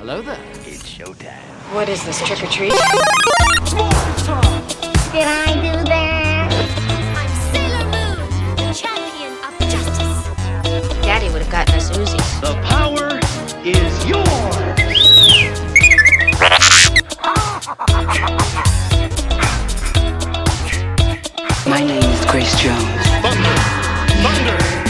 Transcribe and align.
Hello 0.00 0.22
there. 0.22 0.40
It's 0.64 0.88
showtime. 0.88 1.36
What 1.74 1.90
is 1.90 2.02
this, 2.06 2.26
trick 2.26 2.42
or 2.42 2.46
treat? 2.46 2.72
Did 2.72 2.80
I 5.28 5.52
do 5.60 5.76
that? 5.92 6.48
I'm 7.20 7.28
Sailor 7.52 7.84
Moon, 7.84 8.16
the 8.56 8.72
champion 8.72 9.36
of 9.44 9.52
justice. 9.68 10.24
Daddy 11.04 11.28
would 11.28 11.42
have 11.42 11.52
gotten 11.52 11.74
us 11.74 11.90
Uzis. 11.90 12.40
The 12.40 12.54
power 12.64 13.20
is 13.62 13.92
yours. 14.08 14.24
My 21.68 21.84
name 21.84 22.02
is 22.02 22.24
Grace 22.24 22.58
Jones. 22.58 22.80
Thunder, 23.20 23.54
thunder, 24.24 24.89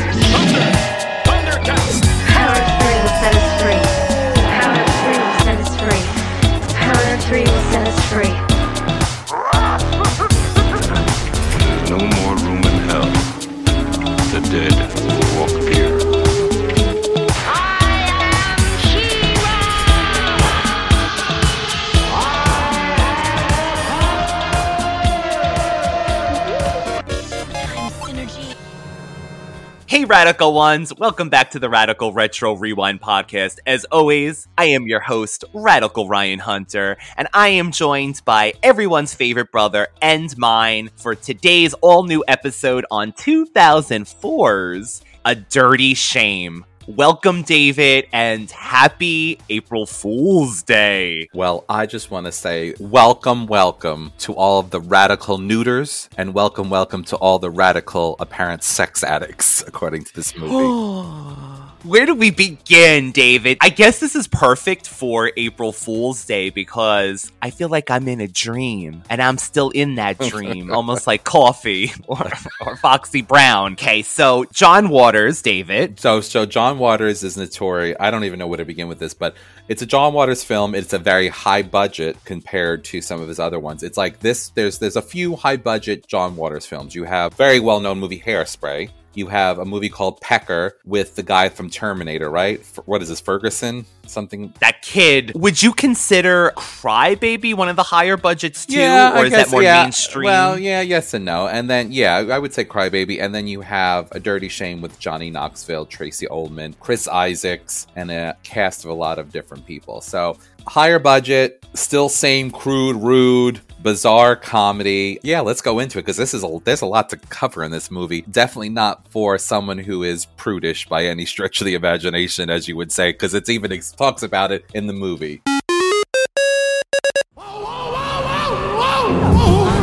Radical 30.11 30.53
Ones! 30.55 30.93
Welcome 30.93 31.29
back 31.29 31.53
to 31.53 31.61
the 31.61 31.71
Radical 31.71 32.13
Retro 32.13 32.57
Rewind 32.57 33.01
podcast. 33.01 33.61
As 33.65 33.85
always, 33.93 34.49
I 34.59 34.65
am 34.65 34.89
your 34.89 34.99
host, 34.99 35.45
Radical 35.55 36.09
Ryan 36.09 36.41
Hunter, 36.41 36.97
and 37.17 37.29
I 37.33 37.51
am 37.51 37.71
joined 37.71 38.21
by 38.25 38.55
everyone's 38.61 39.15
favorite 39.15 39.53
brother 39.53 39.87
and 40.03 40.37
mine 40.37 40.91
for 40.97 41.15
today's 41.15 41.75
all 41.75 42.03
new 42.03 42.25
episode 42.27 42.85
on 42.91 43.13
2004's 43.13 45.05
A 45.25 45.37
Dirty 45.37 45.95
Shame. 45.95 46.65
Welcome, 46.97 47.43
David, 47.43 48.09
and 48.13 48.51
happy 48.51 49.39
April 49.49 49.87
Fool's 49.87 50.65
Day. 50.65 51.29
Well, 51.33 51.65
I 51.69 51.87
just 51.87 52.11
want 52.11 52.27
to 52.27 52.33
say 52.33 52.75
welcome, 52.81 53.47
welcome 53.47 54.11
to 54.19 54.33
all 54.33 54.59
of 54.59 54.71
the 54.71 54.81
radical 54.81 55.39
neuters, 55.39 56.09
and 56.19 56.35
welcome, 56.35 56.69
welcome 56.69 57.05
to 57.05 57.17
all 57.17 57.39
the 57.39 57.49
radical 57.49 58.17
apparent 58.19 58.65
sex 58.65 59.05
addicts, 59.05 59.63
according 59.69 60.03
to 60.03 60.15
this 60.17 60.37
movie. 60.37 61.37
Where 61.83 62.05
do 62.05 62.15
we 62.15 62.31
begin, 62.31 63.11
David? 63.11 63.57
I 63.63 63.71
guess 63.71 64.01
this 64.01 64.15
is 64.15 64.29
perfect 64.29 64.87
for 64.87 65.33
April 65.39 65.73
Fool's 65.73 66.27
Day 66.27 66.51
because 66.51 67.33
I 67.41 67.49
feel 67.49 67.71
like 67.71 67.91
I'm 67.91 68.07
in 68.07 68.21
a 68.21 68.29
dream 68.29 69.03
and 69.09 69.23
I'm 69.23 69.39
still 69.39 69.71
in 69.71 69.95
that 69.95 70.19
dream, 70.29 70.71
almost 70.71 71.07
like 71.07 71.25
Coffy 71.25 71.91
or, 72.07 72.31
or 72.61 72.77
Foxy 72.77 73.23
Brown. 73.23 73.73
Okay, 73.73 74.03
so 74.03 74.45
John 74.53 74.91
Waters, 74.91 75.41
David. 75.41 75.99
so, 75.99 76.21
so 76.21 76.45
John 76.45 76.79
Waters 76.79 77.23
is 77.23 77.39
notorious. 77.39 77.97
I 77.99 78.11
don't 78.11 78.25
even 78.25 78.39
know 78.39 78.47
where 78.47 78.59
to 78.59 78.67
begin 78.67 78.89
with 78.89 78.99
this, 78.99 79.15
but 79.15 79.35
it's 79.67 79.81
a 79.81 79.87
John 79.87 80.13
Waters 80.13 80.45
film. 80.45 80.75
It's 80.75 80.93
a 80.93 80.99
very 80.99 81.29
high 81.29 81.63
budget 81.63 82.23
compared 82.27 82.85
to 82.87 83.01
some 83.01 83.23
of 83.23 83.29
his 83.29 83.41
other 83.41 83.59
ones. 83.59 83.83
It's 83.83 83.97
like 83.97 84.21
this. 84.21 84.51
There's 84.51 84.79
there's 84.79 84.97
a 84.97 85.03
few 85.03 85.35
high 85.35 85.57
budget 85.57 86.07
John 86.07 86.37
Waters 86.37 86.67
films. 86.67 86.95
You 86.95 87.05
have 87.05 87.33
very 87.35 87.59
well 87.59 87.81
known 87.81 87.99
movie 88.01 88.21
Hairspray. 88.21 88.91
You 89.15 89.27
have 89.27 89.59
a 89.59 89.65
movie 89.65 89.89
called 89.89 90.21
Pecker 90.21 90.77
with 90.85 91.17
the 91.17 91.23
guy 91.23 91.49
from 91.49 91.69
Terminator, 91.69 92.31
right? 92.31 92.61
F- 92.61 92.79
What 92.87 93.03
is 93.03 93.09
this, 93.09 93.21
Ferguson? 93.21 93.85
Something 94.07 94.55
That 94.61 94.83
kid. 94.83 95.33
Would 95.35 95.63
you 95.63 95.73
consider 95.73 96.53
Crybaby 96.57 97.55
one 97.55 97.69
of 97.69 97.77
the 97.77 97.83
higher 97.83 98.17
budgets 98.17 98.67
too? 98.67 98.79
Yeah, 98.79 99.13
or 99.13 99.19
I 99.19 99.25
is 99.25 99.31
guess, 99.31 99.47
that 99.47 99.53
more 99.53 99.63
yeah. 99.63 99.83
mainstream? 99.83 100.25
Well, 100.27 100.59
yeah, 100.59 100.81
yes 100.81 101.15
and 101.15 101.25
no. 101.25 101.49
And 101.49 101.69
then, 101.69 101.93
yeah, 101.93 102.17
I 102.31 102.39
would 102.39 102.55
say 102.55 102.65
Crybaby. 102.65 103.21
And 103.21 103.35
then 103.35 103.47
you 103.47 103.61
have 103.61 104.11
A 104.13 104.21
Dirty 104.21 104.49
Shame 104.49 104.81
with 104.81 104.99
Johnny 104.99 105.31
Knoxville, 105.31 105.87
Tracey 105.87 106.29
Ullman, 106.29 106.75
Chris 106.81 107.09
Isaacs, 107.09 107.87
and 107.97 108.11
a 108.11 108.37
cast 108.43 108.85
of 108.85 108.91
a 108.91 108.95
lot 108.95 109.19
of 109.19 109.33
different 109.33 109.67
people. 109.67 110.01
So 110.01 110.39
higher 110.67 110.99
budget, 110.99 111.65
still 111.75 112.09
same 112.09 112.51
crude, 112.51 112.97
rude, 112.97 113.61
bizarre 113.83 114.37
comedy. 114.37 115.19
Yeah, 115.23 115.41
let's 115.41 115.61
go 115.63 115.79
into 115.79 115.99
it 115.99 116.03
because 116.03 116.17
this 116.17 116.35
is 116.35 116.43
a 116.45 116.59
there's 116.65 116.83
a 116.83 116.87
lot 116.87 117.09
to 117.11 117.17
cover 117.17 117.65
in 117.65 117.71
this 117.71 117.91
movie. 117.91 118.23
Definitely 118.23 118.69
not 118.71 119.07
for 119.09 119.39
someone 119.39 119.79
who 119.79 120.03
is 120.03 120.27
prudish 120.27 120.87
by 120.89 121.05
any 121.05 121.25
stretch 121.27 121.61
of 121.61 121.65
the 121.67 121.75
imagination, 121.75 122.51
as 122.51 122.69
you 122.69 122.77
would 122.77 122.93
say, 122.93 123.13
because 123.13 123.35
it's 123.35 123.49
even 123.49 123.73
it 123.73 123.93
talks 123.97 124.23
about 124.23 124.53
it 124.53 124.65
in 124.75 124.87
the 124.87 124.93
movie. 124.93 125.43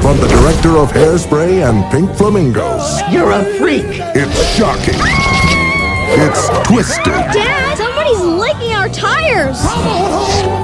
From 0.01 0.17
the 0.21 0.27
director 0.29 0.77
of 0.77 0.89
Hairspray 0.91 1.67
and 1.69 1.91
Pink 1.91 2.09
Flamingos, 2.17 3.01
You're 3.11 3.31
a 3.31 3.43
freak. 3.57 3.83
it's 3.87 4.55
shocking. 4.55 4.95
It's 6.09 6.47
twisted. 6.67 7.13
Dad, 7.13 7.35
somebody's 7.35 7.35
licking 7.35 7.66
our 8.87 8.93
tires. 8.93 9.57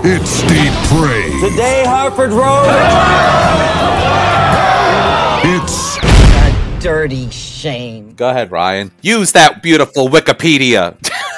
It's 0.06 0.41
depraved. 0.41 1.44
Today, 1.51 1.84
Harford 1.85 2.31
Road. 2.31 2.67
It's 5.45 5.97
A 5.97 6.79
dirty 6.81 7.29
shame. 7.29 8.13
Go 8.13 8.29
ahead, 8.29 8.51
Ryan. 8.51 8.91
Use 9.01 9.31
that 9.33 9.62
beautiful 9.62 10.07
Wikipedia. 10.07 10.95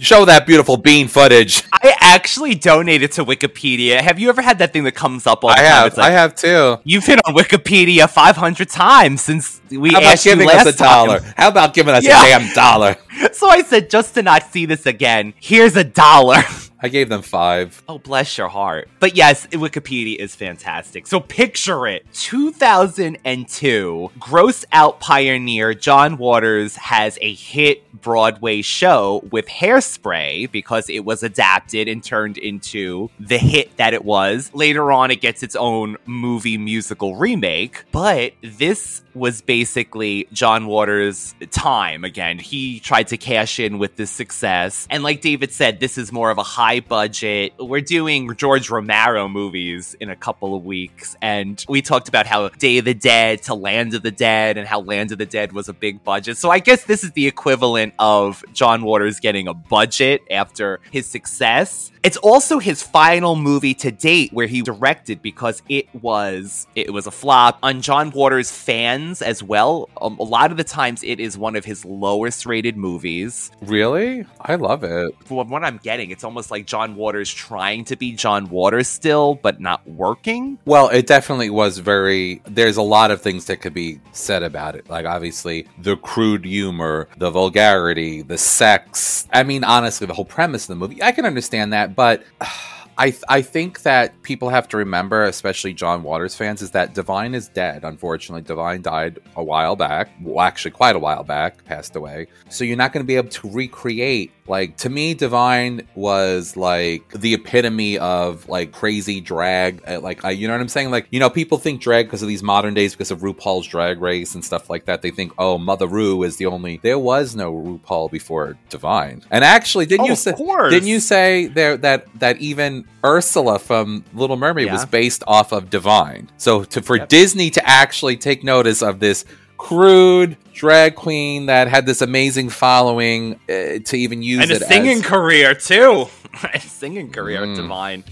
Show 0.00 0.24
that 0.24 0.46
beautiful 0.46 0.76
bean 0.76 1.08
footage. 1.08 1.62
I 1.72 1.94
actually 2.00 2.54
donated 2.54 3.12
to 3.12 3.24
Wikipedia. 3.24 4.00
Have 4.00 4.18
you 4.18 4.28
ever 4.28 4.42
had 4.42 4.58
that 4.58 4.72
thing 4.72 4.84
that 4.84 4.92
comes 4.92 5.26
up 5.26 5.44
all 5.44 5.50
the 5.50 5.54
I 5.54 5.62
time? 5.62 5.66
have, 5.66 5.86
It's 5.88 5.96
like, 5.96 6.06
I 6.06 6.10
have 6.12 6.34
too. 6.34 6.78
You've 6.84 7.06
been 7.06 7.20
on 7.26 7.34
Wikipedia 7.34 8.08
500 8.08 8.68
times 8.68 9.20
since 9.20 9.60
we 9.70 9.90
How 9.92 9.98
about 9.98 10.12
asked 10.14 10.26
you 10.26 10.32
giving 10.32 10.48
last 10.48 10.66
us 10.66 10.74
a 10.74 10.78
dollar? 10.78 11.20
time. 11.20 11.34
How 11.36 11.48
about 11.48 11.74
giving 11.74 11.94
us 11.94 12.04
Yeah. 12.04 12.24
a 12.24 12.38
damn 12.38 12.52
dollar? 12.54 12.96
So 13.32 13.48
I 13.48 13.62
said, 13.62 13.90
just 13.90 14.14
to 14.14 14.22
not 14.22 14.44
see 14.50 14.66
this 14.66 14.86
again, 14.86 15.34
here's 15.40 15.76
a 15.76 15.84
dollar. 15.84 16.42
I 16.82 16.88
gave 16.88 17.08
them 17.08 17.22
five. 17.22 17.82
Oh, 17.88 17.98
bless 17.98 18.38
your 18.38 18.48
heart. 18.48 18.88
But 19.00 19.14
yes, 19.16 19.46
Wikipedia 19.48 20.16
is 20.16 20.34
fantastic. 20.34 21.06
So 21.06 21.20
picture 21.20 21.86
it 21.86 22.06
2002, 22.14 24.10
gross 24.18 24.64
out 24.72 25.00
pioneer 25.00 25.74
John 25.74 26.16
Waters 26.16 26.76
has 26.76 27.18
a 27.20 27.34
hit 27.34 27.84
Broadway 28.00 28.62
show 28.62 29.22
with 29.30 29.46
Hairspray 29.46 30.50
because 30.50 30.88
it 30.88 31.04
was 31.04 31.22
adapted 31.22 31.88
and 31.88 32.02
turned 32.02 32.38
into 32.38 33.10
the 33.18 33.38
hit 33.38 33.76
that 33.76 33.94
it 33.94 34.04
was. 34.04 34.50
Later 34.54 34.90
on, 34.90 35.10
it 35.10 35.20
gets 35.20 35.42
its 35.42 35.56
own 35.56 35.96
movie 36.06 36.56
musical 36.58 37.16
remake. 37.16 37.84
But 37.92 38.32
this 38.42 39.02
was 39.14 39.42
basically 39.42 40.28
John 40.32 40.66
Waters' 40.66 41.34
time 41.50 42.04
again. 42.04 42.38
He 42.38 42.80
tried 42.80 43.08
to 43.08 43.16
cash 43.16 43.58
in 43.58 43.78
with 43.78 43.96
this 43.96 44.10
success. 44.10 44.86
And 44.88 45.02
like 45.02 45.20
David 45.20 45.52
said, 45.52 45.80
this 45.80 45.98
is 45.98 46.12
more 46.12 46.30
of 46.30 46.38
a 46.38 46.42
high 46.42 46.69
high 46.70 46.78
budget. 46.78 47.52
We're 47.58 47.80
doing 47.80 48.32
George 48.36 48.70
Romero 48.70 49.28
movies 49.28 49.96
in 49.98 50.08
a 50.08 50.14
couple 50.14 50.54
of 50.54 50.64
weeks, 50.64 51.16
and 51.20 51.64
we 51.68 51.82
talked 51.82 52.08
about 52.08 52.26
how 52.26 52.48
Day 52.48 52.78
of 52.78 52.84
the 52.84 52.94
Dead 52.94 53.42
to 53.44 53.54
Land 53.54 53.92
of 53.94 54.02
the 54.02 54.12
Dead 54.12 54.56
and 54.56 54.68
how 54.68 54.80
Land 54.80 55.10
of 55.10 55.18
the 55.18 55.26
Dead 55.26 55.50
was 55.50 55.68
a 55.68 55.72
big 55.72 56.04
budget. 56.04 56.36
So 56.36 56.48
I 56.48 56.60
guess 56.60 56.84
this 56.84 57.02
is 57.02 57.10
the 57.10 57.26
equivalent 57.26 57.94
of 57.98 58.44
John 58.52 58.84
Waters 58.84 59.18
getting 59.18 59.48
a 59.48 59.54
budget 59.54 60.22
after 60.30 60.78
his 60.92 61.06
success. 61.06 61.90
It's 62.02 62.16
also 62.16 62.60
his 62.60 62.82
final 62.82 63.36
movie 63.36 63.74
to 63.74 63.90
date 63.90 64.32
where 64.32 64.46
he 64.46 64.62
directed 64.62 65.20
because 65.20 65.62
it 65.68 65.86
was 65.94 66.66
it 66.74 66.92
was 66.92 67.06
a 67.06 67.10
flop 67.10 67.58
on 67.62 67.82
John 67.82 68.10
Waters 68.10 68.50
fans 68.50 69.20
as 69.20 69.42
well. 69.42 69.90
Um, 70.00 70.18
a 70.18 70.22
lot 70.22 70.50
of 70.50 70.56
the 70.56 70.64
times 70.64 71.02
it 71.02 71.20
is 71.20 71.36
one 71.36 71.56
of 71.56 71.64
his 71.64 71.84
lowest 71.84 72.46
rated 72.46 72.76
movies. 72.76 73.50
Really? 73.60 74.24
I 74.40 74.54
love 74.54 74.82
it. 74.82 75.12
From 75.26 75.50
what 75.50 75.62
I'm 75.62 75.76
getting, 75.76 76.10
it's 76.10 76.24
almost 76.24 76.50
like 76.50 76.59
John 76.66 76.96
Waters 76.96 77.32
trying 77.32 77.84
to 77.86 77.96
be 77.96 78.12
John 78.12 78.48
Waters 78.48 78.88
still, 78.88 79.34
but 79.34 79.60
not 79.60 79.86
working. 79.88 80.58
Well, 80.64 80.88
it 80.88 81.06
definitely 81.06 81.50
was 81.50 81.78
very. 81.78 82.42
There's 82.46 82.76
a 82.76 82.82
lot 82.82 83.10
of 83.10 83.22
things 83.22 83.46
that 83.46 83.58
could 83.58 83.74
be 83.74 84.00
said 84.12 84.42
about 84.42 84.74
it. 84.74 84.88
Like, 84.88 85.06
obviously, 85.06 85.66
the 85.78 85.96
crude 85.96 86.44
humor, 86.44 87.08
the 87.16 87.30
vulgarity, 87.30 88.22
the 88.22 88.38
sex. 88.38 89.26
I 89.32 89.42
mean, 89.42 89.64
honestly, 89.64 90.06
the 90.06 90.14
whole 90.14 90.24
premise 90.24 90.64
of 90.64 90.68
the 90.68 90.76
movie, 90.76 91.02
I 91.02 91.12
can 91.12 91.26
understand 91.26 91.72
that, 91.72 91.94
but. 91.94 92.24
I, 93.00 93.14
I 93.30 93.40
think 93.40 93.80
that 93.82 94.22
people 94.22 94.50
have 94.50 94.68
to 94.68 94.76
remember, 94.76 95.24
especially 95.24 95.72
John 95.72 96.02
Waters 96.02 96.34
fans, 96.34 96.60
is 96.60 96.72
that 96.72 96.92
Divine 96.94 97.34
is 97.34 97.48
dead. 97.48 97.82
Unfortunately, 97.82 98.42
Divine 98.42 98.82
died 98.82 99.18
a 99.36 99.42
while 99.42 99.74
back. 99.74 100.10
Well, 100.20 100.40
actually, 100.44 100.72
quite 100.72 100.96
a 100.96 100.98
while 100.98 101.24
back, 101.24 101.64
passed 101.64 101.96
away. 101.96 102.26
So 102.50 102.62
you're 102.62 102.76
not 102.76 102.92
going 102.92 103.02
to 103.02 103.06
be 103.06 103.16
able 103.16 103.30
to 103.30 103.50
recreate. 103.50 104.32
Like 104.46 104.76
to 104.78 104.90
me, 104.90 105.14
Divine 105.14 105.86
was 105.94 106.56
like 106.56 107.08
the 107.12 107.34
epitome 107.34 107.98
of 107.98 108.48
like 108.48 108.72
crazy 108.72 109.20
drag. 109.20 109.80
uh, 109.88 110.00
Like 110.00 110.24
I, 110.24 110.32
you 110.32 110.46
know 110.48 110.54
what 110.54 110.60
I'm 110.60 110.68
saying? 110.68 110.90
Like 110.90 111.06
you 111.10 111.20
know, 111.20 111.30
people 111.30 111.56
think 111.56 111.80
drag 111.80 112.06
because 112.06 112.20
of 112.20 112.28
these 112.28 112.42
modern 112.42 112.74
days 112.74 112.92
because 112.92 113.10
of 113.12 113.20
RuPaul's 113.20 113.66
Drag 113.68 114.00
Race 114.00 114.34
and 114.34 114.44
stuff 114.44 114.68
like 114.68 114.86
that. 114.86 115.02
They 115.02 115.10
think, 115.12 115.32
oh, 115.38 115.56
Mother 115.56 115.86
Ru 115.86 116.22
is 116.24 116.36
the 116.36 116.46
only. 116.46 116.78
There 116.82 116.98
was 116.98 117.34
no 117.36 117.52
RuPaul 117.54 118.10
before 118.10 118.58
Divine. 118.68 119.22
And 119.30 119.44
actually, 119.44 119.86
didn't 119.86 120.06
Oh, 120.06 120.08
you 120.08 120.16
say? 120.16 120.32
Didn't 120.70 120.88
you 120.88 120.98
say 121.00 121.46
there 121.46 121.76
that 121.78 122.06
that 122.18 122.38
even 122.38 122.86
Ursula 123.04 123.58
from 123.58 124.04
Little 124.14 124.36
Mermaid 124.36 124.66
Yeah. 124.66 124.72
was 124.74 124.84
based 124.86 125.22
off 125.26 125.52
of 125.52 125.70
Divine? 125.70 126.28
So 126.36 126.64
to 126.64 126.82
for 126.82 126.98
Disney 126.98 127.50
to 127.50 127.68
actually 127.68 128.16
take 128.16 128.44
notice 128.44 128.82
of 128.82 129.00
this 129.00 129.24
crude 129.56 130.36
drag 130.54 130.94
queen 130.96 131.46
that 131.46 131.68
had 131.68 131.86
this 131.86 132.00
amazing 132.02 132.48
following 132.50 133.34
uh, 133.48 133.78
to 133.84 133.96
even 133.96 134.22
use 134.22 134.42
and 134.42 134.50
a 134.50 134.54
it 134.56 134.62
singing 134.64 134.98
as, 134.98 135.06
career 135.06 135.54
too. 135.54 136.06
a 136.54 136.60
singing 136.60 137.10
career, 137.10 137.40
Mm. 137.42 137.56
Divine. 137.56 138.04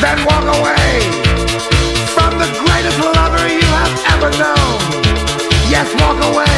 Then 0.00 0.24
walk 0.26 0.44
away 0.44 1.00
from 2.14 2.38
the 2.38 2.48
greatest 2.64 2.98
lover 3.00 3.44
you 3.48 3.60
have 3.80 3.94
ever 4.14 4.30
known. 4.38 4.78
Yes, 5.68 5.88
walk 6.00 6.16
away. 6.32 6.56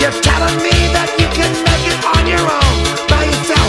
You're 0.00 0.12
telling 0.20 0.56
me 0.60 0.76
that 0.92 1.08
you 1.16 1.28
can 1.32 1.52
make 1.64 1.84
it 1.88 2.00
on 2.04 2.24
your 2.28 2.44
own, 2.44 2.76
by 3.08 3.24
yourself, 3.24 3.63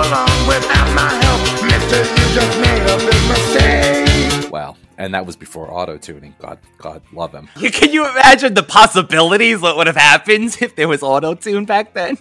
all 0.00 0.06
alone, 0.08 0.48
without 0.48 0.94
my 0.94 1.12
help. 1.24 1.40
Mister, 1.64 1.98
you 1.98 2.34
just 2.34 2.60
made 2.60 2.82
a 2.82 2.96
big 2.98 3.28
mistake. 3.28 4.50
Well, 4.52 4.76
and 4.98 5.14
that 5.14 5.26
was 5.26 5.36
before 5.36 5.70
auto 5.70 5.96
tuning. 5.98 6.34
God, 6.40 6.58
God 6.78 7.02
love 7.12 7.32
him. 7.32 7.48
Can 7.72 7.92
you 7.92 8.08
imagine 8.08 8.54
the 8.54 8.62
possibilities? 8.62 9.60
What 9.60 9.76
would 9.76 9.86
have 9.86 9.96
happened 9.96 10.56
if 10.60 10.76
there 10.76 10.88
was 10.88 11.02
auto 11.02 11.34
tune 11.34 11.64
back 11.64 11.92
then? 11.94 12.18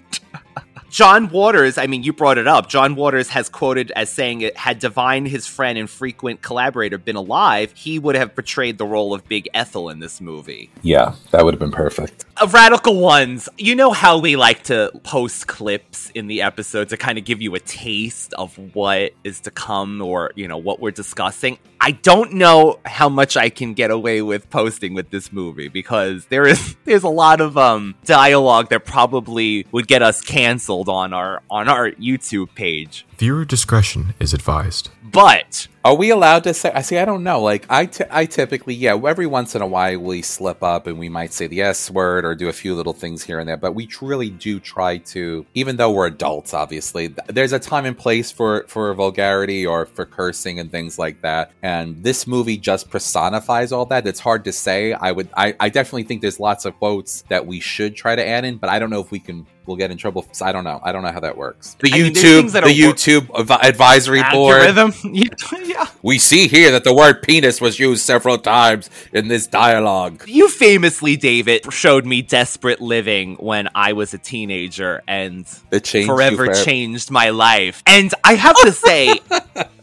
John 0.89 1.29
Waters, 1.29 1.77
I 1.77 1.87
mean, 1.87 2.03
you 2.03 2.13
brought 2.13 2.37
it 2.37 2.47
up. 2.47 2.67
John 2.67 2.95
Waters 2.95 3.29
has 3.29 3.47
quoted 3.47 3.91
as 3.91 4.09
saying 4.09 4.41
it 4.41 4.57
had 4.57 4.79
Divine, 4.79 5.25
his 5.25 5.45
friend 5.45 5.77
and 5.77 5.89
frequent 5.89 6.41
collaborator, 6.41 6.97
been 6.97 7.15
alive, 7.15 7.71
he 7.75 7.99
would 7.99 8.15
have 8.15 8.33
portrayed 8.33 8.77
the 8.77 8.85
role 8.85 9.13
of 9.13 9.27
Big 9.27 9.47
Ethel 9.53 9.89
in 9.89 9.99
this 9.99 10.19
movie. 10.19 10.71
Yeah, 10.81 11.15
that 11.31 11.45
would 11.45 11.53
have 11.53 11.59
been 11.59 11.71
perfect. 11.71 12.25
Of 12.41 12.53
Radical 12.53 12.99
Ones, 12.99 13.49
you 13.57 13.75
know 13.75 13.91
how 13.91 14.17
we 14.17 14.35
like 14.35 14.63
to 14.63 14.91
post 15.03 15.47
clips 15.47 16.09
in 16.11 16.27
the 16.27 16.41
episode 16.41 16.89
to 16.89 16.97
kind 16.97 17.17
of 17.17 17.25
give 17.25 17.41
you 17.41 17.53
a 17.55 17.59
taste 17.59 18.33
of 18.33 18.57
what 18.73 19.13
is 19.23 19.41
to 19.41 19.51
come 19.51 20.01
or, 20.01 20.31
you 20.35 20.47
know, 20.47 20.57
what 20.57 20.79
we're 20.79 20.91
discussing. 20.91 21.59
I 21.81 21.91
don't 21.91 22.33
know 22.33 22.79
how 22.85 23.09
much 23.09 23.37
I 23.37 23.49
can 23.49 23.73
get 23.73 23.89
away 23.89 24.21
with 24.21 24.49
posting 24.49 24.93
with 24.93 25.11
this 25.11 25.31
movie 25.31 25.69
because 25.69 26.25
there 26.25 26.45
is 26.45 26.75
there's 26.85 27.03
a 27.03 27.09
lot 27.09 27.41
of 27.41 27.57
um 27.57 27.95
dialogue 28.05 28.69
that 28.69 28.85
probably 28.85 29.65
would 29.71 29.87
get 29.87 30.01
us 30.01 30.21
canceled 30.21 30.78
on 30.87 31.11
our 31.13 31.41
on 31.49 31.67
our 31.67 31.91
YouTube 31.91 32.53
page. 32.55 33.05
Viewer 33.19 33.43
discretion 33.43 34.13
is 34.17 34.33
advised. 34.33 34.89
But 35.03 35.67
Are 35.83 35.95
we 35.95 36.09
allowed 36.09 36.43
to 36.43 36.53
say? 36.53 36.71
I 36.73 36.81
see. 36.81 36.97
I 36.97 37.03
don't 37.05 37.23
know. 37.23 37.41
Like 37.41 37.65
I, 37.69 37.89
I 38.11 38.25
typically, 38.25 38.75
yeah. 38.75 38.95
Every 38.95 39.25
once 39.27 39.55
in 39.55 39.61
a 39.61 39.67
while, 39.67 39.97
we 39.99 40.21
slip 40.21 40.61
up 40.61 40.87
and 40.87 40.99
we 40.99 41.09
might 41.09 41.33
say 41.33 41.47
the 41.47 41.61
S 41.61 41.89
word 41.89 42.25
or 42.25 42.35
do 42.35 42.47
a 42.47 42.53
few 42.53 42.75
little 42.75 42.93
things 42.93 43.23
here 43.23 43.39
and 43.39 43.49
there. 43.49 43.57
But 43.57 43.73
we 43.73 43.87
truly 43.87 44.29
do 44.29 44.59
try 44.59 44.97
to, 44.97 45.45
even 45.53 45.77
though 45.77 45.91
we're 45.91 46.07
adults, 46.07 46.53
obviously, 46.53 47.09
th- 47.09 47.27
there's 47.27 47.53
a 47.53 47.59
time 47.59 47.85
and 47.85 47.97
place 47.97 48.31
for 48.31 48.65
for 48.67 48.93
vulgarity 48.93 49.65
or 49.65 49.85
for 49.85 50.05
cursing 50.05 50.59
and 50.59 50.69
things 50.69 50.99
like 50.99 51.21
that. 51.21 51.51
And 51.63 52.03
this 52.03 52.27
movie 52.27 52.57
just 52.57 52.89
personifies 52.89 53.71
all 53.71 53.85
that. 53.87 54.05
It's 54.05 54.19
hard 54.19 54.45
to 54.45 54.51
say. 54.51 54.93
I 54.93 55.11
would, 55.11 55.29
I, 55.35 55.55
I 55.59 55.69
definitely 55.69 56.03
think 56.03 56.21
there's 56.21 56.39
lots 56.39 56.65
of 56.65 56.77
quotes 56.77 57.23
that 57.23 57.45
we 57.47 57.59
should 57.59 57.95
try 57.95 58.15
to 58.15 58.25
add 58.25 58.45
in, 58.45 58.57
but 58.57 58.69
I 58.69 58.79
don't 58.79 58.89
know 58.89 59.01
if 59.01 59.11
we 59.11 59.19
can. 59.19 59.45
We'll 59.65 59.77
get 59.77 59.91
in 59.91 59.97
trouble. 59.99 60.27
So 60.31 60.47
I 60.47 60.51
don't 60.51 60.63
know. 60.63 60.79
I 60.83 60.91
don't 60.91 61.03
know 61.03 61.11
how 61.11 61.19
that 61.19 61.37
works. 61.37 61.75
The 61.79 61.91
I 61.93 61.97
mean, 61.99 62.13
YouTube, 62.13 62.21
things 62.39 62.53
that 62.53 62.63
the 62.63 62.71
are 62.71 62.87
wor- 62.87 62.93
YouTube 63.09 63.27
advi- 63.27 63.63
advisory 63.63 64.21
board. 64.31 64.63
yeah. 65.67 65.85
We 66.01 66.19
see 66.19 66.47
here 66.47 66.71
that 66.71 66.83
the 66.83 66.93
word 66.93 67.21
penis 67.21 67.59
was 67.61 67.79
used 67.79 68.01
several 68.03 68.37
times 68.37 68.89
in 69.13 69.27
this 69.27 69.47
dialogue. 69.47 70.23
You 70.27 70.49
famously, 70.49 71.15
David, 71.17 71.71
showed 71.71 72.05
me 72.05 72.21
Desperate 72.21 72.81
Living 72.81 73.35
when 73.35 73.69
I 73.75 73.93
was 73.93 74.13
a 74.13 74.17
teenager 74.17 75.01
and 75.07 75.45
It 75.71 75.83
changed 75.83 76.07
forever 76.09 76.45
forever. 76.45 76.63
changed 76.63 77.11
my 77.11 77.29
life. 77.29 77.83
And 77.85 78.13
I 78.23 78.35
have 78.35 78.55
to 78.61 78.71
say, 78.71 79.19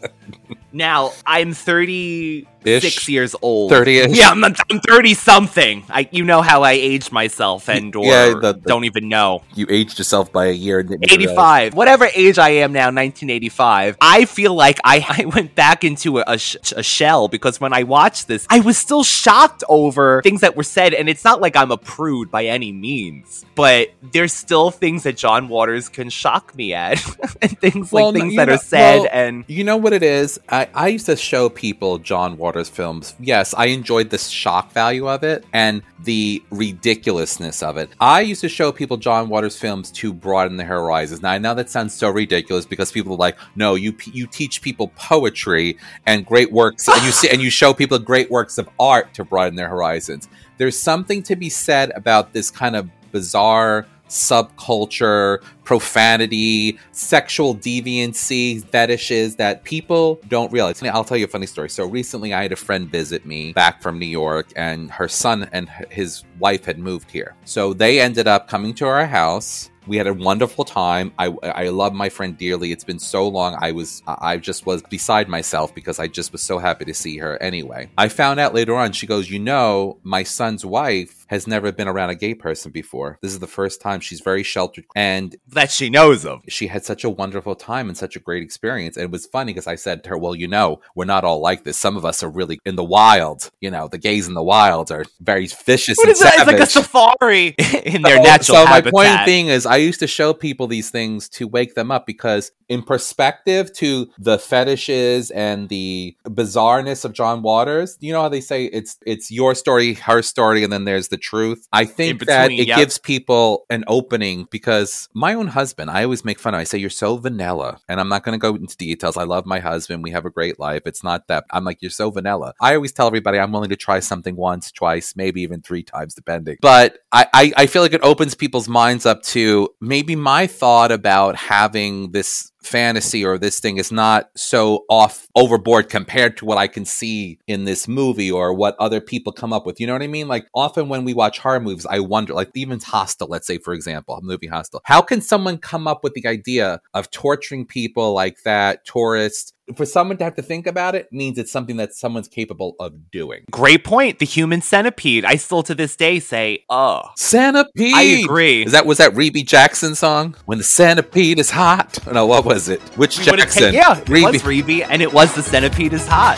now 0.72 1.12
I'm 1.26 1.52
36 1.55 2.49
Ish. 2.67 3.09
years 3.09 3.35
old. 3.43 3.71
30-ish. 3.73 4.17
Yeah, 4.17 4.31
I'm, 4.31 4.45
I'm 4.45 4.55
30 4.55 5.15
something. 5.15 5.85
I, 5.89 6.09
you 6.11 6.25
know 6.25 6.43
how 6.43 6.63
I 6.63 6.73
aged 6.73 7.13
myself 7.13 7.69
and 7.69 7.95
or 7.95 8.05
Yeah, 8.05 8.29
the- 8.31 8.53
the- 8.53 8.55
don't 8.55 8.85
even 8.85 9.09
know. 9.09 9.43
You 9.55 9.67
aged 9.71 9.99
yourself 9.99 10.33
by 10.33 10.47
a 10.47 10.53
year. 10.53 10.81
and 10.81 10.89
didn't 10.89 11.01
realize. 11.09 11.27
85 11.27 11.75
whatever 11.75 12.09
age 12.15 12.39
i 12.39 12.49
am 12.51 12.73
now 12.73 12.87
1985 12.87 13.97
i 14.01 14.25
feel 14.25 14.55
like 14.55 14.79
i, 14.85 15.05
I 15.23 15.25
went 15.27 15.55
back 15.55 15.85
into 15.85 16.19
a, 16.19 16.25
a, 16.27 16.39
sh- 16.39 16.57
a 16.77 16.83
shell 16.83 17.29
because 17.29 17.61
when 17.61 17.73
i 17.73 17.83
watched 17.83 18.29
this 18.29 18.47
i 18.51 18.61
was 18.61 18.77
still 18.79 19.05
shocked 19.05 19.65
over 19.69 20.23
things 20.23 20.41
that 20.43 20.57
were 20.57 20.63
said 20.63 20.95
and 20.95 21.09
it's 21.09 21.25
not 21.25 21.41
like 21.41 21.57
i'm 21.57 21.71
a 21.71 21.77
prude 21.77 22.31
by 22.31 22.47
any 22.47 22.73
means 22.73 23.45
but 23.55 23.91
there's 24.13 24.33
still 24.33 24.71
things 24.71 25.03
that 25.05 25.17
john 25.17 25.49
waters 25.49 25.89
can 25.89 26.09
shock 26.11 26.55
me 26.55 26.73
at 26.75 27.03
and 27.43 27.59
things 27.59 27.91
Well, 27.93 28.13
like 28.13 28.21
things 28.23 28.37
that 28.37 28.49
know- 28.49 28.55
are 28.55 28.59
said 28.59 28.99
well, 29.01 29.09
and 29.13 29.45
you 29.49 29.65
know 29.65 29.77
what 29.77 29.93
it 29.93 30.03
is. 30.03 30.39
I, 30.49 30.69
I 30.75 30.89
used 30.89 31.07
to 31.07 31.17
show 31.17 31.49
people 31.49 31.99
John 31.99 32.37
Waters 32.37 32.56
films. 32.65 33.15
Yes, 33.20 33.55
I 33.56 33.67
enjoyed 33.67 34.10
the 34.10 34.19
shock 34.19 34.72
value 34.72 35.08
of 35.08 35.22
it 35.22 35.44
and 35.53 35.82
the 36.03 36.43
ridiculousness 36.51 37.63
of 37.63 37.77
it. 37.77 37.91
I 38.01 38.20
used 38.20 38.41
to 38.41 38.48
show 38.48 38.72
people 38.72 38.96
John 38.96 39.29
Waters 39.29 39.58
films 39.58 39.91
to 39.93 40.13
broaden 40.13 40.56
their 40.56 40.67
horizons. 40.67 41.22
Now 41.22 41.32
I 41.32 41.39
know 41.39 41.55
that 41.55 41.70
sounds 41.70 41.94
so 41.94 42.08
ridiculous 42.10 42.65
because 42.65 42.91
people 42.93 43.15
are 43.15 43.19
like, 43.19 43.36
"No, 43.55 43.75
you 43.75 43.94
you 44.13 44.27
teach 44.27 44.63
people 44.63 44.93
poetry 44.96 45.79
and 46.06 46.25
great 46.25 46.53
works, 46.53 46.89
and 46.89 47.03
you 47.05 47.10
see 47.10 47.29
and 47.29 47.41
you 47.41 47.51
show 47.51 47.75
people 47.75 47.98
great 47.98 48.31
works 48.31 48.58
of 48.58 48.69
art 48.79 49.15
to 49.15 49.25
broaden 49.25 49.56
their 49.56 49.69
horizons." 49.69 50.29
There's 50.58 50.79
something 50.79 51.22
to 51.25 51.36
be 51.36 51.51
said 51.51 51.93
about 51.94 52.32
this 52.32 52.51
kind 52.51 52.77
of 52.77 52.89
bizarre 53.13 53.86
subculture, 54.08 55.43
profanity, 55.65 56.79
sexual 56.93 57.55
deviancy, 57.55 58.65
fetishes 58.67 59.36
that 59.36 59.65
people 59.65 60.20
don't 60.29 60.53
realize. 60.53 60.82
I'll 60.82 61.05
tell 61.05 61.17
you 61.17 61.25
a 61.25 61.29
funny 61.29 61.46
story. 61.46 61.69
So 61.70 61.84
recently 61.86 62.32
I 62.32 62.43
had 62.43 62.53
a 62.53 62.56
friend 62.56 62.89
visit 62.89 63.27
me 63.27 63.53
back 63.53 63.82
from 63.82 63.98
New 63.98 64.06
York 64.06 64.48
and 64.56 64.91
her 64.91 65.08
son 65.08 65.48
and 65.53 65.69
his 65.91 66.25
wife 66.39 66.65
had 66.65 66.79
moved 66.79 67.10
here. 67.10 67.34
So 67.44 67.72
they 67.72 68.01
ended 68.01 68.29
up 68.29 68.48
coming 68.48 68.75
to 68.75 68.86
our 68.86 69.06
house. 69.06 69.70
We 69.86 69.96
had 69.96 70.08
a 70.08 70.15
wonderful 70.15 70.65
time. 70.65 71.13
I 71.17 71.27
I 71.43 71.69
love 71.69 71.93
my 71.93 72.08
friend 72.08 72.36
dearly. 72.36 72.72
It's 72.72 72.82
been 72.82 72.98
so 72.98 73.29
long. 73.29 73.56
I 73.60 73.70
was 73.70 74.03
I 74.06 74.36
just 74.36 74.67
was 74.67 74.82
beside 74.82 75.29
myself 75.29 75.75
because 75.75 76.01
I 76.01 76.08
just 76.08 76.32
was 76.32 76.43
so 76.43 76.58
happy 76.58 76.84
to 76.86 76.94
see 76.94 77.19
her 77.19 77.41
anyway. 77.41 77.89
I 77.96 78.08
found 78.08 78.41
out 78.41 78.53
later 78.53 78.75
on 78.75 78.91
she 78.91 79.06
goes, 79.06 79.31
"You 79.31 79.39
know, 79.39 79.98
my 80.03 80.25
son's 80.25 80.67
wife 80.67 81.26
has 81.29 81.47
never 81.47 81.73
been 81.73 81.89
around 81.89 82.11
a 82.11 82.15
gay 82.15 82.35
person 82.35 82.71
before. 82.73 83.19
This 83.23 83.33
is 83.33 83.39
the 83.39 83.47
first 83.47 83.81
time 83.81 84.01
she's 84.01 84.21
very 84.21 84.43
sheltered 84.43 84.85
and 84.95 85.37
that 85.49 85.71
she 85.71 85.91
knows 85.91 86.25
of. 86.25 86.41
She 86.49 86.67
had 86.69 86.85
such 86.85 87.05
a 87.05 87.11
wonderful 87.11 87.55
time 87.55 87.89
and 87.89 87.97
such 87.97 88.17
a 88.17 88.21
great 88.21 88.43
experience. 88.43 88.97
And 88.97 89.05
it 89.05 89.11
was 89.11 89.27
funny 89.27 89.53
because 89.53 89.67
I 89.67 89.75
said 89.77 90.03
to 90.05 90.11
her, 90.11 90.19
Well, 90.19 90.35
you 90.35 90.49
know, 90.49 90.81
we're 90.95 91.05
not 91.05 91.25
all 91.25 91.41
like 91.41 91.65
this. 91.65 91.79
Some 91.79 91.97
of 91.97 92.05
us 92.05 92.23
are 92.23 92.29
really 92.31 92.59
in 92.65 92.77
the 92.77 92.85
wild. 92.85 93.51
You 93.61 93.71
know, 93.71 93.89
the 93.89 93.99
gays 93.99 94.29
in 94.29 94.35
the 94.35 94.43
wild 94.43 94.91
are 94.93 95.05
very 95.21 95.47
vicious 95.47 95.97
What 95.99 96.09
and 96.09 96.13
is 96.13 96.19
that? 96.21 96.27
It's 96.35 96.37
savage. 96.39 96.53
like 96.55 96.63
a 96.63 96.67
safari 96.67 97.47
in 97.85 98.03
their 98.03 98.17
So- 98.17 98.23
natural 98.23 98.59
so 98.59 98.67
habitat. 98.67 98.93
my 98.93 99.05
point 99.15 99.27
being 99.27 99.47
is 99.49 99.67
i 99.67 99.77
used 99.77 100.01
to 100.01 100.06
show 100.06 100.33
people 100.33 100.67
these 100.67 100.91
things 100.91 101.29
to 101.31 101.47
wake 101.49 101.75
them 101.75 101.91
up 101.91 102.06
because 102.06 102.53
in 102.69 102.83
perspective 102.83 103.73
to 103.75 104.09
the 104.19 104.39
fetishes 104.39 105.31
and 105.31 105.69
the 105.69 106.17
bizarreness 106.25 107.05
of 107.05 107.13
john 107.13 107.43
waters 107.43 107.97
you 108.01 108.13
know 108.13 108.23
how 108.23 108.29
they 108.29 108.41
say 108.41 108.65
it's 108.67 108.97
it's 109.06 109.31
your 109.31 109.55
story 109.55 109.95
her 109.95 110.23
story 110.23 110.63
and 110.65 110.73
then 110.73 110.85
there's 110.85 111.09
the 111.09 111.16
truth. 111.17 111.67
I 111.73 111.85
think 111.85 112.23
In 112.23 112.27
that 112.27 112.51
it 112.51 112.69
yep. 112.69 112.79
gives 112.79 112.99
people 112.99 113.67
an 113.70 113.85
opening 113.87 114.46
because 114.51 115.08
my 115.15 115.35
own 115.35 115.49
husband 115.49 115.91
i 115.91 116.03
always 116.03 116.25
make 116.25 116.39
fun 116.39 116.55
of 116.55 116.61
i 116.61 116.65
say 116.65 116.79
you're 116.79 116.91
so 116.91 117.17
vanilla 117.17 117.79
and 117.89 118.01
i'm 118.01 118.08
not 118.08 118.25
going 118.25 118.39
to 118.39 118.43
go 118.43 118.55
into 118.55 118.77
details. 118.77 119.17
I 119.17 119.25
love 119.25 119.46
my 119.46 119.58
husband. 119.58 120.03
We 120.03 120.11
have 120.11 120.27
a 120.27 120.31
great 120.31 120.58
life. 120.58 120.82
It's 120.87 121.03
not 121.03 121.29
that 121.29 121.44
i'm 121.51 121.65
like 121.65 121.82
you're 121.82 121.91
so 121.91 122.11
vanilla. 122.11 122.55
I 122.61 122.75
always 122.75 122.93
tell 122.93 123.06
everybody 123.06 123.39
i'm 123.39 123.53
willing 123.53 123.70
to 123.70 123.77
try 123.77 124.01
something 124.01 124.37
once 124.37 124.70
twice 124.73 125.15
maybe 125.17 125.43
even 125.43 125.63
three 125.63 125.82
times 125.82 126.15
depending. 126.15 126.58
But 126.61 126.99
I, 127.13 127.27
I 127.32 127.53
i 127.56 127.67
feel 127.67 127.82
like 127.82 127.94
it 127.94 128.03
opens 128.03 128.35
people's 128.35 128.69
minds 128.69 129.06
up 129.06 129.23
to 129.23 129.69
maybe 129.81 130.17
my 130.17 130.46
thought 130.46 130.93
about 130.93 131.37
having 131.37 132.13
this 132.13 132.53
fantasy 132.67 133.25
or 133.25 133.39
this 133.39 133.61
thing 133.61 133.79
is 133.79 133.93
not 133.93 134.31
so 134.37 134.85
off 134.91 135.27
overboard 135.35 135.89
compared 135.89 136.37
to 136.39 136.44
what 136.44 136.58
I 136.58 136.67
can 136.67 136.85
see 136.85 137.39
in 137.46 137.65
this 137.65 137.87
movie 137.89 138.31
or 138.31 138.53
what 138.53 138.77
other 138.79 139.01
people 139.01 139.32
come 139.32 139.53
up 139.53 139.67
with. 139.67 139.81
You 139.81 139.87
know 139.87 139.93
what 139.93 140.03
I 140.03 140.08
mean? 140.08 140.29
Like 140.29 140.49
often 140.55 140.89
when 140.89 141.05
we 141.05 141.15
watch 141.15 141.39
horror 141.39 141.61
movies, 141.61 141.87
I 141.87 142.01
wonder, 142.01 142.35
like 142.35 142.51
even 142.55 142.81
Hostel, 142.81 143.29
let's 143.29 143.46
say 143.46 143.58
for 143.58 143.73
example, 143.73 144.17
a 144.17 144.23
movie 144.23 144.46
Hostel, 144.49 144.81
how 144.85 145.01
can 145.01 145.20
someone 145.20 145.58
come 145.58 145.87
up 145.87 146.03
with 146.03 146.15
the 146.15 146.27
idea 146.27 146.81
of 146.94 147.11
torturing 147.11 147.67
people 147.67 148.13
like 148.13 148.43
that, 148.44 148.85
tourists? 148.85 149.53
For 149.75 149.85
someone 149.85 150.17
to 150.19 150.25
have 150.25 150.37
to 150.37 150.43
think 150.43 150.67
about 150.69 150.94
it 150.94 151.13
means 151.13 151.39
it's 151.39 151.51
something 151.51 151.77
that 151.79 151.93
someone's 151.93 152.29
capable 152.29 152.77
of 152.79 153.11
doing. 153.11 153.44
Great 153.51 153.82
point. 153.82 154.20
The 154.20 154.25
human 154.27 154.63
centipede. 154.63 155.25
I 155.25 155.35
still 155.37 155.65
to 155.65 155.75
this 155.75 155.96
day 155.96 156.20
say, 156.20 156.65
oh. 156.70 157.03
Centipede. 157.17 157.93
I 157.94 158.03
agree. 158.03 158.65
Is 158.65 158.73
that 158.73 158.87
was 158.87 158.99
that 158.99 159.13
Rebbie 159.15 159.43
Jackson 159.44 159.96
song? 159.96 160.37
When 160.44 160.58
the 160.58 160.65
centipede 160.65 161.41
is 161.41 161.51
hot. 161.51 161.99
No, 162.13 162.27
what 162.27 162.44
was 162.44 162.69
it? 162.69 162.81
Which 162.96 163.19
We 163.19 163.25
Jackson? 163.25 163.73
taken- 163.73 163.75
yeah, 163.75 163.99
it 163.99 164.08
was 164.32 164.43
Rebbie, 164.44 164.85
and 164.85 165.03
it 165.03 165.13
was 165.13 165.35
the 165.35 165.43
centipede 165.43 165.93
is 165.93 166.06
hot. 166.06 166.37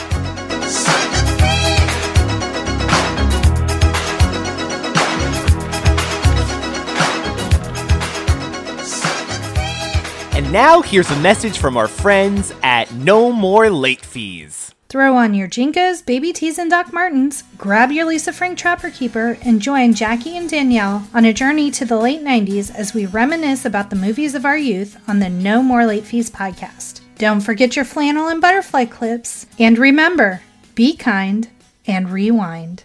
And 10.39 10.53
now 10.53 10.83
here's 10.83 11.11
a 11.11 11.19
message 11.19 11.59
from 11.59 11.77
our 11.77 11.89
friends 11.89 12.53
at 12.63 12.95
No 12.95 13.33
More 13.33 13.69
Late 13.71 14.05
Fees. 14.05 14.73
Throw 14.89 15.17
on 15.17 15.35
your 15.35 15.49
JNCOs, 15.49 16.07
Baby 16.07 16.33
Tees, 16.33 16.59
and 16.59 16.71
Doc 16.71 16.93
Martens, 16.93 17.43
grab 17.57 17.91
your 17.91 18.07
Lisa 18.07 18.33
Frank 18.33 18.57
Trapper 18.57 18.91
Keeper, 18.91 19.37
and 19.43 19.61
join 19.61 19.95
Jackie 19.95 20.37
and 20.37 20.49
Danielle 20.49 21.09
on 21.13 21.25
a 21.25 21.33
journey 21.33 21.73
to 21.73 21.85
the 21.85 21.97
late 21.97 22.23
90s 22.23 22.73
as 22.73 22.95
we 22.95 23.05
reminisce 23.05 23.65
about 23.65 23.91
the 23.91 23.97
movies 23.97 24.37
of 24.37 24.45
our 24.45 24.57
youth 24.57 24.97
on 25.09 25.19
the 25.19 25.29
No 25.29 25.61
More 25.61 25.85
Late 25.85 26.05
Fees 26.05 26.31
podcast. 26.31 27.01
Don't 27.17 27.41
forget 27.41 27.75
your 27.75 27.85
flannel 27.85 28.29
and 28.29 28.41
butterfly 28.41 28.85
clips. 28.85 29.47
And 29.59 29.77
remember, 29.77 30.43
be 30.77 30.95
kind 30.95 31.49
and 31.85 32.13
rewind. 32.13 32.85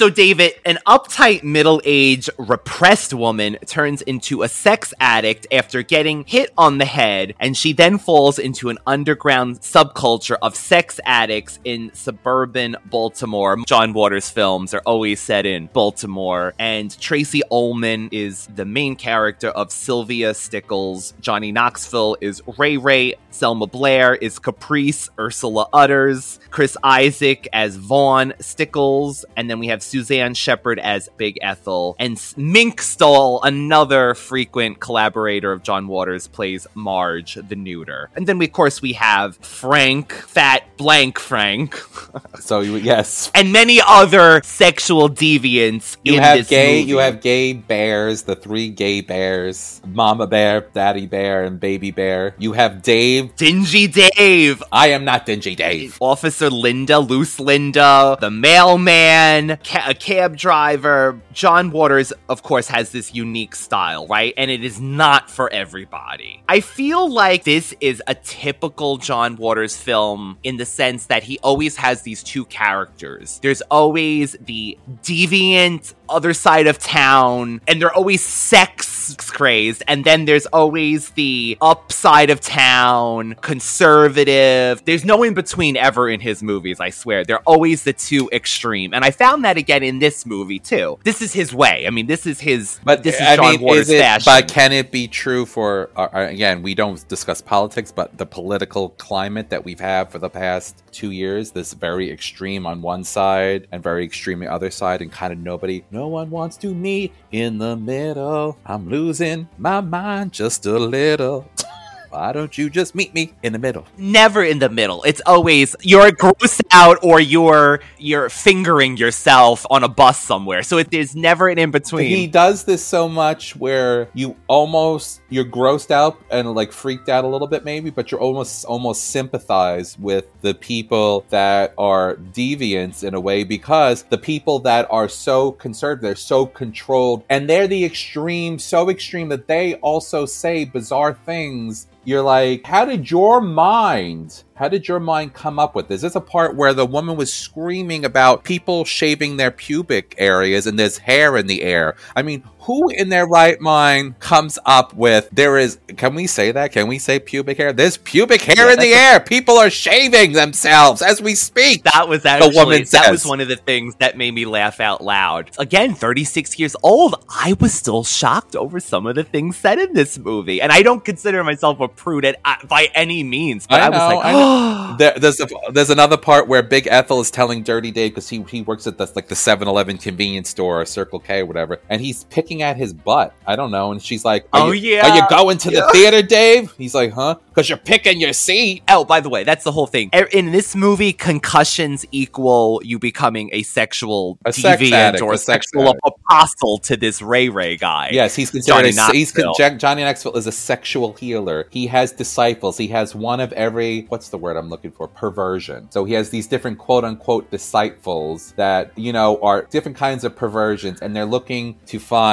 So, 0.00 0.08
David, 0.08 0.54
an 0.64 0.78
uptight, 0.86 1.42
middle 1.42 1.82
aged, 1.84 2.30
repressed 2.38 3.12
woman 3.12 3.58
turns 3.66 4.00
into 4.00 4.42
a 4.42 4.48
sex 4.48 4.94
addict 4.98 5.46
after 5.52 5.82
getting 5.82 6.24
hit 6.24 6.54
on 6.56 6.78
the 6.78 6.86
head, 6.86 7.34
and 7.38 7.54
she 7.54 7.74
then 7.74 7.98
falls 7.98 8.38
into 8.38 8.70
an 8.70 8.78
underground 8.86 9.60
subculture 9.60 10.38
of 10.40 10.56
sex 10.56 11.00
addicts 11.04 11.58
in 11.64 11.92
suburban 11.92 12.78
Baltimore. 12.86 13.58
John 13.66 13.92
Waters 13.92 14.30
films 14.30 14.72
are 14.72 14.80
always 14.86 15.20
set 15.20 15.44
in 15.44 15.66
Baltimore, 15.66 16.54
and 16.58 16.98
Tracey 16.98 17.42
Ullman 17.50 18.08
is 18.10 18.46
the 18.54 18.64
main 18.64 18.96
character 18.96 19.48
of 19.48 19.70
Sylvia 19.70 20.32
Stickles. 20.32 21.12
Johnny 21.20 21.52
Knoxville 21.52 22.16
is 22.22 22.40
Ray 22.56 22.78
Ray. 22.78 23.16
Selma 23.32 23.66
Blair 23.66 24.14
is 24.14 24.38
Caprice, 24.38 25.08
Ursula 25.18 25.68
Udders, 25.72 26.40
Chris 26.50 26.76
Isaak 26.82 27.46
as 27.52 27.76
Vaughn 27.76 28.32
Stickles, 28.40 29.24
and 29.36 29.48
then 29.48 29.58
we 29.58 29.68
have 29.68 29.82
Suzanne 29.90 30.34
Shepherd 30.34 30.78
as 30.78 31.08
Big 31.16 31.38
Ethel, 31.42 31.96
and 31.98 32.20
Mink 32.36 32.80
Stole, 32.80 33.42
another 33.42 34.14
frequent 34.14 34.80
collaborator 34.80 35.52
of 35.52 35.62
John 35.62 35.88
Waters, 35.88 36.28
plays 36.28 36.66
Marge 36.74 37.34
the 37.34 37.56
Neuter. 37.56 38.10
And 38.14 38.26
then, 38.26 38.38
we, 38.38 38.46
of 38.46 38.52
course, 38.52 38.80
we 38.80 38.92
have 38.94 39.36
Frank, 39.38 40.12
Fat 40.12 40.76
Blank 40.76 41.18
Frank, 41.18 41.74
So 42.40 42.60
yes, 42.60 43.30
and 43.34 43.52
many 43.52 43.80
other 43.86 44.40
sexual 44.44 45.08
deviants 45.10 45.96
you 46.04 46.14
in 46.14 46.22
have 46.22 46.38
this 46.38 46.48
gay. 46.48 46.80
movie. 46.80 46.90
You 46.90 46.98
have 46.98 47.20
gay 47.20 47.52
bears. 47.52 48.22
The 48.22 48.36
three 48.36 48.68
gay 48.70 49.00
bears: 49.00 49.80
Mama 49.86 50.26
Bear, 50.26 50.62
Daddy 50.72 51.06
Bear, 51.06 51.44
and 51.44 51.58
Baby 51.60 51.90
Bear. 51.90 52.34
You 52.38 52.52
have 52.52 52.82
Dave. 52.82 53.34
Dingy 53.36 53.86
Dave. 53.88 54.62
I 54.72 54.88
am 54.88 55.04
not 55.04 55.26
Dingy 55.26 55.54
Dave. 55.54 55.98
Officer 56.00 56.48
Linda, 56.50 56.98
Loose 56.98 57.38
Linda, 57.40 58.16
the 58.20 58.30
mailman, 58.30 59.58
a 59.86 59.94
cab 59.94 60.36
driver. 60.36 61.20
John 61.32 61.70
Waters, 61.70 62.12
of 62.28 62.42
course, 62.42 62.68
has 62.68 62.90
this 62.90 63.14
unique 63.14 63.54
style, 63.54 64.06
right? 64.06 64.34
And 64.36 64.50
it 64.50 64.64
is 64.64 64.80
not 64.80 65.30
for 65.30 65.52
everybody. 65.52 66.42
I 66.48 66.60
feel 66.60 67.12
like 67.12 67.44
this 67.44 67.74
is 67.80 68.02
a 68.06 68.14
typical 68.14 68.96
John 68.96 69.36
Waters 69.36 69.76
film 69.76 70.38
in 70.42 70.56
the 70.56 70.66
sense 70.66 71.06
that 71.06 71.22
he 71.22 71.38
always 71.40 71.76
has 71.76 72.02
these 72.02 72.22
two 72.22 72.44
characters. 72.46 73.38
There's 73.42 73.62
always 73.62 74.36
the 74.40 74.78
deviant 75.02 75.94
other 76.10 76.34
side 76.34 76.66
of 76.66 76.78
town, 76.78 77.60
and 77.66 77.80
they're 77.80 77.94
always 77.94 78.24
sex 78.24 79.16
crazed, 79.18 79.82
and 79.88 80.04
then 80.04 80.24
there's 80.24 80.46
always 80.46 81.10
the 81.10 81.56
upside 81.60 82.30
of 82.30 82.40
town, 82.40 83.34
conservative. 83.40 84.84
There's 84.84 85.04
no 85.04 85.22
in 85.22 85.34
between 85.34 85.76
ever 85.76 86.08
in 86.08 86.20
his 86.20 86.42
movies, 86.42 86.80
I 86.80 86.90
swear. 86.90 87.24
They're 87.24 87.40
always 87.40 87.84
the 87.84 87.92
two 87.92 88.28
extreme. 88.32 88.94
And 88.94 89.04
I 89.04 89.10
found 89.10 89.44
that 89.44 89.56
again 89.56 89.82
in 89.82 89.98
this 89.98 90.26
movie 90.26 90.58
too. 90.58 90.98
This 91.04 91.22
is 91.22 91.32
his 91.32 91.52
way. 91.54 91.86
I 91.86 91.90
mean, 91.90 92.06
this 92.06 92.26
is 92.26 92.40
his 92.40 92.80
But 92.84 93.02
this 93.02 93.16
is 93.16 93.20
I 93.22 93.36
John 93.36 93.52
mean, 93.52 93.60
Waters 93.62 93.88
is 93.88 93.90
it? 93.90 94.00
fashion. 94.00 94.24
But 94.32 94.48
can 94.52 94.72
it 94.72 94.90
be 94.90 95.08
true 95.08 95.46
for 95.46 95.90
uh, 95.96 96.08
uh, 96.12 96.26
again? 96.30 96.62
We 96.62 96.74
don't 96.74 97.06
discuss 97.08 97.40
politics, 97.40 97.92
but 97.92 98.16
the 98.16 98.26
political 98.26 98.90
climate 98.90 99.50
that 99.50 99.64
we've 99.64 99.80
had 99.80 100.10
for 100.10 100.18
the 100.18 100.30
past 100.30 100.82
two 100.92 101.10
years, 101.10 101.50
this 101.52 101.72
very 101.74 102.10
extreme 102.10 102.66
on 102.66 102.82
one 102.82 103.04
side 103.04 103.66
and 103.72 103.82
very 103.82 104.04
extreme 104.04 104.40
on 104.40 104.46
the 104.46 104.52
other 104.52 104.70
side, 104.70 105.02
and 105.02 105.10
kind 105.10 105.32
of 105.32 105.38
nobody, 105.38 105.84
no 106.00 106.08
one 106.08 106.30
wants 106.30 106.56
to 106.56 106.74
meet 106.74 107.12
in 107.30 107.58
the 107.58 107.76
middle. 107.76 108.56
I'm 108.64 108.88
losing 108.88 109.48
my 109.58 109.82
mind 109.82 110.32
just 110.32 110.64
a 110.64 110.78
little. 110.78 111.46
Why 112.10 112.32
don't 112.32 112.58
you 112.58 112.68
just 112.68 112.96
meet 112.96 113.14
me 113.14 113.34
in 113.44 113.52
the 113.52 113.58
middle? 113.60 113.86
Never 113.96 114.42
in 114.42 114.58
the 114.58 114.68
middle. 114.68 115.04
It's 115.04 115.22
always 115.26 115.76
you're 115.80 116.10
grossed 116.10 116.62
out 116.72 116.98
or 117.02 117.20
you're 117.20 117.80
you're 117.98 118.28
fingering 118.28 118.96
yourself 118.96 119.64
on 119.70 119.84
a 119.84 119.88
bus 119.88 120.18
somewhere. 120.18 120.64
So 120.64 120.78
it 120.78 120.92
is 120.92 121.14
never 121.14 121.48
an 121.48 121.58
in 121.58 121.70
between. 121.70 122.08
He 122.08 122.26
does 122.26 122.64
this 122.64 122.84
so 122.84 123.08
much 123.08 123.54
where 123.54 124.08
you 124.12 124.36
almost 124.48 125.20
you're 125.28 125.44
grossed 125.44 125.92
out 125.92 126.20
and 126.32 126.52
like 126.52 126.72
freaked 126.72 127.08
out 127.08 127.24
a 127.24 127.28
little 127.28 127.46
bit 127.46 127.64
maybe, 127.64 127.90
but 127.90 128.10
you're 128.10 128.20
almost 128.20 128.64
almost 128.64 129.04
sympathize 129.04 129.96
with 129.96 130.26
the 130.40 130.54
people 130.54 131.24
that 131.28 131.74
are 131.78 132.16
deviants 132.16 133.04
in 133.04 133.14
a 133.14 133.20
way 133.20 133.44
because 133.44 134.02
the 134.04 134.18
people 134.18 134.58
that 134.60 134.88
are 134.90 135.08
so 135.08 135.52
conservative, 135.52 136.02
they're 136.02 136.16
so 136.16 136.44
controlled, 136.44 137.22
and 137.30 137.48
they're 137.48 137.68
the 137.68 137.84
extreme, 137.84 138.58
so 138.58 138.90
extreme 138.90 139.28
that 139.28 139.46
they 139.46 139.74
also 139.74 140.26
say 140.26 140.64
bizarre 140.64 141.14
things 141.14 141.86
you're 142.04 142.22
like, 142.22 142.64
how 142.64 142.84
did 142.84 143.10
your 143.10 143.40
mind, 143.40 144.42
how 144.54 144.68
did 144.68 144.88
your 144.88 145.00
mind 145.00 145.34
come 145.34 145.58
up 145.58 145.74
with 145.74 145.88
this? 145.88 146.00
This 146.00 146.12
is 146.12 146.16
a 146.16 146.20
part 146.20 146.56
where 146.56 146.72
the 146.72 146.86
woman 146.86 147.16
was 147.16 147.32
screaming 147.32 148.04
about 148.04 148.44
people 148.44 148.84
shaving 148.84 149.36
their 149.36 149.50
pubic 149.50 150.14
areas 150.16 150.66
and 150.66 150.78
there's 150.78 150.98
hair 150.98 151.36
in 151.36 151.46
the 151.46 151.62
air. 151.62 151.96
I 152.16 152.22
mean, 152.22 152.42
who 152.70 152.88
in 152.88 153.08
their 153.08 153.26
right 153.26 153.60
mind 153.60 154.16
comes 154.20 154.56
up 154.64 154.94
with 154.94 155.28
there 155.32 155.58
is, 155.58 155.78
can 155.96 156.14
we 156.14 156.28
say 156.28 156.52
that? 156.52 156.70
Can 156.70 156.86
we 156.86 157.00
say 157.00 157.18
pubic 157.18 157.56
hair? 157.56 157.72
There's 157.72 157.96
pubic 157.96 158.42
hair 158.42 158.54
Yeah, 158.56 158.72
in 158.74 158.78
the 158.78 158.90
that's 158.92 159.12
air. 159.14 159.20
People 159.20 159.58
are 159.58 159.70
shaving 159.70 160.34
themselves 160.34 161.02
as 161.02 161.20
we 161.20 161.34
speak. 161.34 161.82
That 161.82 162.08
was 162.08 162.24
actually 162.24 162.54
woman 162.54 162.84
that 162.92 163.10
was 163.10 163.26
one 163.26 163.40
of 163.40 163.48
the 163.48 163.56
things 163.56 163.96
that 163.96 164.16
made 164.16 164.32
me 164.32 164.44
laugh 164.44 164.78
out 164.78 165.02
loud. 165.02 165.50
Again, 165.58 165.94
36 165.94 166.60
years 166.60 166.76
old, 166.84 167.16
I 167.28 167.56
was 167.58 167.74
still 167.74 168.04
shocked 168.04 168.54
over 168.54 168.78
some 168.78 169.04
of 169.04 169.16
the 169.16 169.24
things 169.24 169.56
said 169.56 169.80
in 169.80 169.92
this 169.92 170.16
movie. 170.16 170.62
And 170.62 170.70
I 170.70 170.82
don't 170.82 171.04
consider 171.04 171.42
myself 171.42 171.80
a 171.80 171.88
prude 171.88 172.24
at, 172.24 172.36
uh, 172.44 172.54
by 172.68 172.88
any 172.94 173.24
means. 173.24 173.66
But 173.66 173.80
I 173.80 173.86
I, 173.86 173.88
know, 173.88 173.98
was 173.98 174.14
like, 174.14 174.24
I 174.26 174.96
there, 174.98 175.18
there's 175.18 175.40
a, 175.40 175.48
there's 175.72 175.90
another 175.90 176.16
part 176.16 176.46
where 176.46 176.62
Big 176.62 176.86
Ethel 176.86 177.20
is 177.20 177.32
telling 177.32 177.64
Dirty 177.64 177.90
Dave 177.90 178.12
because 178.12 178.28
he 178.28 178.42
he 178.44 178.62
works 178.62 178.86
at 178.86 178.96
the 178.96 179.10
like 179.16 179.26
the 179.26 179.34
7-Eleven 179.34 179.98
convenience 179.98 180.50
store 180.50 180.80
or 180.80 180.86
Circle 180.86 181.18
K 181.18 181.40
or 181.40 181.46
whatever, 181.46 181.80
and 181.88 182.00
he's 182.00 182.24
picking 182.24 182.59
at 182.62 182.76
his 182.76 182.92
butt. 182.92 183.34
I 183.46 183.56
don't 183.56 183.70
know, 183.70 183.92
and 183.92 184.02
she's 184.02 184.24
like, 184.24 184.46
are 184.52 184.68
Oh, 184.68 184.70
you, 184.72 184.96
yeah. 184.96 185.08
are 185.10 185.16
you 185.16 185.22
going 185.28 185.58
to 185.58 185.70
Yeah. 185.72 185.80
the 185.80 185.92
theater, 185.92 186.22
Dave?" 186.22 186.72
He's 186.78 186.94
like, 186.94 187.12
"Huh?" 187.12 187.36
Because 187.48 187.68
you're 187.68 187.78
picking 187.78 188.20
your 188.20 188.32
seat. 188.32 188.82
Oh, 188.88 189.04
by 189.04 189.20
the 189.20 189.28
way, 189.28 189.44
that's 189.44 189.64
the 189.64 189.72
whole 189.72 189.86
thing. 189.86 190.10
E- 190.14 190.22
In 190.32 190.52
this 190.52 190.76
movie, 190.76 191.12
concussions 191.12 192.06
equal 192.12 192.80
you 192.84 192.98
becoming 192.98 193.50
a 193.52 193.62
sexual 193.64 194.38
A 194.44 194.52
sex 194.52 194.80
deviant 194.82 194.92
addict, 194.92 195.22
or 195.22 195.32
a 195.32 195.38
sex 195.38 195.66
sexual 195.70 195.88
addict. 195.90 196.00
apostle 196.06 196.78
to 196.78 196.96
this 196.96 197.20
Ray 197.22 197.48
Ray 197.48 197.76
guy. 197.76 198.10
Yes, 198.12 198.34
he's 198.36 198.50
considered. 198.50 198.92
Johnny 198.92 199.12
a, 199.12 199.12
he's 199.16 199.32
con-. 199.32 199.78
Johnny 199.78 200.04
Knoxville 200.04 200.36
is 200.36 200.46
a 200.46 200.52
sexual 200.52 201.12
healer. 201.14 201.66
He 201.70 201.86
has 201.88 202.12
disciples. 202.12 202.76
He 202.78 202.88
has 202.88 203.14
one 203.14 203.40
of 203.40 203.52
every. 203.54 204.02
What's 204.08 204.28
the 204.28 204.38
word 204.38 204.56
I'm 204.56 204.68
looking 204.68 204.90
for? 204.92 205.08
Perversion. 205.08 205.90
So 205.90 206.04
he 206.04 206.14
has 206.14 206.30
these 206.30 206.46
different 206.46 206.78
quote 206.78 207.04
unquote 207.04 207.50
disciples 207.50 208.52
that 208.56 208.92
you 208.96 209.12
know 209.12 209.38
are 209.42 209.62
different 209.70 209.96
kinds 209.96 210.24
of 210.24 210.36
perversions, 210.36 211.00
and 211.00 211.14
they're 211.16 211.24
looking 211.24 211.76
to 211.86 211.98
find 211.98 212.30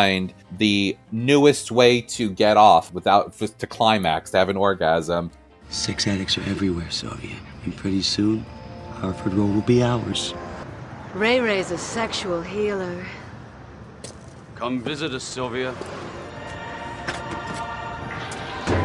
the 0.57 0.97
newest 1.11 1.71
way 1.71 2.01
to 2.01 2.29
get 2.29 2.57
off 2.57 2.93
without 2.93 3.33
to 3.33 3.67
climax 3.67 4.31
to 4.31 4.37
have 4.37 4.49
an 4.49 4.57
orgasm. 4.57 5.31
Sex 5.69 6.07
addicts 6.07 6.37
are 6.37 6.49
everywhere, 6.49 6.89
Sylvia. 6.89 7.35
And 7.65 7.75
pretty 7.75 8.01
soon, 8.01 8.45
Harford 8.93 9.33
Road 9.33 9.53
will 9.53 9.61
be 9.61 9.83
ours. 9.83 10.33
Ray 11.13 11.39
Ray's 11.39 11.71
a 11.71 11.77
sexual 11.77 12.41
healer. 12.41 13.05
Come 14.55 14.81
visit 14.81 15.13
us, 15.13 15.23
Sylvia. 15.23 15.73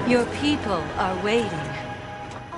Your 0.08 0.26
people 0.42 0.82
are 0.98 1.24
waiting. 1.24 1.71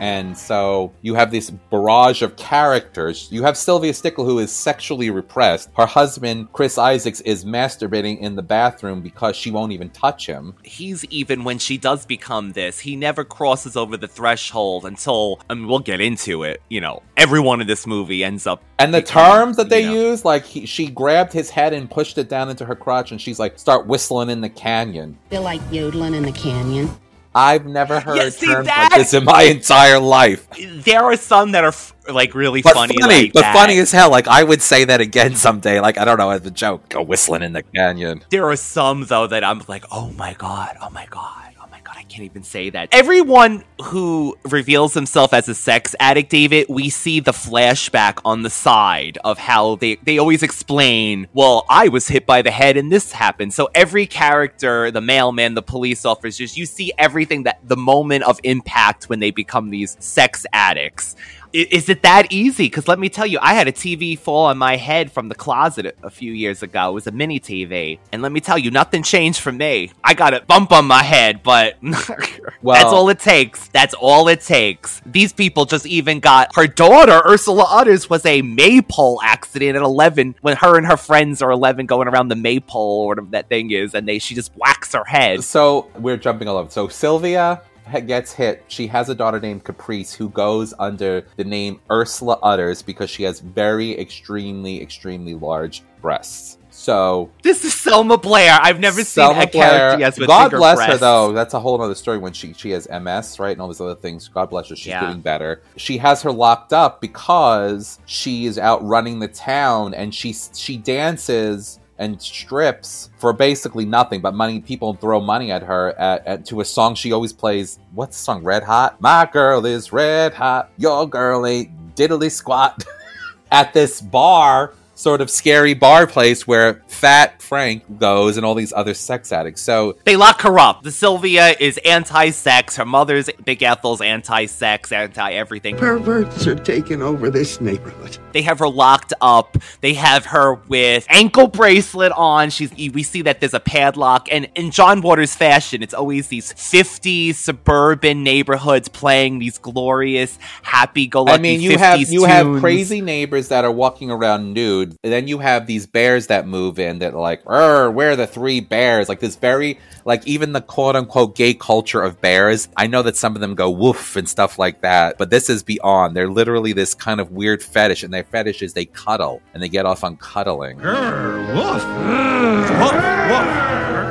And 0.00 0.36
so 0.36 0.92
you 1.02 1.14
have 1.14 1.30
this 1.30 1.50
barrage 1.50 2.22
of 2.22 2.36
characters. 2.36 3.28
You 3.30 3.42
have 3.44 3.56
Sylvia 3.56 3.94
Stickle, 3.94 4.24
who 4.24 4.38
is 4.38 4.50
sexually 4.50 5.10
repressed. 5.10 5.70
Her 5.76 5.86
husband, 5.86 6.52
Chris 6.52 6.78
Isaacs, 6.78 7.20
is 7.22 7.44
masturbating 7.44 8.18
in 8.18 8.34
the 8.34 8.42
bathroom 8.42 9.02
because 9.02 9.36
she 9.36 9.50
won't 9.50 9.72
even 9.72 9.90
touch 9.90 10.26
him. 10.26 10.54
He's 10.62 11.04
even 11.06 11.44
when 11.44 11.58
she 11.58 11.78
does 11.78 12.06
become 12.06 12.52
this, 12.52 12.78
he 12.78 12.96
never 12.96 13.24
crosses 13.24 13.76
over 13.76 13.96
the 13.96 14.08
threshold 14.08 14.84
until, 14.84 15.40
I 15.48 15.54
mean, 15.54 15.68
we'll 15.68 15.78
get 15.78 16.00
into 16.00 16.42
it. 16.42 16.60
You 16.68 16.80
know, 16.80 17.02
everyone 17.16 17.60
in 17.60 17.66
this 17.66 17.86
movie 17.86 18.24
ends 18.24 18.46
up. 18.46 18.62
And 18.78 18.92
the 18.92 19.00
becoming, 19.00 19.32
terms 19.32 19.56
that 19.58 19.68
they 19.68 19.82
you 19.82 19.86
know- 19.86 20.10
use, 20.10 20.24
like 20.24 20.44
he, 20.44 20.66
she 20.66 20.88
grabbed 20.88 21.32
his 21.32 21.50
head 21.50 21.72
and 21.72 21.90
pushed 21.90 22.18
it 22.18 22.28
down 22.28 22.50
into 22.50 22.64
her 22.64 22.74
crotch, 22.74 23.12
and 23.12 23.20
she's 23.20 23.38
like, 23.38 23.58
"Start 23.58 23.86
whistling 23.86 24.30
in 24.30 24.40
the 24.40 24.48
canyon." 24.48 25.16
Feel 25.30 25.42
like 25.42 25.60
yodeling 25.70 26.14
in 26.14 26.24
the 26.24 26.32
canyon. 26.32 26.90
I've 27.34 27.66
never 27.66 28.00
heard 28.00 28.16
Yeah, 28.16 28.28
see, 28.30 28.46
terms 28.46 28.66
that- 28.66 28.88
like 28.92 28.98
this 29.00 29.12
in 29.14 29.24
my 29.24 29.42
entire 29.42 29.98
life. 29.98 30.46
There 30.84 31.02
are 31.02 31.16
some 31.16 31.52
that 31.52 31.64
are 31.64 31.68
f- 31.68 31.92
like 32.08 32.34
really 32.34 32.62
But 32.62 32.74
funny, 32.74 32.96
funny, 33.00 33.22
like 33.22 33.32
but 33.32 33.40
that. 33.42 33.54
funny 33.54 33.78
as 33.78 33.90
hell. 33.90 34.10
Like 34.10 34.28
I 34.28 34.42
would 34.44 34.62
say 34.62 34.84
that 34.84 35.00
again 35.00 35.34
someday. 35.46 35.80
Like 35.80 35.98
I 35.98 36.04
don't 36.04 36.18
know, 36.18 36.30
as 36.30 36.44
a 36.46 36.50
joke, 36.50 36.88
go 36.90 37.02
whistling 37.02 37.42
in 37.42 37.52
the 37.52 37.62
canyon. 37.62 38.22
There 38.30 38.48
are 38.48 38.56
some 38.56 39.06
though 39.06 39.26
that 39.26 39.42
I'm 39.42 39.62
like, 39.68 39.84
oh 39.90 40.10
my 40.12 40.34
god, 40.34 40.76
oh 40.80 40.90
my 40.90 41.06
god, 41.10 41.54
oh 41.60 41.66
my 41.70 41.80
god, 41.82 41.96
I 41.98 42.02
can't 42.04 42.24
even 42.24 42.42
say 42.44 42.70
that. 42.70 42.90
Everyone 42.92 43.64
who 43.82 44.36
reveals 44.44 44.94
himself 44.94 45.32
as 45.34 45.48
a 45.48 45.54
sex 45.54 45.94
addict, 45.98 46.30
David, 46.30 46.66
we 46.68 46.88
see 46.90 47.20
the 47.20 47.32
flashback 47.32 48.20
on 48.24 48.42
the 48.42 48.50
side 48.50 49.18
of 49.24 49.38
how 49.38 49.76
they 49.76 49.96
they 49.96 50.18
always 50.18 50.42
explain, 50.42 51.26
well, 51.32 51.66
I 51.68 51.88
was 51.88 52.08
hit 52.08 52.24
by 52.26 52.42
the 52.42 52.50
head 52.50 52.76
and 52.76 52.92
this 52.92 53.12
happened. 53.12 53.52
So 53.52 53.68
every 53.74 54.06
character, 54.06 54.90
the 54.90 55.00
mailman, 55.00 55.54
the 55.54 55.62
police 55.62 56.04
officers, 56.04 56.56
you 56.56 56.66
see 56.66 56.92
everything 56.98 57.42
that 57.44 57.58
the 57.66 57.76
moment 57.76 58.24
of 58.24 58.38
impact 58.44 59.08
when 59.08 59.18
they 59.20 59.30
become 59.30 59.70
these 59.70 59.96
sex 59.98 60.46
addicts. 60.52 61.16
I- 61.56 61.68
Is 61.70 61.88
it 61.88 62.02
that 62.02 62.32
easy? 62.32 62.64
Because 62.66 62.88
let 62.88 62.98
me 62.98 63.08
tell 63.08 63.26
you, 63.26 63.38
I 63.40 63.54
had 63.54 63.68
a 63.68 63.72
TV 63.72 64.18
fall 64.18 64.46
on 64.46 64.58
my 64.58 64.74
head 64.76 65.12
from 65.12 65.28
the 65.28 65.36
closet 65.36 65.86
a- 65.86 65.94
a 66.06 66.10
few 66.10 66.32
years 66.32 66.64
ago. 66.64 66.90
It 66.90 66.94
was 66.94 67.06
a 67.06 67.12
mini 67.12 67.38
TV. 67.38 68.00
And 68.10 68.22
let 68.22 68.32
me 68.32 68.40
tell 68.40 68.58
you, 68.58 68.72
nothing 68.72 69.04
changed 69.04 69.38
for 69.38 69.52
me. 69.52 69.92
I 70.02 70.14
got 70.14 70.34
a 70.34 70.40
bump 70.40 70.72
on 70.72 70.84
my 70.86 71.04
head, 71.04 71.44
but 71.44 71.76
Well- 72.62 72.74
that's 72.74 72.92
all 72.92 73.08
it 73.08 73.20
takes. 73.20 73.68
That's 73.74 73.92
all 73.92 74.28
it 74.28 74.40
takes. 74.40 75.02
These 75.04 75.32
people 75.32 75.64
just 75.64 75.84
even 75.84 76.20
got 76.20 76.54
her 76.54 76.68
daughter, 76.68 77.20
Ursula 77.26 77.64
Udders, 77.64 78.08
was 78.08 78.24
a 78.24 78.40
maypole 78.40 79.20
accident 79.20 79.74
at 79.74 79.82
11 79.82 80.36
when 80.42 80.56
her 80.58 80.78
and 80.78 80.86
her 80.86 80.96
friends 80.96 81.42
are 81.42 81.50
11 81.50 81.86
going 81.86 82.06
around 82.06 82.28
the 82.28 82.36
maypole 82.36 83.00
or 83.02 83.08
whatever 83.08 83.26
that 83.32 83.48
thing 83.48 83.72
is. 83.72 83.92
And 83.92 84.06
they 84.06 84.20
she 84.20 84.36
just 84.36 84.52
whacks 84.52 84.92
her 84.92 85.04
head. 85.04 85.42
So 85.42 85.90
we're 85.98 86.16
jumping 86.16 86.46
all 86.46 86.56
over. 86.56 86.70
So 86.70 86.86
Sylvia 86.86 87.62
gets 88.06 88.32
hit. 88.32 88.62
She 88.68 88.86
has 88.86 89.08
a 89.08 89.14
daughter 89.14 89.40
named 89.40 89.64
Caprice 89.64 90.14
who 90.14 90.28
goes 90.28 90.72
under 90.78 91.26
the 91.36 91.44
name 91.44 91.80
Ursula 91.90 92.38
Udders 92.44 92.80
because 92.80 93.10
she 93.10 93.24
has 93.24 93.40
very 93.40 93.98
extremely, 93.98 94.80
extremely 94.80 95.34
large 95.34 95.82
breasts. 96.00 96.58
So 96.84 97.30
This 97.40 97.64
is 97.64 97.72
Selma 97.72 98.18
Blair. 98.18 98.58
I've 98.60 98.78
never 98.78 99.02
Selma 99.04 99.40
seen 99.40 99.48
a 99.48 99.50
character 99.50 99.96
Blair- 99.96 100.00
yes 100.00 100.18
with 100.18 100.28
God 100.28 100.50
bless 100.50 100.84
her 100.86 100.98
though. 100.98 101.32
That's 101.32 101.54
a 101.54 101.60
whole 101.60 101.80
other 101.80 101.94
story 101.94 102.18
when 102.18 102.34
she 102.34 102.52
she 102.52 102.72
has 102.72 102.86
MS, 102.90 103.38
right, 103.38 103.52
and 103.52 103.62
all 103.62 103.68
these 103.68 103.80
other 103.80 103.94
things. 103.94 104.28
God 104.28 104.50
bless 104.50 104.68
her. 104.68 104.76
She's 104.76 104.88
Yeah. 104.88 105.00
getting 105.00 105.22
better. 105.22 105.62
She 105.76 105.96
has 105.96 106.20
her 106.20 106.30
locked 106.30 106.74
up 106.74 107.00
because 107.00 107.98
she 108.04 108.44
is 108.44 108.58
out 108.58 108.84
running 108.86 109.18
the 109.18 109.28
town 109.28 109.94
and 109.94 110.14
she 110.14 110.34
she 110.54 110.76
dances 110.76 111.80
and 111.98 112.20
strips 112.20 113.08
for 113.18 113.32
basically 113.32 113.86
nothing 113.86 114.20
but 114.20 114.34
money. 114.34 114.60
People 114.60 114.92
throw 114.92 115.22
money 115.22 115.50
at 115.50 115.62
her 115.62 115.98
at, 115.98 116.26
at 116.26 116.44
to 116.46 116.60
a 116.60 116.66
song 116.66 116.94
she 116.96 117.12
always 117.12 117.32
plays. 117.32 117.78
What's 117.94 118.18
the 118.18 118.24
song? 118.24 118.44
Red 118.44 118.62
Hot. 118.62 119.00
My 119.00 119.26
girl 119.32 119.64
is 119.64 119.90
red 119.90 120.34
hot. 120.34 120.70
Your 120.76 121.08
girl 121.08 121.46
ain't 121.46 121.94
diddly 121.94 122.30
squat. 122.30 122.84
at 123.50 123.72
this 123.72 124.00
bar, 124.00 124.74
sort 124.94 125.20
of 125.20 125.30
scary 125.30 125.74
bar 125.74 126.06
place 126.06 126.46
where 126.46 126.82
Fat 126.86 127.42
Frank 127.42 127.98
goes 127.98 128.36
and 128.36 128.46
all 128.46 128.54
these 128.54 128.72
other 128.72 128.94
sex 128.94 129.32
addicts. 129.32 129.60
So 129.60 129.96
They 130.04 130.16
lock 130.16 130.42
her 130.42 130.58
up. 130.58 130.82
The 130.82 130.90
Sylvia 130.90 131.54
is 131.58 131.78
anti-sex. 131.84 132.76
Her 132.76 132.84
mother's 132.84 133.28
Big 133.44 133.62
Ethel's 133.62 134.00
anti-sex, 134.00 134.92
anti-everything. 134.92 135.76
Perverts 135.76 136.46
are 136.46 136.54
taking 136.54 137.02
over 137.02 137.30
this 137.30 137.60
neighborhood. 137.60 138.18
They 138.32 138.42
have 138.42 138.58
her 138.58 138.68
locked 138.68 139.12
up. 139.20 139.58
They 139.80 139.94
have 139.94 140.26
her 140.26 140.54
with 140.54 141.06
ankle 141.08 141.48
bracelet 141.48 142.12
on. 142.12 142.50
She's 142.50 142.72
we 142.72 143.02
see 143.02 143.22
that 143.22 143.40
there's 143.40 143.54
a 143.54 143.60
padlock. 143.60 144.28
And 144.30 144.48
in 144.54 144.70
John 144.70 145.00
Waters 145.00 145.34
fashion, 145.34 145.82
it's 145.82 145.94
always 145.94 146.28
these 146.28 146.52
50s 146.52 147.34
suburban 147.36 148.22
neighborhoods 148.22 148.88
playing 148.88 149.38
these 149.38 149.58
glorious, 149.58 150.38
happy-go-lucky 150.62 151.38
I 151.38 151.42
mean, 151.42 151.60
you 151.60 151.72
50s 151.72 151.78
have 151.78 152.00
you 152.00 152.24
have 152.24 152.60
crazy 152.60 153.00
neighbors 153.00 153.48
that 153.48 153.64
are 153.64 153.72
walking 153.72 154.10
around 154.10 154.52
nude, 154.52 154.83
and 155.02 155.12
then 155.12 155.28
you 155.28 155.38
have 155.38 155.66
these 155.66 155.86
bears 155.86 156.28
that 156.28 156.46
move 156.46 156.78
in 156.78 156.98
that 157.00 157.14
are 157.14 157.20
like, 157.20 157.44
"Er, 157.48 157.90
where 157.90 158.12
are 158.12 158.16
the 158.16 158.26
three 158.26 158.60
bears?" 158.60 159.08
Like 159.08 159.20
this 159.20 159.36
very 159.36 159.78
like 160.04 160.26
even 160.26 160.52
the 160.52 160.60
quote 160.60 160.96
unquote 160.96 161.36
gay 161.36 161.54
culture 161.54 162.02
of 162.02 162.20
bears. 162.20 162.68
I 162.76 162.86
know 162.86 163.02
that 163.02 163.16
some 163.16 163.34
of 163.34 163.40
them 163.40 163.54
go 163.54 163.70
woof 163.70 164.16
and 164.16 164.28
stuff 164.28 164.58
like 164.58 164.82
that, 164.82 165.18
but 165.18 165.30
this 165.30 165.48
is 165.48 165.62
beyond. 165.62 166.16
They're 166.16 166.28
literally 166.28 166.72
this 166.72 166.94
kind 166.94 167.20
of 167.20 167.32
weird 167.32 167.62
fetish, 167.62 168.02
and 168.02 168.12
their 168.12 168.24
fetish 168.24 168.62
is 168.62 168.72
they 168.72 168.86
cuddle 168.86 169.40
and 169.52 169.62
they 169.62 169.68
get 169.68 169.86
off 169.86 170.04
on 170.04 170.16
cuddling. 170.16 170.80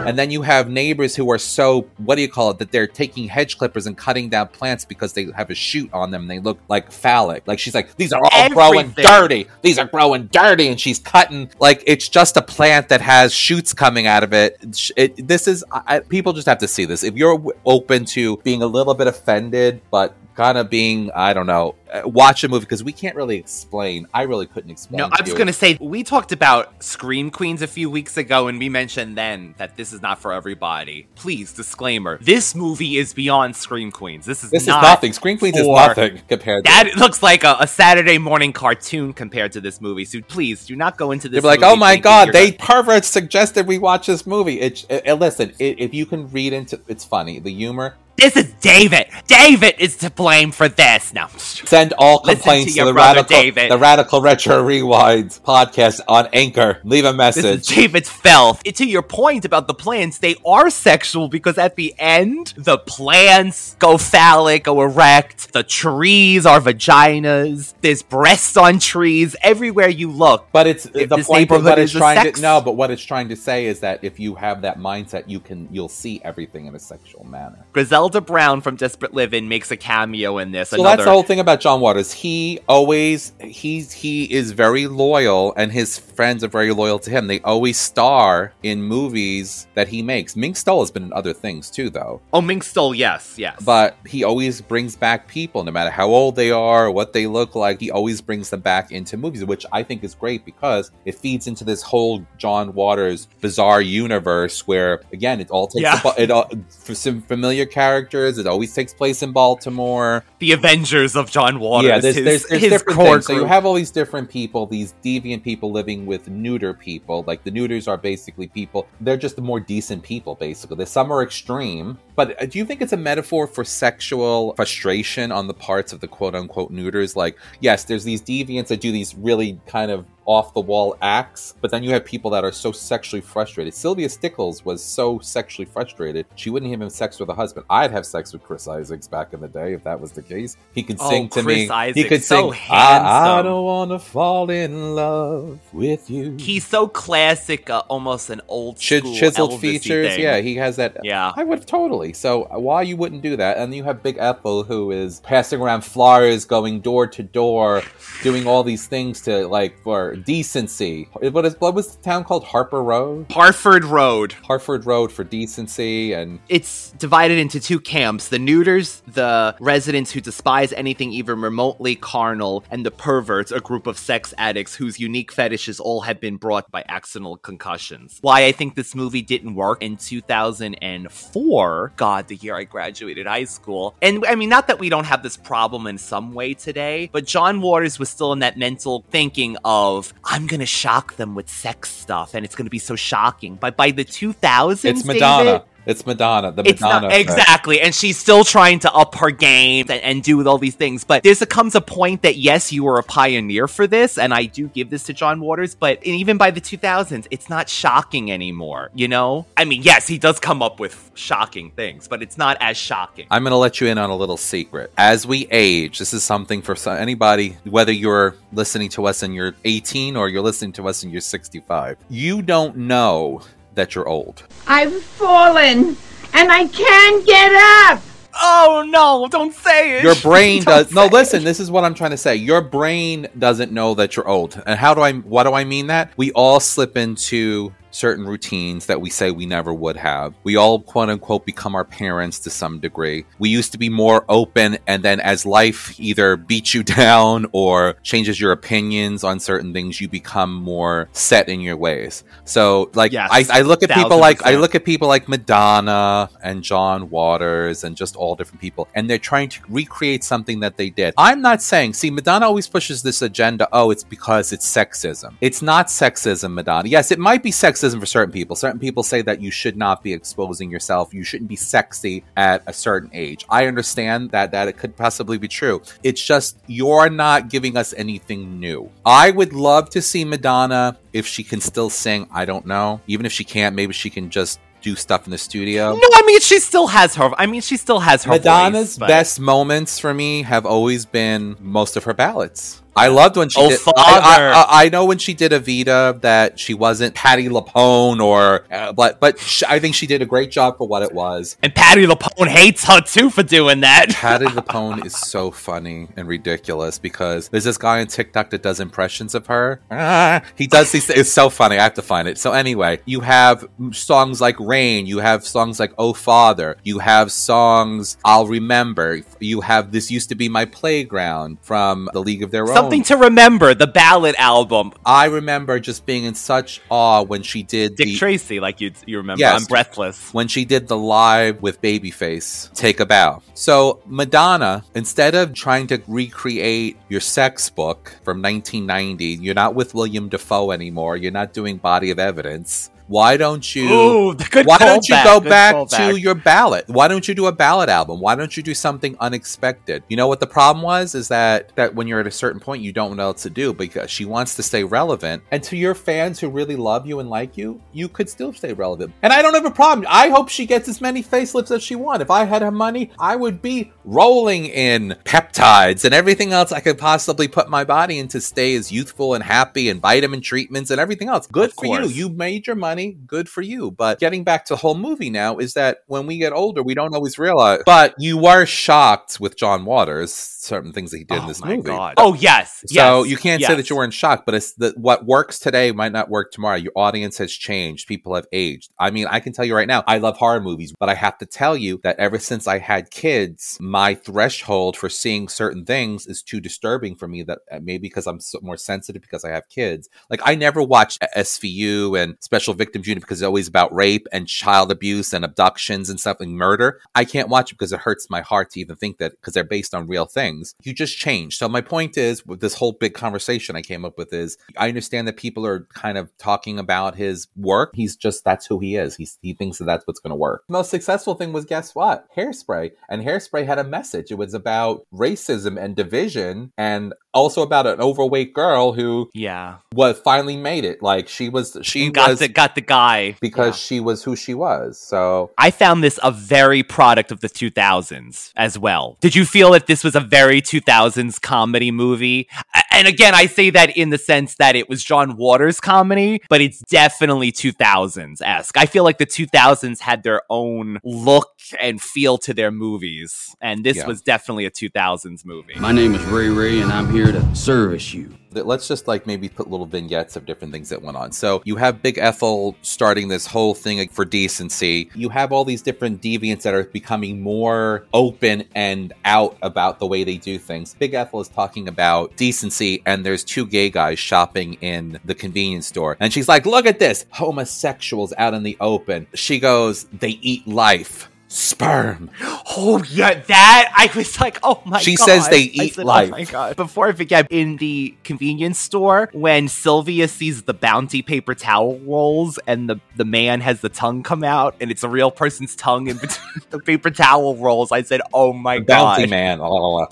And 0.05 0.19
then 0.19 0.31
you 0.31 0.41
have 0.41 0.69
neighbors 0.69 1.15
who 1.15 1.31
are 1.31 1.38
so, 1.38 1.88
what 1.97 2.15
do 2.15 2.21
you 2.21 2.27
call 2.27 2.51
it, 2.51 2.57
that 2.57 2.71
they're 2.71 2.88
taking 2.88 3.29
hedge 3.29 3.57
clippers 3.57 3.88
and 3.88 3.97
cutting 3.97 4.27
down 4.27 4.49
plants 4.49 4.83
because 4.83 5.13
they 5.13 5.31
have 5.31 5.49
a 5.49 5.55
shoot 5.55 5.89
on 5.93 6.12
them 6.12 6.23
and 6.23 6.29
they 6.29 6.39
look 6.39 6.59
like 6.67 6.91
phallic. 6.91 7.47
Like 7.47 7.57
she's 7.59 7.73
like, 7.73 7.95
these 7.95 8.12
are 8.12 8.21
all 8.31 8.49
growing 8.49 8.89
dirty. 8.91 9.47
These 9.62 9.79
are 9.79 9.86
growing 9.86 10.27
dirty. 10.27 10.62
And 10.69 10.80
she's 10.80 10.99
cutting, 10.99 11.49
like, 11.60 11.84
it's 11.86 12.08
just 12.10 12.38
a 12.38 12.41
plant 12.41 12.89
that 12.89 13.02
has 13.02 13.34
shoots 13.34 13.73
coming 13.73 14.08
out 14.08 14.23
of 14.23 14.34
it. 14.34 14.58
It- 14.95 15.28
this 15.28 15.47
is, 15.47 15.63
I- 15.71 15.99
people 15.99 16.34
just 16.34 16.47
have 16.47 16.60
to 16.60 16.67
see 16.67 16.86
this. 16.86 17.04
If 17.04 17.15
you're 17.15 17.41
open 17.65 18.06
to 18.06 18.38
being 18.38 18.62
a 18.62 18.67
little 18.67 18.93
bit 18.93 19.08
offended, 19.08 19.82
but 19.91 20.15
kind 20.36 20.58
of 20.58 20.69
being, 20.69 21.12
I 21.15 21.34
don't 21.34 21.48
know, 21.48 21.76
uh, 21.91 22.02
watch 22.06 22.43
a 22.43 22.50
movie 22.50 22.65
because 22.65 22.84
we 22.84 22.91
can't 22.91 23.15
really 23.15 23.38
explain. 23.38 24.08
I 24.13 24.24
really 24.24 24.48
couldn't 24.48 24.72
explain. 24.72 24.98
No, 24.98 25.10
I 25.12 25.22
was 25.22 25.34
going 25.34 25.48
to 25.48 25.54
say, 25.54 25.78
we 25.80 26.04
talked 26.04 26.32
about 26.32 26.84
Scream 26.84 27.30
Queens 27.30 27.62
a 27.62 27.67
few 27.67 27.89
weeks 27.89 28.17
ago, 28.17 28.48
and 28.48 28.58
we 28.58 28.69
mentioned 28.69 29.17
then 29.17 29.54
that 29.58 29.78
this 29.78 29.93
is 29.93 30.02
not 30.02 30.19
for 30.19 30.34
everybody. 30.34 31.08
Please, 31.15 31.54
disclaimer 31.54 32.17
this 32.22 32.56
movie 32.56 32.98
is 32.98 33.13
beyond 33.13 33.56
Scream 33.56 33.91
Queens. 33.91 34.26
This 34.26 34.43
is 34.43 34.50
This 34.50 34.63
is 34.63 34.67
nothing. 34.67 35.13
Scream 35.13 35.38
Queens 35.38 35.58
is 35.58 35.67
nothing 35.67 36.22
compared 36.28 36.65
to 36.65 36.72
That 36.72 36.96
looks 36.98 37.22
like 37.22 37.43
a, 37.43 37.58
a 37.60 37.67
Saturday 37.67 38.17
morning 38.17 38.54
cartoon 38.54 39.13
compared 39.13 39.52
to 39.54 39.62
this 39.62 39.80
movie. 39.80 40.06
So 40.06 40.22
please 40.22 40.65
do 40.65 40.76
not 40.76 40.98
go 40.98 41.12
into 41.12 41.30
this. 41.30 41.41
They're 41.41 41.52
like, 41.52 41.60
movie 41.60 41.74
oh 41.74 41.76
my 41.76 41.98
god, 41.98 42.30
they 42.34 42.52
gonna- 42.52 42.63
perverts 42.84 43.08
suggested 43.08 43.67
we 43.67 43.78
watch 43.78 44.08
this 44.08 44.26
movie. 44.26 44.60
It, 44.60 44.86
uh, 44.89 45.12
uh, 45.12 45.13
listen, 45.13 45.54
i 45.60 45.63
if 45.84 45.93
you 45.93 46.06
can 46.06 46.30
read 46.32 46.54
into, 46.54 46.80
it's 46.88 47.06
funny. 47.06 47.39
The 47.39 47.52
humor 47.52 47.96
This 48.15 48.38
is 48.38 48.54
David. 48.62 49.08
David 49.26 49.76
is 49.80 49.97
to 49.97 50.12
blame 50.12 50.52
for 50.52 50.69
this. 50.69 51.13
No. 51.13 51.28
Send 51.36 51.93
all 51.97 52.19
complaints 52.19 52.73
to 52.73 52.80
to, 52.80 52.86
the 52.86 52.93
radical, 52.93 53.41
David. 53.41 53.71
the 53.71 53.78
radical 53.78 54.21
retro 54.21 54.62
rewind 54.62 55.32
podcast 55.43 55.99
on 56.08 56.28
Anchor. 56.32 56.80
Leave 56.84 57.06
a 57.06 57.12
This 57.12 57.38
is 57.38 57.43
message. 57.43 57.67
David's 57.76 58.10
filth. 58.10 58.62
To 58.63 58.86
your 58.86 59.02
point 59.02 59.45
about 59.45 59.67
the 59.67 59.73
plants, 59.73 60.19
they 60.19 60.36
are 60.45 60.69
sexual 60.69 61.28
because 61.28 61.58
at 61.58 61.76
the 61.76 61.95
end, 61.97 62.54
the 62.56 62.78
plants 62.78 63.76
go 63.80 63.97
phallic, 63.97 64.65
go 64.65 64.82
erect. 64.84 65.52
The 65.52 65.63
trees 65.63 66.45
are 66.45 66.62
vaginas. 66.62 67.73
There's 67.82 68.04
breasts 68.04 68.56
on 68.56 68.78
trees 68.78 69.36
everywhere 69.41 69.89
you 69.89 70.12
look. 70.12 70.47
But 70.52 70.67
it's 70.67 70.86
If 70.86 71.10
the 71.10 71.17
point. 71.17 71.19
Of 71.19 71.30
neighborhood 71.30 71.65
what 71.65 71.80
it's 71.80 71.91
trying 71.91 72.21
sex- 72.21 72.39
to 72.39 72.43
no, 72.43 72.62
but 72.62 72.73
what 72.73 72.91
it's 72.91 73.04
trying 73.04 73.30
to 73.30 73.36
say 73.36 73.65
is 73.65 73.80
that 73.80 74.04
if 74.04 74.19
you 74.19 74.36
have 74.36 74.62
that 74.62 74.78
mindset, 74.78 75.23
you 75.28 75.39
can 75.39 75.67
you'll 75.71 75.89
see 75.89 76.21
everything 76.23 76.67
in 76.67 76.76
a 76.76 76.80
sexual 76.80 77.23
manner. 77.26 77.65
Griselda 77.73 78.02
Brown 78.09 78.61
from 78.61 78.75
Desperate 78.75 79.13
Living 79.13 79.47
makes 79.47 79.71
a 79.71 79.77
cameo 79.77 80.37
in 80.37 80.51
this. 80.51 80.69
So 80.69 80.79
Another 80.79 80.97
that's 80.97 81.05
the 81.05 81.11
whole 81.11 81.23
thing 81.23 81.39
about 81.39 81.59
John 81.59 81.79
Waters. 81.81 82.11
He 82.11 82.59
always 82.67 83.33
he's 83.39 83.91
he 83.91 84.31
is 84.31 84.51
very 84.51 84.87
loyal, 84.87 85.53
and 85.55 85.71
his 85.71 85.97
friends 85.97 86.43
are 86.43 86.47
very 86.47 86.71
loyal 86.71 86.99
to 86.99 87.09
him. 87.09 87.27
They 87.27 87.39
always 87.41 87.77
star 87.77 88.53
in 88.63 88.81
movies 88.81 89.67
that 89.75 89.87
he 89.87 90.01
makes. 90.01 90.35
Mink 90.35 90.55
Stole 90.57 90.81
has 90.81 90.91
been 90.91 91.03
in 91.03 91.13
other 91.13 91.33
things 91.33 91.69
too, 91.69 91.89
though. 91.89 92.21
Oh, 92.33 92.41
Mink 92.41 92.63
Stole, 92.63 92.93
yes, 92.93 93.35
yes. 93.37 93.61
But 93.63 93.97
he 94.05 94.23
always 94.23 94.61
brings 94.61 94.95
back 94.95 95.27
people, 95.27 95.63
no 95.63 95.71
matter 95.71 95.89
how 95.89 96.07
old 96.07 96.35
they 96.35 96.51
are, 96.51 96.91
what 96.91 97.13
they 97.13 97.27
look 97.27 97.55
like. 97.55 97.79
He 97.79 97.91
always 97.91 98.21
brings 98.21 98.49
them 98.49 98.61
back 98.61 98.91
into 98.91 99.17
movies, 99.17 99.45
which 99.45 99.65
I 99.71 99.83
think 99.83 100.03
is 100.03 100.15
great 100.15 100.45
because 100.45 100.91
it 101.05 101.15
feeds 101.15 101.47
into 101.47 101.63
this 101.63 101.81
whole 101.81 102.25
John 102.37 102.73
Waters 102.73 103.27
bizarre 103.41 103.81
universe 103.81 104.67
where, 104.67 105.01
again, 105.11 105.39
it 105.39 105.49
all 105.49 105.67
takes 105.67 105.83
Yeah. 105.83 106.01
it 106.17 106.31
all, 106.31 106.49
for 106.69 106.95
some 106.95 107.21
familiar 107.21 107.65
characters. 107.65 107.92
It 108.01 108.47
always 108.47 108.73
takes 108.73 108.93
place 108.93 109.23
in 109.23 109.32
Baltimore. 109.32 110.23
the 110.39 110.51
Avengers 110.51 111.15
of 111.15 111.29
John 111.32 111.60
Waters. 111.60 111.88
Yeah, 111.88 111.99
there's, 111.99 112.15
his, 112.15 112.25
there's, 112.25 112.45
there's 112.47 112.62
his 112.62 112.71
different 112.71 112.97
core 112.97 113.13
things. 113.15 113.27
So 113.27 113.34
you 113.34 113.45
have 113.45 113.65
all 113.65 113.73
these 113.73 113.91
different 113.91 114.29
people, 114.29 114.65
these 114.65 114.93
deviant 115.03 115.43
people 115.43 115.71
living 115.71 116.06
with 116.06 116.27
neuter 116.27 116.73
people. 116.73 117.23
Like 117.27 117.43
the 117.43 117.51
neuters 117.51 117.88
are 117.88 117.97
basically 117.97 118.47
people. 118.47 118.88
They're 119.01 119.17
just 119.17 119.36
the 119.36 119.41
more 119.41 119.60
decent 119.60 120.03
people, 120.03 120.36
basically. 120.36 120.86
Some 120.86 121.12
are 121.12 121.23
extreme. 121.23 121.97
But 122.15 122.41
uh, 122.41 122.45
do 122.45 122.58
you 122.60 122.65
think 122.65 122.82
it's 122.82 122.93
a 122.93 122.97
metaphor 122.97 123.47
for 123.47 123.63
sexual 123.63 124.54
frustration 124.56 125.32
on 125.32 125.47
the 125.47 125.54
parts 125.54 125.93
of 125.93 125.99
the 125.99 126.08
quote 126.08 126.36
unquote 126.36 126.71
neuters? 126.71 127.15
Like, 127.15 127.38
yes, 127.60 127.86
there's 127.86 128.04
these 128.04 128.21
deviants 128.21 128.67
that 128.67 128.82
do 128.82 128.91
these 128.91 129.15
really 129.15 129.60
kind 129.67 129.91
of 129.91 130.06
off 130.26 130.54
the 130.54 130.62
wall 130.62 130.95
acts, 131.02 131.54
but 131.60 131.69
then 131.69 131.84
you 131.84 131.89
have 131.91 132.06
people 132.06 132.32
that 132.32 132.45
are 132.45 132.52
so 132.54 132.71
sexually 132.71 133.19
frustrated. 133.19 133.73
Sylvia 133.73 134.08
Stickles 134.08 134.63
was 134.63 134.82
so 134.82 135.19
sexually 135.19 135.65
frustrated, 135.65 136.26
she 136.36 136.49
wouldn't 136.49 136.69
even 136.71 136.80
have 136.80 136.93
sex 136.93 137.19
with 137.19 137.28
a 137.28 137.34
husband. 137.34 137.65
I'd 137.69 137.91
have 137.91 138.06
sex 138.06 138.32
with 138.32 138.41
Chris 138.41 138.65
Isaacs 138.69 139.06
back 139.06 139.34
in 139.34 139.41
the 139.41 139.49
day 139.49 139.73
if 139.73 139.84
that 139.84 139.99
was 139.99 140.13
the 140.13 140.21
case. 140.21 140.56
He 140.73 140.82
could 140.82 140.95
Oh, 141.02 141.10
sing 141.10 141.28
to 141.28 141.43
Chris 141.43 141.45
me. 141.45 141.65
he 141.65 141.69
Isaak, 141.69 142.08
could 142.08 142.23
so 142.23 142.52
sing, 142.54 142.62
I, 142.69 142.76
I 142.76 143.23
handsome." 143.26 143.45
don't 143.47 143.65
want 143.65 143.91
to 143.91 143.99
fall 143.99 144.49
in 144.49 144.95
love 144.95 145.60
with 145.73 146.10
you. 146.10 146.38
He's 146.39 146.65
so 146.65 146.88
classic, 146.88 147.69
uh, 147.69 147.80
almost 147.89 148.30
an 148.30 148.39
old 148.47 148.78
Ch- 148.80 148.99
school 148.99 149.15
chiseled 149.17 149.52
Elvis-y 149.52 149.60
features. 149.60 150.08
thing. 150.13 150.21
Yeah, 150.21 150.38
he 150.39 150.56
has 150.56 150.78
that. 150.78 150.99
Yeah. 151.04 151.34
I 151.36 151.43
would 151.43 151.67
totally. 151.67 152.02
So 152.11 152.45
why 152.59 152.81
you 152.81 152.97
wouldn't 152.97 153.21
do 153.21 153.37
that? 153.37 153.57
And 153.57 153.73
you 153.73 153.83
have 153.85 154.03
Big 154.03 154.17
Ethel 154.19 154.63
who 154.63 154.91
is 154.91 155.21
passing 155.21 155.61
around 155.61 155.85
flyers, 155.85 156.43
going 156.43 156.81
door 156.81 157.07
to 157.07 157.23
door, 157.23 157.83
doing 158.21 158.45
all 158.45 158.63
these 158.63 158.87
things 158.87 159.21
to 159.21 159.47
like 159.47 159.79
for 159.83 160.15
decency. 160.17 161.07
What 161.13 161.45
is 161.45 161.55
what 161.59 161.73
was 161.73 161.95
the 161.95 162.03
town 162.03 162.23
called? 162.25 162.43
Harper 162.43 162.83
Road. 162.83 163.27
Harford 163.31 163.85
Road. 163.85 164.33
Harford 164.33 164.85
Road 164.85 165.11
for 165.11 165.23
decency 165.23 166.13
and 166.13 166.39
It's 166.49 166.91
divided 166.91 167.37
into 167.37 167.59
two 167.59 167.79
camps 167.79 168.29
the 168.29 168.39
neuters, 168.39 169.01
the 169.07 169.55
residents 169.59 170.11
who 170.11 170.19
despise 170.19 170.73
anything 170.73 171.11
even 171.11 171.39
remotely 171.41 171.95
carnal, 171.95 172.63
and 172.71 172.83
the 172.85 172.91
perverts, 172.91 173.51
a 173.51 173.59
group 173.59 173.85
of 173.87 173.97
sex 173.97 174.33
addicts 174.37 174.75
whose 174.75 174.99
unique 174.99 175.31
fetishes 175.31 175.79
all 175.79 176.01
have 176.01 176.19
been 176.19 176.37
brought 176.37 176.69
by 176.71 176.83
accidental 176.87 177.37
concussions. 177.37 178.17
Why 178.21 178.45
I 178.45 178.51
think 178.51 178.75
this 178.75 178.95
movie 178.95 179.21
didn't 179.21 179.53
work 179.55 179.83
in 179.83 179.97
2004, 179.97 181.92
God, 181.95 182.27
the 182.27 182.36
year 182.36 182.56
I 182.56 182.63
graduated 182.63 183.27
high 183.27 183.43
school. 183.45 183.95
And 184.01 184.25
I 184.25 184.36
mean, 184.36 184.49
not 184.49 184.67
that 184.67 184.79
we 184.79 184.89
don't 184.89 185.06
have 185.06 185.23
this 185.23 185.38
problem 185.38 185.88
in 185.88 185.97
some 185.97 186.34
way 186.34 186.53
today, 186.53 187.10
but 187.12 187.25
John 187.25 187.62
Waters 187.62 187.99
was 187.99 188.10
still 188.10 188.34
in 188.34 188.39
that 188.39 188.58
mental 188.58 189.03
thinking 189.10 189.58
of, 189.63 190.13
I'm 190.23 190.47
gonna 190.47 190.65
shock 190.65 191.15
them 191.15 191.36
with 191.36 191.49
sex 191.49 191.91
stuff, 191.91 192.34
and 192.34 192.45
it's 192.45 192.56
gonna 192.56 192.69
be 192.69 192.79
so 192.79 192.95
shocking. 192.95 193.56
But 193.56 193.77
by 193.77 193.91
the 193.91 194.06
2000s, 194.06 194.86
it's 194.86 195.06
Madonna. 195.06 195.43
David, 195.43 195.62
It's 195.86 196.06
Madonna. 196.06 196.52
The 196.52 196.63
it's 196.63 196.82
Madonna. 196.82 197.10
not 197.10 197.17
exactly, 197.17 197.82
and 197.82 197.93
she's 197.93 198.17
still 198.17 198.43
trying 198.43 198.80
to 198.80 198.91
up 198.93 199.15
her 199.15 199.32
game 199.32 199.86
and, 199.89 200.02
and 200.02 200.24
do 200.24 200.46
all 200.48 200.58
these 200.58 200.76
things. 200.76 201.04
But 201.04 201.24
there's 201.24 201.41
a 201.41 201.46
comes 201.46 201.76
a 201.76 201.82
point 201.82 202.22
that 202.22 202.38
yes, 202.38 202.72
you 202.72 202.84
were 202.84 202.98
a 202.98 203.04
pioneer 203.04 203.67
for 203.67 203.88
this, 203.88 204.17
and 204.17 204.34
I 204.34 204.46
do 204.46 204.67
give 204.67 204.89
this 204.89 205.04
to 205.04 205.13
John 205.13 205.39
Waters. 205.39 205.76
But 205.76 206.04
even 206.06 206.38
by 206.38 206.52
the 206.52 206.62
2000s, 206.62 207.28
it's 207.32 207.50
not 207.50 207.69
shocking 207.69 208.32
anymore. 208.32 208.91
You 208.93 209.08
know, 209.08 209.46
I 209.58 209.65
mean, 209.65 209.82
yes, 209.82 210.08
he 210.08 210.17
does 210.17 210.39
come 210.39 210.62
up 210.62 210.80
with 210.80 211.12
shocking 211.15 211.72
things, 211.72 212.08
but 212.08 212.22
it's 212.22 212.38
not 212.38 212.58
as 212.60 212.78
shocking. 212.78 213.28
I'm 213.30 213.43
going 213.43 213.52
to 213.52 213.58
let 213.58 213.82
you 213.82 213.88
in 213.88 213.98
on 213.98 214.10
a 214.10 214.15
little 214.15 214.38
secret. 214.38 214.91
As 214.98 215.26
we 215.26 215.48
age, 215.52 216.00
this 216.00 216.13
is 216.13 216.24
something 216.24 216.62
for 216.62 216.76
some, 216.76 216.98
anybody, 216.98 217.58
whether 217.65 217.91
you're 217.91 218.36
listening 218.52 218.89
to 218.89 219.06
us 219.08 219.24
and 219.24 219.34
you're 219.34 219.56
18 219.65 220.15
or 220.15 220.30
you're 220.30 220.41
listening 220.41 220.74
to 220.74 220.88
us 220.88 221.04
and 221.04 221.12
you're 221.12 221.22
65. 221.22 221.98
You 222.10 222.41
don't 222.41 222.78
know 222.78 223.41
that 223.75 223.95
you're 223.95 224.07
old. 224.07 224.43
I've 224.67 224.93
fallen 225.01 225.97
and 226.33 226.51
I 226.51 226.67
can't 226.67 227.25
get 227.25 227.51
up. 227.91 228.01
Oh 228.36 228.83
no! 228.88 229.27
Don't 229.29 229.53
say 229.53 229.99
it. 229.99 230.03
Your 230.03 230.15
brain 230.23 230.63
does. 230.63 230.91
No, 230.91 231.05
say 231.05 231.13
listen. 231.13 231.43
This 231.43 231.59
is 231.59 231.69
what 231.69 231.83
I'm 231.83 231.93
trying 231.93 232.12
to 232.12 232.17
say. 232.17 232.36
Your 232.36 232.62
brain 232.62 233.27
doesn't 233.38 233.71
know 233.71 233.93
that 233.93 234.15
you're 234.15 234.27
old. 234.27 234.62
And 234.65 234.79
how 234.79 234.93
do 234.93 235.01
I? 235.01 235.13
What 235.13 235.43
do 235.43 235.53
I 235.53 235.63
mean 235.63 235.88
that? 235.88 236.12
We 236.17 236.31
all 236.31 236.59
slip 236.59 236.97
into 236.97 237.73
certain 237.93 238.25
routines 238.25 238.88
that 238.88 238.99
we 238.99 239.10
say 239.10 239.32
we 239.32 239.45
never 239.45 239.73
would 239.73 239.95
have. 239.97 240.34
We 240.43 240.56
all 240.56 240.82
quote 240.82 241.10
unquote 241.10 241.45
become 241.45 241.75
our 241.75 241.86
parents 241.86 242.39
to 242.39 242.49
some 242.49 242.79
degree. 242.79 243.25
We 243.39 243.49
used 243.49 243.71
to 243.73 243.77
be 243.77 243.89
more 243.89 244.25
open, 244.27 244.77
and 244.88 245.03
then 245.03 245.19
as 245.19 245.45
life 245.45 245.99
either 245.99 246.36
beats 246.36 246.73
you 246.73 246.84
down 247.03 247.45
or 247.51 247.95
changes 248.03 248.39
your 248.39 248.51
opinions 248.51 249.23
on 249.23 249.39
certain 249.39 249.73
things, 249.73 250.01
you 250.01 250.08
become 250.08 250.53
more 250.53 251.08
set 251.13 251.49
in 251.49 251.62
your 251.62 251.77
ways. 251.77 252.23
So, 252.45 252.89
like, 252.93 253.12
Yes, 253.12 253.29
I, 253.32 253.60
I 253.60 253.62
look 253.62 253.84
at 253.84 253.91
people 253.91 254.17
like 254.17 254.43
I 254.43 254.56
look 254.56 254.75
at 254.75 254.84
people 254.84 255.08
like 255.08 255.29
Madonna 255.29 256.29
and 256.41 256.63
John 256.63 257.10
Waters 257.10 257.84
and 257.84 257.95
just 257.95 258.15
all 258.15 258.36
different 258.36 258.62
people, 258.62 258.88
and 258.95 259.10
they're 259.10 259.17
trying 259.17 259.49
to 259.49 259.62
recreate 259.69 260.23
something 260.23 260.62
that 260.62 260.77
they 260.77 260.89
did. 260.89 261.13
I'm 261.17 261.41
not 261.41 261.62
saying, 261.62 261.93
see, 261.93 262.10
Madonna 262.10 262.45
always 262.45 262.67
pushes 262.67 263.03
this 263.03 263.21
agenda. 263.21 263.67
Oh, 263.71 263.91
it's 263.91 264.03
because 264.03 264.51
it's 264.51 264.69
sexism. 264.69 265.36
It's 265.41 265.62
not 265.62 265.88
sexism, 265.88 266.53
Madonna. 266.53 266.89
Yes, 266.89 267.12
it 267.12 267.19
might 267.19 267.43
be 267.43 267.51
sexism 267.51 267.83
for 267.91 268.06
certain 268.06 268.32
people. 268.32 268.56
Certain 268.56 268.80
people 268.80 269.04
say 269.04 269.22
that 269.22 269.41
you 269.41 269.52
should 269.52 269.76
not 269.76 270.02
be 270.02 270.13
exposing 270.13 270.72
yourself. 270.72 271.13
You 271.13 271.24
shouldn't 271.24 271.50
be 271.50 271.56
sexy 271.56 272.24
at 272.38 272.63
a 272.65 272.74
certain 272.74 273.10
age. 273.13 273.46
I 273.50 273.67
understand 273.67 274.32
that 274.32 274.52
that 274.52 274.67
it 274.69 274.78
could 274.78 274.96
possibly 274.96 275.38
be 275.38 275.48
true. 275.50 275.82
It's 276.04 276.24
just 276.24 276.58
you're 276.67 277.10
not 277.10 277.50
giving 277.50 277.76
us 277.76 277.93
anything 277.93 278.60
new. 278.60 278.89
I 279.06 279.32
would 279.32 279.54
love 279.54 279.89
to 279.91 280.02
see 280.02 280.24
Madonna 280.24 280.98
if 281.12 281.28
she 281.28 281.43
can 281.43 281.60
still 281.62 281.89
sing. 281.89 282.28
I 282.32 282.46
don't 282.46 282.65
know. 282.65 283.02
Even 283.08 283.26
if 283.26 283.32
she 283.34 283.43
can't, 283.43 283.76
maybe 283.76 283.93
she 283.93 284.10
can 284.10 284.30
just 284.30 284.60
do 284.82 284.96
stuff 284.96 285.26
in 285.26 285.32
the 285.32 285.38
studio. 285.38 285.93
No, 285.93 286.00
I 286.13 286.24
mean 286.26 286.39
she 286.41 286.60
still 286.60 286.88
has 286.88 287.15
her. 287.15 287.32
I 287.38 287.46
mean 287.48 287.62
she 287.62 287.78
still 287.78 288.00
has 288.00 288.24
her. 288.26 288.32
Madonna's 288.32 288.89
voice, 288.93 288.98
but- 289.00 289.08
best 289.08 289.39
moments 289.39 289.98
for 290.00 290.13
me 290.13 290.43
have 290.43 290.65
always 290.65 291.06
been 291.06 291.56
most 291.60 291.98
of 291.98 292.04
her 292.04 292.13
ballads. 292.13 292.83
I 292.95 293.08
loved 293.08 293.38
when 293.38 293.49
she 293.49 293.60
Oh, 293.60 293.69
did. 293.69 293.79
Father. 293.79 293.93
I, 293.97 294.65
I, 294.69 294.84
I 294.86 294.89
know 294.89 295.06
when 295.06 295.17
she 295.17 295.34
did 295.34 295.51
Evita 295.51 296.21
that 296.21 296.60
she 296.60 296.73
wasn't 296.73 297.15
Patti 297.15 297.49
LuPone 297.49 298.21
or, 298.23 298.65
uh, 298.71 298.93
but 298.93 299.19
but 299.19 299.39
sh- 299.39 299.63
I 299.67 299.79
think 299.79 299.95
she 299.95 300.06
did 300.08 300.21
a 300.21 300.25
great 300.25 300.51
job 300.51 300.77
for 300.77 300.88
what 300.88 301.01
it 301.03 301.13
was. 301.13 301.58
And 301.63 301.73
Patti 301.73 302.06
LuPone 302.06 302.47
hates 302.47 302.84
her 302.86 303.01
too 303.01 303.29
for 303.29 303.43
doing 303.43 303.79
that. 303.82 304.10
Patti 304.13 304.45
LuPone 304.45 305.06
is 305.06 305.15
so 305.15 305.49
funny 305.51 306.08
and 306.15 306.27
ridiculous 306.27 306.99
because 306.99 307.49
there's 307.49 307.63
this 307.63 307.77
guy 307.77 308.01
on 308.01 308.08
TikTok 308.08 308.49
that 308.51 308.62
does 308.62 308.79
impressions 308.79 309.34
of 309.36 309.47
her. 309.47 309.82
Ah, 309.91 310.43
he 310.56 310.67
does 310.67 310.91
these. 310.91 311.10
It's 311.10 311.32
so 311.32 311.49
funny. 311.49 311.77
I 311.77 311.84
have 311.84 311.93
to 311.95 312.01
find 312.01 312.27
it. 312.27 312.38
So 312.38 312.51
anyway, 312.53 312.99
you 313.06 313.21
have 313.21 313.65
songs 313.91 314.39
like 314.41 314.60
Rain. 314.60 315.06
You 315.06 315.19
have 315.19 315.45
songs 315.45 315.79
like 315.79 315.93
Oh 315.97 316.13
Father. 316.13 316.77
You 316.84 316.99
have 316.99 317.32
songs 317.32 318.17
I'll 318.25 318.47
Remember. 318.47 319.21
You 319.39 319.62
have 319.62 319.91
This 319.91 320.12
Used 320.12 320.29
to 320.29 320.36
Be 320.36 320.49
My 320.49 320.65
Playground 320.65 321.58
from 321.62 322.10
The 322.13 322.21
League 322.21 322.43
of 322.43 322.51
Their 322.51 322.67
Own. 322.69 322.73
Something 322.84 323.04
to 323.04 323.17
remember. 323.17 323.74
The 323.74 323.88
ballad 323.88 324.36
album. 324.38 324.93
I 325.06 325.26
remember 325.26 325.80
just 325.80 326.06
being 326.06 326.26
in 326.26 326.36
such 326.36 326.82
awe 326.89 327.24
when 327.24 327.43
she 327.43 327.63
did 327.63 327.96
Dick 327.96 328.08
the 328.08 328.15
Tracy, 328.15 328.60
like 328.60 328.82
you 328.82 328.91
you 329.06 329.17
remember. 329.17 329.39
Yes. 329.39 329.62
I'm 329.62 329.67
breathless. 329.67 330.34
when 330.34 330.48
she 330.48 330.65
did 330.65 330.88
the 330.88 330.98
live 330.98 331.62
with 331.62 331.82
Babyface, 331.82 332.74
Take 332.74 333.00
a 333.00 333.06
Bow. 333.06 333.41
So, 333.54 334.02
Madonna, 334.06 334.84
instead 334.96 335.36
of 335.36 335.54
trying 335.54 335.88
to 335.88 336.02
recreate 336.08 336.98
your 337.10 337.22
sex 337.22 337.69
book 337.69 338.15
from 338.24 338.41
1990, 338.41 339.43
you're 339.43 339.54
not 339.56 339.76
with 339.76 339.93
William 339.93 340.30
Dafoe 340.30 340.72
anymore. 340.72 341.17
You're 341.17 341.32
not 341.32 341.54
doing 341.54 341.78
Body 341.78 342.12
of 342.12 342.19
Evidence. 342.19 342.89
Why 343.13 343.38
don't 343.38 343.76
you? 343.76 343.89
Ooh, 343.89 344.34
good 344.36 344.65
why 344.65 344.78
don't 344.78 345.08
you 345.08 345.15
callback, 345.15 345.23
go 345.23 345.39
good 345.39 345.49
back 345.49 345.88
to 345.89 346.19
your 346.19 346.36
ballad? 346.36 346.86
Why 346.88 347.08
don't 347.08 347.28
you 347.28 347.36
do 347.36 347.45
a 347.45 347.52
ballad 347.52 347.89
album? 347.89 348.19
Why 348.19 348.36
don't 348.36 348.58
you 348.58 348.63
do 348.63 348.73
something 348.73 349.15
unexpected? 349.19 350.04
You 350.10 350.17
know 350.17 350.28
what 350.28 350.39
the 350.39 350.47
problem 350.47 350.84
was 350.84 351.15
is 351.15 351.28
that 351.28 351.76
that 351.76 351.95
when 351.95 352.08
you're 352.08 352.19
at 352.19 352.28
a 352.28 352.32
certain 352.32 352.60
point, 352.60 352.82
you 352.82 352.91
don't 352.91 353.15
know 353.15 353.28
what 353.28 353.36
else 353.36 353.43
to 353.43 353.49
do 353.49 353.73
because 353.73 354.10
she 354.10 354.26
wants 354.26 354.56
to 354.56 354.63
stay 354.63 354.84
relevant. 354.84 355.43
And 355.52 355.62
to 355.63 355.78
your 355.78 355.95
fans 355.95 356.39
who 356.39 356.49
really 356.49 356.76
love 356.76 357.06
you 357.06 357.19
and 357.19 357.30
like 357.30 357.58
you, 357.58 357.82
you 357.91 358.10
could 358.10 358.30
still 358.30 358.52
stay 358.52 358.73
relevant. 358.73 359.13
And 359.21 359.32
I 359.32 359.41
don't 359.41 359.54
have 359.54 359.65
a 359.65 359.71
problem. 359.71 360.08
I 360.10 360.30
hope 360.30 360.49
she 360.49 360.65
gets 360.65 360.89
as 360.89 360.99
many 360.99 361.23
facelifts 361.23 361.69
as 361.69 361.84
she 361.84 361.95
wants. 361.95 362.23
If 362.23 362.32
I 362.32 362.45
had 362.45 362.62
her 362.63 362.71
money, 362.71 363.12
I 363.19 363.36
would 363.36 363.62
be 363.62 363.91
rolling 364.04 364.65
in 364.65 365.15
peptides 365.23 366.04
and 366.04 366.13
everything 366.13 366.52
else 366.52 366.71
I 366.71 366.80
could 366.80 366.97
possibly 366.97 367.47
put 367.47 367.69
my 367.69 367.84
body 367.84 368.17
into 368.17 368.34
to 368.34 368.41
stay 368.41 368.73
as 368.76 368.91
youthful 368.91 369.36
and 369.36 369.43
happy 369.43 369.88
and 369.89 370.02
vitamin 370.02 370.41
treatments 370.41 370.89
and 370.89 370.99
everything 370.99 371.30
else. 371.30 371.45
Good 371.45 371.69
Of 371.69 371.76
for 371.76 372.02
you. 372.02 372.08
You 372.08 372.30
made 372.30 372.65
your 372.65 372.76
money. 372.76 373.02
Good 373.11 373.49
for 373.49 373.61
you. 373.61 373.91
But 373.91 374.19
getting 374.19 374.43
back 374.43 374.65
to 374.65 374.73
the 374.73 374.77
whole 374.77 374.95
movie 374.95 375.29
now 375.29 375.57
is 375.57 375.73
that 375.73 375.99
when 376.07 376.25
we 376.25 376.37
get 376.37 376.53
older, 376.53 376.81
we 376.81 376.93
don't 376.93 377.13
always 377.13 377.37
realize. 377.37 377.81
But 377.85 378.15
you 378.17 378.37
were 378.37 378.65
shocked 378.65 379.39
with 379.39 379.57
John 379.57 379.85
Waters, 379.85 380.33
certain 380.33 380.93
things 380.93 381.11
that 381.11 381.17
he 381.17 381.23
did 381.23 381.37
in 381.37 381.43
Oh 381.43 381.47
this 381.47 381.61
my 381.61 381.75
movie. 381.75 381.89
God. 381.89 382.15
Oh 382.17 382.33
yes. 382.33 382.83
So 382.87 383.23
yes, 383.23 383.31
you 383.31 383.37
can't 383.37 383.61
say 383.61 383.75
that 383.75 383.89
you 383.89 383.95
weren't 383.95 384.13
shocked, 384.13 384.45
but 384.45 384.55
it's 384.55 384.73
that 384.75 384.97
what 384.97 385.25
works 385.25 385.59
today 385.59 385.91
might 385.91 386.11
not 386.11 386.29
work 386.29 386.51
tomorrow. 386.51 386.77
Your 386.77 386.93
audience 386.95 387.37
has 387.37 387.51
changed. 387.51 388.07
People 388.07 388.35
have 388.35 388.47
aged. 388.51 388.91
I 388.99 389.11
mean, 389.11 389.27
I 389.27 389.39
can 389.39 389.53
tell 389.53 389.65
you 389.65 389.75
right 389.75 389.87
now, 389.87 390.03
I 390.07 390.17
love 390.17 390.37
horror 390.37 390.61
movies, 390.61 390.93
but 390.99 391.09
I 391.09 391.15
have 391.15 391.37
to 391.39 391.45
tell 391.45 391.75
you 391.75 391.99
that 392.03 392.17
ever 392.19 392.39
since 392.39 392.67
I 392.67 392.79
had 392.79 393.11
kids, 393.11 393.77
my 393.79 394.13
threshold 394.15 394.95
for 394.97 395.09
seeing 395.09 395.47
certain 395.47 395.85
things 395.85 396.25
is 396.27 396.41
too 396.41 396.59
disturbing 396.61 397.15
for 397.15 397.27
me. 397.27 397.43
That 397.43 397.59
uh, 397.71 397.79
maybe 397.81 398.03
because 398.03 398.27
I'm 398.27 398.39
so 398.39 398.59
more 398.61 398.77
sensitive 398.77 399.21
because 399.21 399.43
I 399.43 399.49
have 399.49 399.69
kids. 399.69 400.09
Like 400.29 400.41
I 400.43 400.55
never 400.55 400.81
watched 400.81 401.21
SVU 401.35 402.21
and 402.21 402.35
Special 402.41 402.73
Victims 402.84 403.08
Unit 403.08 403.24
because 403.24 403.41
it's 403.41 403.46
always 403.46 403.69
about 403.69 403.93
rape 403.93 404.28
and 404.34 404.46
child 404.46 404.91
abuse 404.91 405.32
and 405.32 405.46
abductions 405.46 406.10
and 406.10 406.19
stuff 406.19 406.41
and 406.41 406.58
murder. 406.58 407.00
I 407.15 407.24
can't 407.24 407.48
watch 407.48 407.72
it 407.72 407.76
because 407.76 407.93
it 407.93 408.02
hurts 408.02 408.30
my 408.30 408.41
heart 408.41 408.72
to 408.72 408.82
even 408.82 408.98
think 408.98 409.19
that 409.19 409.32
because 409.39 409.54
they're 409.54 409.63
based 409.63 409.96
on 409.96 410.08
real 410.08 410.26
things. 410.26 410.76
You 410.84 410.93
just 410.93 411.17
change. 411.17 411.58
So 411.58 411.69
my 411.69 411.80
point 411.80 412.17
is 412.17 412.46
with 412.46 412.60
this 412.60 412.74
whole 412.76 412.91
big 412.91 413.13
conversation 413.13 413.78
I 413.78 413.82
came 413.82 414.04
up 414.04 414.17
with 414.17 414.34
is 414.34 414.58
I 414.78 414.89
understand 414.89 415.30
that 415.30 415.38
people 415.38 415.65
are 415.65 415.88
kind 415.93 416.17
of 416.17 416.36
talking 416.38 416.78
about 416.78 417.15
his 417.15 417.48
work. 417.56 417.91
He's 417.93 418.17
just 418.17 418.43
that's 418.43 418.65
who 418.65 418.80
he 418.80 418.98
is. 418.98 419.15
He's, 419.15 419.39
he 419.41 419.54
thinks 419.54 419.78
that 419.78 419.86
that's 419.86 420.06
what's 420.06 420.19
going 420.19 420.32
to 420.32 420.36
work. 420.36 420.65
The 420.67 420.74
most 420.74 420.91
successful 420.91 421.36
thing 421.36 421.54
was 421.54 421.63
guess 421.63 421.96
what? 421.96 422.28
Hairspray. 422.36 422.91
And 423.10 423.24
Hairspray 423.24 423.65
had 423.65 423.80
a 423.80 423.84
message. 423.86 424.30
It 424.30 424.38
was 424.38 424.54
about 424.54 425.06
racism 425.13 425.82
and 425.82 425.96
division 425.96 426.74
and 426.78 427.13
also 427.34 427.62
about 427.62 427.88
an 427.88 428.00
overweight 428.00 428.54
girl 428.54 428.93
who 428.93 429.30
Yeah. 429.34 429.76
was 429.93 430.19
finally 430.19 430.58
made 430.58 430.86
it. 430.86 431.02
Like 431.02 431.28
she 431.28 431.50
was 431.50 431.78
she 431.82 432.10
got 432.10 432.30
was 432.30 432.39
the 432.39 432.48
got 432.48 432.76
the 432.76 432.82
guy 432.82 433.36
because 433.41 433.78
she 433.78 434.00
was 434.00 434.24
who 434.24 434.36
she 434.36 434.54
was. 434.54 435.00
So 435.00 435.52
I 435.58 435.72
found 435.72 436.04
this 436.04 436.19
a 436.24 436.32
very 436.32 436.84
product 436.84 437.32
of 437.32 437.39
the 437.41 437.50
2000s 437.50 438.52
as 438.56 438.78
well. 438.78 439.17
Did 439.22 439.36
you 439.36 439.46
feel 439.46 439.72
that 439.72 439.88
this 439.88 440.04
was 440.04 440.15
a 440.15 440.19
very 440.19 440.62
2000s 440.62 441.41
comedy 441.41 441.91
movie? 441.91 442.48
A- 442.93 442.97
And 442.97 443.08
again, 443.08 443.34
I 443.36 443.47
say 443.47 443.69
that 443.71 443.97
in 443.97 444.10
the 444.10 444.17
sense 444.17 444.56
that 444.56 444.75
it 444.75 444.88
was 444.89 445.03
John 445.03 445.36
Waters' 445.36 445.79
comedy, 445.79 446.41
but 446.49 446.62
it's 446.62 446.79
definitely 446.89 447.51
2000s 447.51 448.41
esque. 448.41 448.77
I 448.77 448.86
feel 448.86 449.03
like 449.03 449.17
the 449.17 449.25
2000s 449.25 449.99
had 449.99 450.23
their 450.23 450.41
own 450.49 450.99
look 451.03 451.49
and 451.82 452.01
feel 452.01 452.38
to 452.39 452.53
their 452.53 452.71
movies, 452.71 453.56
and 453.62 453.84
this 453.84 453.97
Yeah. 453.97 454.08
was 454.08 454.21
definitely 454.21 454.65
a 454.65 454.71
2000s 454.71 455.43
movie. 455.45 455.73
My 455.79 455.91
name 455.91 456.15
is 456.15 456.23
Ray 456.25 456.49
Ray, 456.49 456.79
and 456.82 456.91
I'm 456.91 457.12
here 457.12 457.32
to 457.32 457.56
service 457.56 458.13
you. 458.13 458.34
Let's 458.55 458.87
just 458.87 459.07
like 459.07 459.27
maybe 459.27 459.49
put 459.49 459.69
little 459.69 459.85
vignettes 459.85 460.35
of 460.35 460.45
different 460.45 460.73
things 460.73 460.89
that 460.89 461.01
went 461.01 461.17
on. 461.17 461.31
So 461.31 461.61
you 461.65 461.75
have 461.77 462.01
Big 462.01 462.17
Ethel 462.17 462.75
starting 462.81 463.27
this 463.27 463.47
whole 463.47 463.73
thing 463.73 464.07
for 464.09 464.25
decency. 464.25 465.09
You 465.15 465.29
have 465.29 465.51
all 465.51 465.65
these 465.65 465.81
different 465.81 466.21
deviants 466.21 466.63
that 466.63 466.73
are 466.73 466.83
becoming 466.85 467.41
more 467.41 468.05
open 468.13 468.65
and 468.75 469.13
out 469.25 469.57
about 469.61 469.99
the 469.99 470.07
way 470.07 470.23
they 470.23 470.37
do 470.37 470.57
things. 470.57 470.95
Big 470.95 471.13
Ethel 471.13 471.41
is 471.41 471.47
talking 471.47 471.87
about 471.87 472.35
decency, 472.35 473.01
and 473.05 473.25
there's 473.25 473.43
two 473.43 473.65
gay 473.65 473.89
guys 473.89 474.19
shopping 474.19 474.75
in 474.81 475.19
the 475.25 475.35
convenience 475.35 475.87
store, 475.87 476.17
and 476.19 476.33
she's 476.33 476.47
like, 476.47 476.65
"Look 476.65 476.85
at 476.85 476.99
this, 476.99 477.25
homosexuals 477.31 478.33
out 478.37 478.53
in 478.53 478.63
the 478.63 478.77
open." 478.79 479.27
She 479.33 479.59
goes, 479.59 480.05
"They 480.05 480.39
eat 480.41 480.67
life." 480.67 481.29
Sperm. 481.53 482.31
Oh 482.75 483.03
yeah, 483.11 483.35
that 483.35 483.93
I 483.95 484.09
was 484.17 484.41
like, 484.41 484.57
oh 484.63 484.81
my 484.85 484.93
god. 484.97 485.01
She 485.03 485.15
god. 485.15 485.25
says 485.25 485.49
they 485.49 485.61
eat 485.61 485.93
said, 485.93 486.03
life. 486.05 486.29
Oh 486.29 486.31
my 486.31 486.43
god. 486.45 486.75
Before 486.75 487.07
I 487.07 487.11
forget, 487.11 487.45
in 487.51 487.77
the 487.77 488.15
convenience 488.23 488.79
store, 488.79 489.29
when 489.33 489.67
Sylvia 489.67 490.27
sees 490.27 490.63
the 490.63 490.73
bounty 490.73 491.21
paper 491.21 491.53
towel 491.53 491.99
rolls 491.99 492.57
and 492.65 492.89
the, 492.89 492.99
the 493.17 493.25
man 493.25 493.61
has 493.61 493.81
the 493.81 493.89
tongue 493.89 494.23
come 494.23 494.43
out 494.43 494.75
and 494.81 494.89
it's 494.89 495.03
a 495.03 495.09
real 495.09 495.29
person's 495.29 495.75
tongue 495.75 496.07
in 496.07 496.17
between 496.17 496.63
the 496.71 496.79
paper 496.79 497.11
towel 497.11 497.55
rolls, 497.57 497.91
I 497.91 498.01
said, 498.01 498.21
Oh 498.33 498.51
my 498.53 498.79
The 498.79 498.85
god. 498.85 499.17
bounty 499.17 499.27
man. 499.29 499.59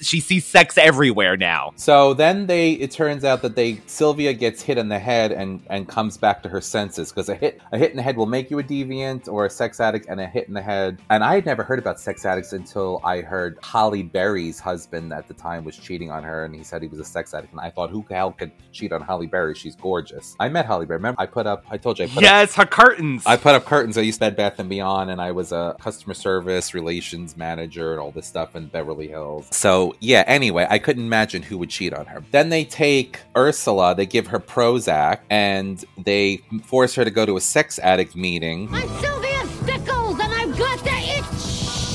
She 0.02 0.20
sees 0.20 0.46
sex 0.46 0.78
everywhere 0.78 1.38
now. 1.38 1.74
So 1.76 2.14
then 2.14 2.46
they 2.46 2.74
it 2.74 2.92
turns 2.92 3.24
out 3.26 3.42
that 3.42 3.56
they 3.56 3.82
Sylvia 3.88 4.34
gets 4.34 4.62
hit 4.62 4.78
in 4.78 4.90
the 4.90 5.00
head 5.00 5.32
and 5.32 5.64
and 5.72 5.88
comes 5.88 6.18
back 6.18 6.44
to 6.44 6.50
her 6.50 6.62
senses 6.62 7.12
because 7.12 7.30
a 7.30 7.36
hit 7.36 7.60
a 7.72 7.80
hit 7.80 7.90
in 7.90 7.98
the 7.98 8.04
head 8.04 8.16
will 8.16 8.28
make 8.28 8.52
you 8.52 8.60
a 8.60 8.64
deviant 8.64 9.28
or 9.28 9.48
a 9.48 9.50
sex 9.50 9.80
addict 9.80 10.06
and 10.08 10.22
a 10.22 10.28
hit 10.28 10.48
in 10.48 10.54
the 10.54 10.62
head 10.62 11.00
and 11.10 11.24
I 11.24 11.31
had 11.36 11.46
never 11.46 11.64
heard 11.64 11.80
about 11.80 12.00
sex 12.00 12.26
addicts 12.26 12.54
until 12.54 13.00
I 13.04 13.22
heard 13.22 13.58
Halle 13.64 14.04
Berry's 14.04 14.60
husband 14.60 15.14
at 15.14 15.28
the 15.28 15.34
time 15.34 15.64
was 15.64 15.78
cheating 15.78 16.12
on 16.12 16.24
her 16.24 16.46
and 16.46 16.56
he 16.56 16.64
said 16.64 16.82
he 16.82 16.88
was 16.88 17.00
a 17.00 17.06
sex 17.06 17.34
addict 17.34 17.52
and 17.52 17.62
I 17.62 17.70
thought 17.70 17.90
who 17.90 18.06
the 18.08 18.16
hell 18.16 18.32
could 18.32 18.52
cheat 18.72 18.92
on 18.92 19.02
Halle 19.02 19.26
Berry 19.28 19.56
she's 19.56 19.76
gorgeous 19.76 20.36
I 20.40 20.50
met 20.50 20.66
Holly 20.66 20.86
Berry 20.86 20.98
remember 20.98 21.22
I 21.22 21.26
put 21.26 21.48
up 21.48 21.64
I 21.70 21.78
told 21.78 22.00
you 22.00 22.06
I 22.06 22.08
put 22.08 22.18
up 22.18 22.24
Yes, 22.24 22.56
her 22.56 22.66
curtains. 22.66 23.24
I 23.26 23.38
put 23.38 23.56
up 23.56 23.66
curtains. 23.66 23.98
I 23.98 24.02
used 24.02 24.18
to 24.20 24.26
Bed 24.26 24.36
Bath 24.36 24.60
and 24.60 24.70
Beyond, 24.70 25.10
and 25.12 25.22
I 25.22 25.32
was 25.32 25.52
a 25.52 25.76
customer 25.80 26.14
service 26.14 26.74
relations 26.74 27.36
manager 27.38 27.92
and 27.92 28.00
all 28.00 28.12
this 28.12 28.28
stuff 28.28 28.56
in 28.56 28.68
Beverly 28.68 29.08
Hills. 29.08 29.48
So 29.52 29.96
yeah. 30.00 30.24
Anyway, 30.28 30.66
I 30.70 30.80
couldn't 30.80 31.04
imagine 31.06 31.42
who 31.42 31.58
would 31.60 31.70
cheat 31.70 31.94
on 31.94 32.06
her. 32.08 32.24
Then 32.32 32.50
they 32.50 32.64
take 32.66 33.20
Ursula. 33.36 33.96
They 33.96 34.06
give 34.06 34.28
her 34.28 34.40
Prozac, 34.40 35.20
and 35.30 35.84
they 35.98 36.38
force 36.64 36.96
her 36.96 37.04
to 37.04 37.12
go 37.12 37.26
to 37.26 37.38
a 37.38 37.42
sex 37.42 37.80
addict 37.80 38.16
meeting. 38.16 38.70
I'm 38.72 38.88
Sylvia 39.02 39.31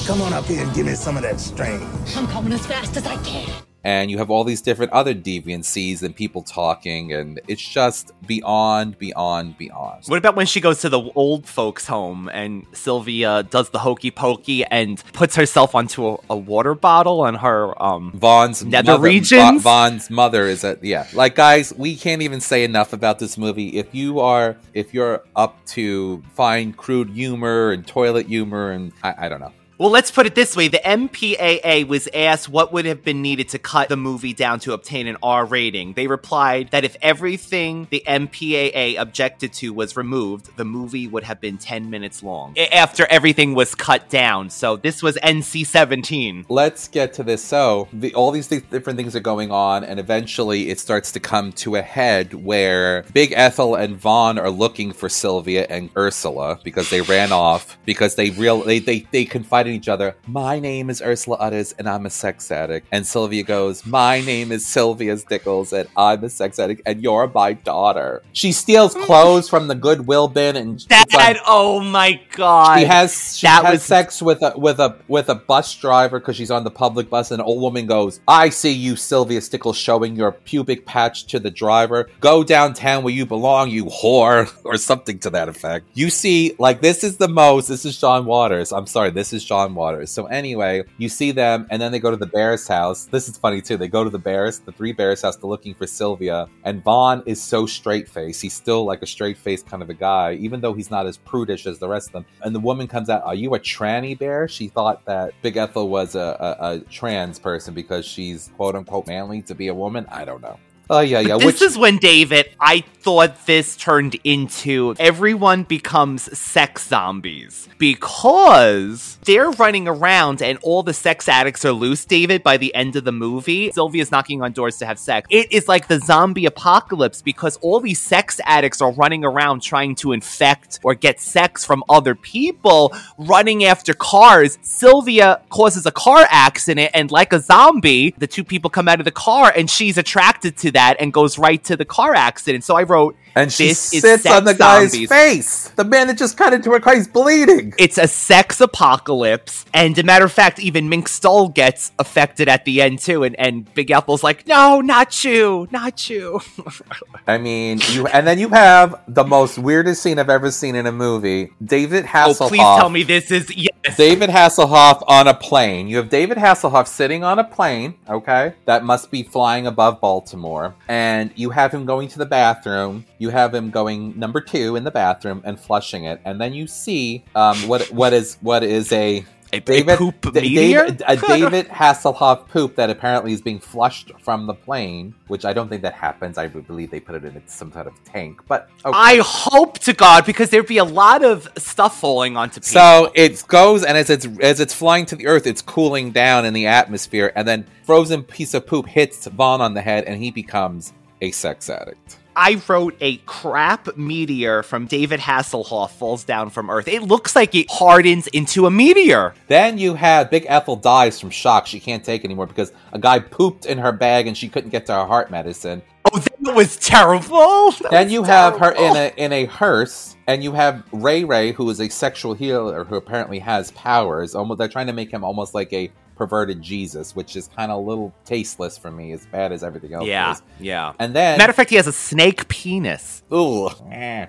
Come 0.07 0.23
on 0.23 0.33
up 0.33 0.45
here 0.45 0.63
and 0.63 0.73
give 0.73 0.87
me 0.87 0.95
some 0.95 1.17
of 1.17 1.25
that 1.25 1.41
strain. 1.41 1.81
I'm 2.15 2.29
coming 2.29 2.53
as 2.53 2.65
fast 2.65 2.97
as 2.97 3.05
I 3.09 3.17
can. 3.25 3.51
And 3.83 4.09
you 4.09 4.19
have 4.19 4.31
all 4.31 4.45
these 4.45 4.61
different 4.61 4.93
other 4.93 5.13
deviancies 5.13 6.05
and 6.05 6.15
people 6.15 6.43
talking, 6.43 7.13
and 7.13 7.41
it's 7.49 7.61
just 7.69 8.13
beyond, 8.25 9.01
beyond, 9.01 9.59
beyond. 9.59 10.05
What 10.07 10.19
about 10.19 10.37
when 10.37 10.47
she 10.47 10.61
goes 10.61 10.81
to 10.83 10.89
the 10.89 11.01
old 11.17 11.45
folks' 11.45 11.89
home 11.89 12.31
and 12.33 12.65
Sylvia 12.73 13.43
does 13.43 13.71
the 13.71 13.81
hokey 13.81 14.13
pokey 14.13 14.65
and 14.65 15.03
puts 15.13 15.35
herself 15.35 15.75
onto 15.75 16.07
a, 16.07 16.17
a 16.31 16.37
water 16.37 16.77
bottle 16.77 17.23
on 17.23 17.35
her 17.35 17.81
um 17.83 18.13
Vaughn's 18.15 18.65
nether 18.65 18.93
mother, 18.93 19.03
regions? 19.03 19.55
Va- 19.55 19.59
Vaughn's 19.59 20.09
mother 20.09 20.45
is 20.47 20.63
at 20.63 20.85
yeah. 20.85 21.09
Like 21.15 21.35
guys, 21.35 21.75
we 21.75 21.97
can't 21.97 22.23
even 22.23 22.41
say 22.41 22.63
enough 22.63 22.93
about 22.93 23.19
this 23.19 23.37
movie. 23.37 23.77
If 23.77 23.93
you 23.93 24.21
are 24.21 24.57
if 24.73 24.95
you're 24.95 25.25
up 25.35 25.65
to 25.67 26.23
find 26.35 26.77
crude 26.77 27.11
humor 27.11 27.73
and 27.73 27.85
toilet 27.85 28.27
humor 28.27 28.71
and 28.71 28.93
I, 29.03 29.27
I 29.27 29.29
don't 29.29 29.41
know. 29.41 29.53
Well, 29.79 29.91
let's 29.91 30.11
put 30.11 30.25
it 30.25 30.35
this 30.35 30.57
way. 30.57 30.69
The 30.69 30.79
MPAA 30.79 31.87
was 31.87 32.09
asked 32.15 32.49
what 32.49 32.73
would 32.73 32.87
have 32.87 33.05
been 33.05 33.21
needed 33.21 33.51
to 33.51 33.59
cut 33.59 33.91
the 33.91 33.97
movie 33.97 34.33
down 34.33 34.59
to 34.61 34.73
obtain 34.73 35.07
an 35.07 35.19
R 35.23 35.45
rating. 35.45 35.93
They 35.93 36.07
replied 36.07 36.71
that 36.71 36.85
if 36.85 36.97
everything 37.03 37.87
the 37.91 38.03
MPAA 38.07 38.99
objected 38.99 39.53
to 39.55 39.75
was 39.75 39.95
removed, 39.95 40.57
the 40.57 40.65
movie 40.65 41.07
would 41.07 41.25
have 41.25 41.43
been 41.43 41.59
10 41.59 41.91
minutes 41.91 42.23
long 42.23 42.57
after 42.73 43.07
everything 43.11 43.55
was 43.55 43.75
cut 43.75 44.09
down. 44.09 44.49
So 44.49 44.77
this 44.77 45.03
was 45.03 45.17
NC 45.17 45.67
17. 45.67 46.47
Let's 46.49 46.89
get 46.89 47.13
to 47.15 47.23
this. 47.23 47.45
So 47.45 47.89
the, 47.93 48.15
all 48.15 48.31
these 48.31 48.49
th- 48.49 48.71
different 48.71 48.97
things 48.97 49.15
are 49.15 49.21
going 49.21 49.51
on, 49.51 49.85
and 49.85 50.01
eventually 50.01 50.71
it 50.71 50.81
starts 50.81 51.13
to 51.13 51.21
come 51.21 51.53
to 51.53 51.77
a 51.77 51.83
head 51.83 52.33
where 52.33 53.03
Big 53.13 53.35
Ethel 53.37 53.75
and 53.75 53.97
Vaughn 53.97 54.39
are 54.39 54.51
looking 54.51 54.93
for 54.93 55.11
Sylvia 55.11 55.67
and 55.69 55.91
Ursula 55.99 56.59
because 56.65 56.89
they 56.89 57.03
ran 57.03 57.31
off 57.31 57.77
because 57.85 58.15
they 58.15 58.31
real 58.31 58.63
they 58.63 58.79
they, 58.79 59.07
they 59.11 59.27
confide 59.67 59.69
in 59.69 59.75
each 59.75 59.89
other. 59.89 60.17
My 60.27 60.61
name 60.61 60.91
is 60.91 61.03
Ursula 61.03 61.37
Udders, 61.39 61.75
and 61.79 61.89
I'm 61.89 62.07
a 62.07 62.11
sex 62.11 62.51
addict. 62.51 62.87
And 62.93 63.07
Sylvia 63.07 63.43
goes, 63.43 63.85
My 63.87 64.21
name 64.21 64.53
is 64.53 64.67
Sylvia 64.67 65.17
Stickles, 65.19 65.73
and 65.73 65.89
I'm 65.97 66.25
a 66.25 66.29
sex 66.29 66.59
addict, 66.59 66.83
and 66.87 67.03
you're 67.03 67.31
my 67.35 67.55
daughter. 67.55 68.23
She 68.33 68.53
steals 68.53 68.95
hmm. 68.95 69.03
clothes 69.03 69.49
from 69.49 69.69
the 69.69 69.75
Goodwill 69.75 70.29
bin, 70.29 70.57
and 70.57 70.81
That, 70.89 71.13
like- 71.13 71.39
oh 71.47 71.81
my 71.81 72.21
god. 72.35 72.79
she 72.79 72.85
has 72.85 73.37
she 73.39 73.47
That 73.47 73.65
has 73.65 73.73
was- 73.75 73.83
sex 73.83 74.23
with 74.23 74.43
a 74.43 74.53
with 74.57 74.81
a 74.81 74.97
with 75.09 75.29
a 75.29 75.35
bus 75.35 75.75
driver 75.75 76.19
because 76.21 76.37
she's 76.37 76.51
on 76.51 76.65
the 76.65 76.71
public 76.71 77.11
bus, 77.11 77.31
and 77.31 77.41
an 77.41 77.47
old 77.47 77.61
woman 77.61 77.87
goes, 77.87 78.21
"I 78.27 78.51
see 78.51 78.73
you, 78.73 78.97
Sylvia 78.97 79.41
Stickles, 79.41 79.77
showing 79.77 80.17
your 80.17 80.33
pubic 80.33 80.87
patch 80.87 81.27
to 81.27 81.39
the 81.39 81.51
driver. 81.51 82.09
Go 82.21 82.45
downtown 82.45 83.03
where 83.03 83.15
you 83.15 83.27
belong, 83.27 83.71
you 83.71 83.87
whore," 83.87 84.51
or 84.65 84.77
something 84.77 85.19
to 85.21 85.31
that 85.31 85.49
effect. 85.49 85.87
You 85.95 86.11
see, 86.11 86.55
like 86.59 86.81
this 86.81 87.05
is 87.05 87.17
the 87.17 87.29
most. 87.29 87.69
This 87.69 87.85
is 87.85 87.99
John 87.99 88.25
Waters. 88.27 88.73
I'm 88.73 88.87
sorry, 88.87 89.11
this 89.11 89.33
is 89.33 89.45
John 89.45 89.56
John 89.57 89.75
Waters. 89.75 90.11
So 90.11 90.27
anyway, 90.27 90.85
you 90.99 91.09
see 91.09 91.31
them, 91.31 91.67
and 91.71 91.81
then 91.81 91.91
they 91.91 91.99
go 91.99 92.11
to 92.11 92.17
the 92.17 92.27
Bears 92.27 92.69
house. 92.69 93.07
This 93.07 93.27
is 93.27 93.39
funny 93.39 93.63
too. 93.63 93.79
They 93.79 93.89
go 93.89 94.05
to 94.05 94.11
the 94.11 94.19
Bears, 94.19 94.59
the 94.59 94.73
three 94.73 94.93
Bears 94.93 95.23
house, 95.23 95.37
to 95.37 95.47
looking 95.47 95.75
for 95.75 95.87
Sylvia, 95.87 96.47
and 96.65 96.85
Vaughn 96.85 97.23
is 97.25 97.43
so 97.43 97.65
straight 97.65 98.07
faced. 98.07 98.43
He's 98.43 98.53
still 98.53 98.85
like 98.85 99.01
a 99.01 99.07
straight 99.07 99.39
faced 99.39 99.67
kind 99.67 99.83
of 99.83 99.89
a 99.89 99.95
guy, 99.95 100.35
even 100.35 100.61
though 100.61 100.75
he's 100.75 100.91
not 100.91 101.07
as 101.07 101.17
prudish 101.17 101.67
as 101.67 101.79
the 101.79 101.89
rest 101.89 102.09
of 102.09 102.13
them. 102.13 102.27
And 102.43 102.55
the 102.55 102.61
woman 102.61 102.87
comes 102.87 103.09
out, 103.09 103.23
"Are 103.25 103.35
you 103.35 103.55
a 103.55 103.59
tranny 103.59 104.19
bear?" 104.19 104.47
She 104.47 104.69
thought 104.69 105.03
that 105.07 105.33
Big 105.41 105.57
Ethel 105.57 105.89
was 105.89 106.15
a, 106.15 106.37
a, 106.61 106.73
a 106.73 106.81
trans 106.81 107.39
person 107.39 107.73
because 107.73 108.05
she's 108.05 108.51
quote 108.57 108.75
unquote 108.77 109.07
manly 109.07 109.41
to 109.43 109.55
be 109.55 109.69
a 109.69 109.75
woman. 109.75 110.05
I 110.11 110.27
don't 110.27 110.43
know. 110.43 110.59
Oh 110.89 111.01
yeah, 111.01 111.21
yeah. 111.21 111.35
But 111.35 111.41
this 111.41 111.63
is 111.63 111.77
when 111.77 111.99
David, 111.99 112.51
I 112.61 112.81
thought 112.81 113.47
this 113.47 113.77
turned 113.77 114.17
into 114.25 114.95
everyone 114.99 115.63
becomes 115.65 116.37
sex 116.37 116.89
zombies 116.89 117.69
because 117.79 119.19
they're 119.25 119.51
running 119.51 119.87
around 119.87 120.43
and 120.43 120.59
all 120.63 120.83
the 120.83 120.93
sex 120.93 121.29
addicts 121.29 121.65
are 121.65 121.73
loose. 121.73 122.05
David, 122.05 122.43
by 122.43 122.57
the 122.57 122.75
end 122.75 122.97
of 122.97 123.05
the 123.05 123.13
movie, 123.13 123.71
Sylvia's 123.73 124.11
knocking 124.11 124.43
on 124.43 124.53
doors 124.53 124.77
to 124.79 124.87
have 124.87 124.99
sex. 124.99 125.27
It 125.31 125.53
is 125.53 125.69
like 125.69 125.89
the 125.89 125.99
zombie 126.01 126.47
apocalypse 126.47 127.23
because 127.23 127.57
all 127.59 127.81
these 127.81 128.01
sex 128.01 128.41
addicts 128.45 128.81
are 128.81 128.93
running 128.93 129.25
around 129.25 129.63
trying 129.63 129.95
to 129.97 130.13
infect 130.13 130.81
or 130.83 130.95
get 130.95 131.21
sex 131.21 131.65
from 131.65 131.83
other 131.89 132.15
people, 132.15 132.95
running 133.19 133.65
after 133.65 133.93
cars. 133.95 134.59
Sylvia 134.63 135.43
causes 135.51 135.87
a 135.87 135.93
car 135.93 136.27
accident, 136.31 136.91
and 136.95 137.11
like 137.11 137.33
a 137.33 137.41
zombie, 137.41 138.15
the 138.19 138.27
two 138.27 138.45
people 138.45 138.71
come 138.71 138.89
out 138.89 139.01
of 139.01 139.05
the 139.05 139.11
car, 139.11 139.53
and 139.57 139.69
she's 139.71 139.99
attracted 139.99 140.57
to 140.59 140.73
that 140.77 140.97
and 141.01 141.13
goes 141.13 141.39
right 141.39 141.63
to 141.65 141.77
the 141.77 141.85
car 141.85 142.15
accident. 142.15 142.63
So 142.65 142.77
I 142.77 142.85
wrote, 142.85 143.17
and 143.35 143.53
she 143.53 143.69
this 143.69 143.93
is 143.93 144.03
sits 144.03 144.27
on 144.27 144.45
the 144.45 144.55
guy's 144.55 144.93
zombies. 144.93 145.09
face. 145.09 145.69
The 145.71 145.85
man 145.85 146.07
that 146.07 146.17
just 146.17 146.37
cut 146.37 146.53
into 146.53 146.71
her 146.71 146.81
car, 146.81 146.95
he's 146.95 147.09
bleeding. 147.09 147.75
It's 147.79 147.99
a 147.99 148.09
sex 148.09 148.61
apocalypse, 148.61 149.67
and 149.75 149.99
a 149.99 150.03
matter 150.03 150.25
of 150.25 150.33
fact, 150.33 150.59
even 150.59 150.89
Mink 150.89 151.09
Stole 151.09 151.49
gets 151.49 151.93
affected 151.99 152.49
at 152.49 152.65
the 152.65 152.81
end 152.81 153.01
too. 153.01 153.25
And, 153.25 153.39
and 153.39 153.73
Big 153.75 153.91
Apple's 153.91 154.23
like, 154.23 154.47
"No, 154.47 154.81
not 154.81 155.23
you, 155.23 155.69
not 155.71 156.09
you." 156.09 156.41
I 157.27 157.39
mean, 157.39 157.81
you 157.91 158.07
and 158.07 158.27
then 158.27 158.39
you 158.39 158.49
have 158.51 159.03
the 159.07 159.25
most 159.25 159.59
weirdest 159.59 160.03
scene 160.03 160.19
I've 160.19 160.31
ever 160.31 160.51
seen 160.51 160.75
in 160.75 160.87
a 160.87 160.93
movie. 160.93 161.51
David 161.63 162.05
oh, 162.05 162.09
Hasselhoff. 162.09 162.41
oh, 162.41 162.49
please 162.49 162.61
tell 162.61 162.89
me 162.89 163.03
this 163.03 163.31
is 163.31 163.55
yes. 163.55 163.97
David 163.97 164.31
Hasselhoff 164.31 165.03
on 165.07 165.29
a 165.29 165.35
plane. 165.35 165.89
You 165.89 165.99
have 165.99 166.09
David 166.09 166.39
Hasselhoff 166.39 166.87
sitting 166.87 167.23
on 167.23 167.39
a 167.39 167.45
plane, 167.45 167.95
okay, 168.09 168.55
that 168.65 168.85
must 168.85 169.11
be 169.11 169.23
flying 169.23 169.67
above 169.67 170.01
Baltimore, 170.01 170.66
and 170.89 171.31
you 171.37 171.51
have 171.51 171.73
him 171.73 171.87
going 171.87 172.09
to 172.09 172.19
the 172.19 172.27
bathroom. 172.27 173.05
You 173.19 173.31
have 173.31 173.55
him 173.55 173.71
going 173.71 174.19
number 174.19 174.41
two 174.41 174.77
in 174.77 174.85
the 174.85 174.91
bathroom 174.91 175.43
and 175.45 175.59
flushing 175.59 176.05
it, 176.05 176.21
and 176.25 176.41
then 176.41 176.55
you 176.55 176.67
see 176.67 177.25
um, 177.35 177.57
what 177.69 177.91
what 177.93 178.13
is 178.13 178.39
what 178.41 178.63
is 178.63 178.93
a 178.93 179.25
a 179.57 179.61
David, 179.61 179.99
poop 179.99 180.21
D- 180.21 180.41
meteor? 180.41 180.87
David, 180.87 181.03
a 181.07 181.17
David 181.17 181.69
Hasselhoff 181.69 182.49
poop 182.49 182.77
that 182.77 182.91
apparently 182.91 183.33
is 183.33 183.41
being 183.41 183.59
flushed 183.59 184.13
from 184.21 184.47
the 184.47 184.55
plane, 184.55 185.15
which 185.29 185.45
I 185.45 185.53
don't 185.53 185.69
think 185.69 185.83
that 185.83 185.95
happens. 185.95 186.39
I 186.39 186.49
believe 186.49 186.91
they 186.91 187.01
put 187.01 187.15
it 187.15 187.25
in 187.25 187.43
some 187.47 187.73
sort 187.73 187.87
of 187.87 188.05
tank, 188.05 188.41
but 188.49 188.69
okay. 188.85 188.97
I 188.97 189.21
hope 189.25 189.79
to 189.81 189.93
God 189.93 190.27
because 190.27 190.51
there'd 190.51 190.67
be 190.67 190.79
a 190.79 190.85
lot 190.85 191.25
of 191.25 191.49
stuff 191.57 192.01
falling 192.01 192.37
onto 192.37 192.61
people. 192.61 192.69
So 192.69 193.13
it 193.15 193.47
goes, 193.49 193.85
and 193.85 193.97
as 193.97 194.11
it's 194.11 194.27
as 194.41 194.61
it's 194.61 194.75
flying 194.75 195.07
to 195.07 195.17
the 195.17 195.27
earth, 195.27 195.47
it's 195.47 195.63
cooling 195.63 196.11
down 196.13 196.45
in 196.45 196.55
the 196.55 196.67
atmosphere, 196.67 197.33
and 197.35 197.47
then 197.47 197.67
frozen 197.85 198.23
piece 198.23 198.55
of 198.55 198.67
poop 198.67 198.87
hits 198.87 199.27
Vaughn 199.27 199.61
on 199.61 199.75
the 199.75 199.83
head, 199.83 200.05
and 200.05 200.23
he 200.23 200.31
becomes 200.31 200.93
a 201.21 201.31
sex 201.31 201.71
addict. 201.71 202.19
I 202.37 202.61
wrote 202.69 202.95
a 203.01 203.17
crap 203.25 203.97
meteor 203.97 204.63
from 204.63 204.85
David 204.85 205.21
Hasselhoff 205.21 205.93
falls 205.93 206.23
down 206.23 206.51
from 206.51 206.69
Earth. 206.69 206.87
It 206.87 207.03
looks 207.03 207.35
like 207.35 207.55
it 207.55 207.67
hardens 207.71 208.27
into 208.27 208.67
a 208.67 208.71
meteor. 208.71 209.33
Then 209.49 209.79
you 209.79 209.95
have 209.95 210.31
Big 210.31 210.45
Ethel 210.47 210.77
dies 210.77 211.19
from 211.19 211.31
shock. 211.31 211.67
She 211.67 211.81
can't 211.81 212.05
take 212.05 212.27
anymore 212.27 212.47
because 212.47 212.73
a 212.93 212.99
guy 212.99 213.21
pooped 213.21 213.65
in 213.65 213.79
her 213.79 213.91
bag 213.91 214.27
and 214.27 214.37
she 214.37 214.51
couldn't 214.51 214.69
get 214.69 214.85
to 214.87 214.93
her 214.93 215.07
heart 215.07 215.31
medicine. 215.31 215.81
Oh, 216.13 216.19
that 216.19 216.55
was 216.55 216.77
terrible. 216.77 217.73
That 217.81 217.91
then 217.91 218.05
was 218.07 218.13
you 218.13 218.23
have 218.25 218.59
her 218.59 218.71
in 218.73 218.97
a 218.97 219.13
in 219.17 219.33
a 219.33 219.47
hearse, 219.47 220.17
and 220.27 220.45
you 220.45 220.53
have 220.53 220.85
Ray 220.93 221.25
Ray, 221.25 221.53
who 221.53 221.69
is 221.71 221.81
a 221.81 221.89
sexual 221.89 222.35
healer 222.35 222.85
who 222.85 222.97
apparently 222.97 223.39
has 223.41 223.71
powers. 223.73 224.35
Almost, 224.35 224.59
they're 224.59 224.69
trying 224.69 224.87
to 224.87 224.93
make 224.93 225.11
him 225.11 225.25
almost 225.25 225.55
like 225.55 225.73
a 225.73 225.91
perverted 226.17 226.61
Jesus, 226.63 227.15
which 227.15 227.37
is 227.37 227.49
kind 227.57 227.71
of 227.71 227.79
a 227.79 227.81
little 227.89 228.13
tasteless 228.25 228.77
for 228.79 228.91
me, 228.91 229.13
as 229.13 229.27
bad 229.27 229.53
as 229.53 229.63
everything 229.63 229.93
else 229.95 230.07
Yeah, 230.07 230.33
is. 230.33 230.43
yeah. 230.59 230.93
And 230.99 231.15
then, 231.15 231.39
Matter 231.39 231.51
of 231.51 231.57
fact, 231.57 231.71
he 231.71 231.77
has 231.77 231.87
a 231.87 231.93
snake 231.93 232.49
penis. 232.49 233.23
Ooh. 233.33 233.69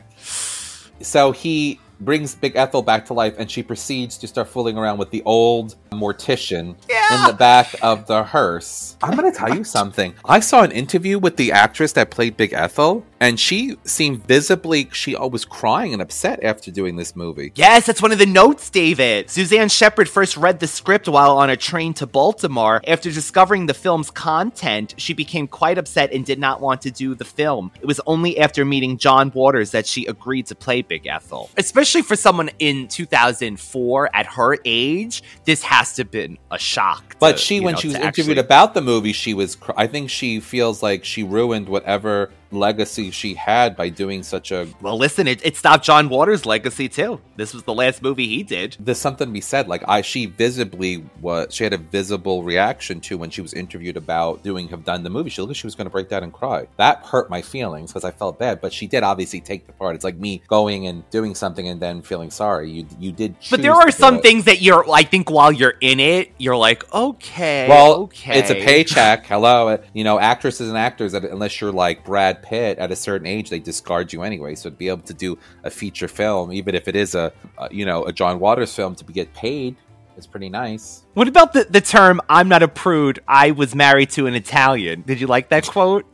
So 1.02 1.32
he 1.32 1.80
brings 2.00 2.34
Big 2.36 2.56
Ethel 2.56 2.82
back 2.82 3.06
to 3.06 3.14
life, 3.14 3.36
and 3.38 3.50
she 3.50 3.62
proceeds 3.62 4.18
to 4.18 4.28
start 4.28 4.48
fooling 4.48 4.78
around 4.80 4.98
with 4.98 5.12
the 5.12 5.22
old 5.26 5.76
mortician 5.92 6.70
in 6.90 7.28
the 7.28 7.36
back 7.38 7.76
of 7.84 8.08
the 8.08 8.24
hearse. 8.24 8.98
I'm 9.04 9.16
going 9.16 9.32
to 9.32 9.38
tell 9.38 9.56
you 9.56 9.64
something. 9.64 10.16
I 10.26 10.40
saw 10.40 10.64
an 10.64 10.72
interview 10.72 11.20
with 11.20 11.38
the 11.38 11.52
actress 11.52 11.94
that 11.94 12.10
played 12.10 12.36
Big 12.36 12.52
Ethel, 12.54 13.06
and 13.20 13.40
she 13.40 13.76
seemed 13.84 14.26
visibly 14.28 14.90
she 14.92 15.16
was 15.16 15.46
crying 15.46 15.94
and 15.94 16.02
upset 16.02 16.44
after 16.44 16.72
doing 16.72 16.96
this 16.96 17.16
movie. 17.16 17.52
Yes, 17.56 17.86
that's 17.86 18.02
one 18.02 18.12
of 18.12 18.20
the 18.20 18.26
notes, 18.26 18.70
David. 18.70 19.30
Suzanne 19.30 19.70
Shepherd 19.70 20.08
first 20.08 20.38
read 20.38 20.60
the 20.60 20.68
script 20.68 21.08
while 21.08 21.38
on 21.38 21.50
a 21.50 21.58
train 21.58 21.94
to 21.96 22.06
Baltimore. 22.06 22.82
After 22.88 23.12
discovering 23.12 23.66
the 23.66 23.74
film's 23.74 24.12
content, 24.12 24.94
she 24.98 25.14
became 25.14 25.48
quite 25.48 25.78
upset 25.78 26.12
and 26.14 26.26
did 26.26 26.40
not 26.40 26.62
want 26.62 26.82
to 26.82 26.92
do 26.92 27.16
the 27.16 27.26
film. 27.26 27.72
It 27.82 27.86
was 27.86 28.00
only 28.06 28.38
after 28.40 28.64
meeting 28.66 28.98
John 28.98 29.32
Waters 29.34 29.72
that 29.72 29.88
she 29.88 30.06
agreed 30.06 30.46
to 30.48 30.56
play 30.56 30.82
Big 30.82 31.08
Ethel. 31.08 31.50
Especially 31.58 32.02
for 32.02 32.16
someone 32.16 32.50
in 32.60 32.88
2004 32.88 34.10
at 34.16 34.26
her 34.28 34.58
age, 34.66 35.24
this 35.46 35.64
has 35.64 35.94
to 35.96 36.02
have 36.04 36.12
been 36.12 36.38
a 36.52 36.60
shock. 36.60 37.10
to, 37.12 37.18
But 37.20 37.40
she, 37.40 37.60
when 37.60 37.74
know, 37.74 37.80
she 37.80 37.88
was 37.88 37.96
interviewed 37.98 38.38
actually- 38.38 38.40
about 38.40 38.74
the 38.74 38.82
movie, 38.82 39.14
she 39.14 39.34
was. 39.34 39.56
Cr- 39.56 39.72
I 39.76 39.88
think 39.88 40.10
she 40.10 40.40
feels 40.40 40.84
like 40.84 41.04
she 41.06 41.24
ruined 41.24 41.68
whatever 41.70 42.32
legacy 42.52 43.12
she 43.12 43.34
had 43.34 43.76
by 43.76 43.90
doing 43.90 44.24
such 44.24 44.52
a. 44.52 44.68
Well, 44.82 44.98
listen, 44.98 45.28
it, 45.28 45.46
it 45.46 45.56
stopped 45.56 45.84
John 45.86 46.10
Waters' 46.10 46.46
legacy 46.46 46.90
too. 46.90 47.22
This 47.36 47.54
was 47.54 47.64
the 47.64 47.74
last 47.74 48.02
movie 48.02 48.28
he 48.28 48.44
did. 48.44 48.78
There's 48.80 48.98
something 48.98 49.28
to 49.28 49.34
be 49.34 49.42
said. 49.42 49.68
Like 49.68 49.84
I, 49.88 50.02
she 50.02 50.26
visibly 50.26 51.06
was. 51.22 51.54
She 51.54 51.64
had 51.64 51.74
a 51.74 51.78
visible 51.78 52.44
reaction 52.44 53.00
to 53.02 53.18
when 53.18 53.30
she 53.30 53.42
was 53.42 53.54
interviewed 53.54 53.98
about 53.98 54.44
doing 54.44 54.68
have 54.70 54.84
done 54.84 55.04
the 55.04 55.10
movie. 55.10 55.30
She 55.30 55.42
looked 55.42 55.52
like 55.52 55.58
she 55.58 55.68
was 55.68 55.76
going 55.76 55.86
to 55.86 55.92
break 55.92 56.10
down 56.10 56.24
and 56.24 56.34
cry. 56.34 56.68
That 56.78 57.06
hurt 57.06 57.30
my 57.30 57.42
feelings 57.42 57.92
because 57.92 58.04
I 58.04 58.12
felt 58.12 58.40
bad. 58.40 58.62
But 58.62 58.74
she 58.74 58.88
did 58.88 59.04
obviously 59.04 59.42
take 59.42 59.68
the 59.68 59.74
part. 59.74 59.96
It's 59.96 60.04
like 60.04 60.18
me 60.18 60.42
going 60.48 60.88
and 60.88 61.08
doing 61.10 61.36
something 61.36 61.68
and 61.68 61.80
then 61.80 62.02
feeling 62.02 62.32
sorry. 62.32 62.72
You 62.72 62.88
you 63.00 63.12
did. 63.12 63.36
But 63.50 63.62
there 63.62 63.74
are 63.74 63.92
some 63.92 64.16
it. 64.16 64.22
things 64.22 64.46
that 64.46 64.62
you're, 64.62 64.90
I 64.90 65.04
think, 65.04 65.30
while 65.30 65.52
you're 65.52 65.76
in 65.82 66.00
it, 66.00 66.32
you're 66.38 66.58
like, 66.58 66.92
okay, 66.94 67.68
Well, 67.68 68.04
okay, 68.04 68.40
it's 68.40 68.50
a 68.50 68.56
paycheck. 68.56 69.26
Hello, 69.26 69.78
you 69.94 70.04
know, 70.04 70.20
actresses 70.20 70.70
and 70.70 70.78
actors. 70.78 71.12
that 71.12 71.24
Unless 71.24 71.62
you're 71.62 71.72
like 71.72 72.06
Brad 72.06 72.37
Pitt, 72.42 72.78
at 72.78 72.92
a 72.92 72.96
certain 72.96 73.28
age, 73.28 73.50
they 73.50 73.60
discard 73.60 74.14
you 74.14 74.24
anyway. 74.24 74.56
So 74.56 74.70
to 74.70 74.76
be 74.76 74.88
able 74.90 75.04
to 75.04 75.14
do 75.14 75.38
a 75.64 75.70
feature 75.70 76.08
film, 76.08 76.52
even 76.52 76.76
if 76.76 76.88
it 76.88 76.96
is 76.96 77.16
a, 77.16 77.34
uh, 77.58 77.68
you 77.72 77.86
know, 77.86 78.06
a 78.06 78.14
John 78.14 78.40
Waters 78.40 78.74
film, 78.74 78.96
to 78.96 79.04
be 79.04 79.14
get 79.14 79.34
paid 79.34 79.76
is 80.18 80.28
pretty 80.28 80.50
nice. 80.50 81.04
What 81.14 81.28
about 81.28 81.54
the, 81.54 81.66
the 81.70 81.82
term, 81.82 82.22
I'm 82.30 82.50
not 82.50 82.64
a 82.64 82.68
prude, 82.68 83.20
I 83.28 83.52
was 83.52 83.76
married 83.76 84.10
to 84.12 84.28
an 84.28 84.34
Italian? 84.34 85.02
Did 85.02 85.22
you 85.22 85.28
like 85.28 85.50
that 85.50 85.68
quote? 85.68 86.06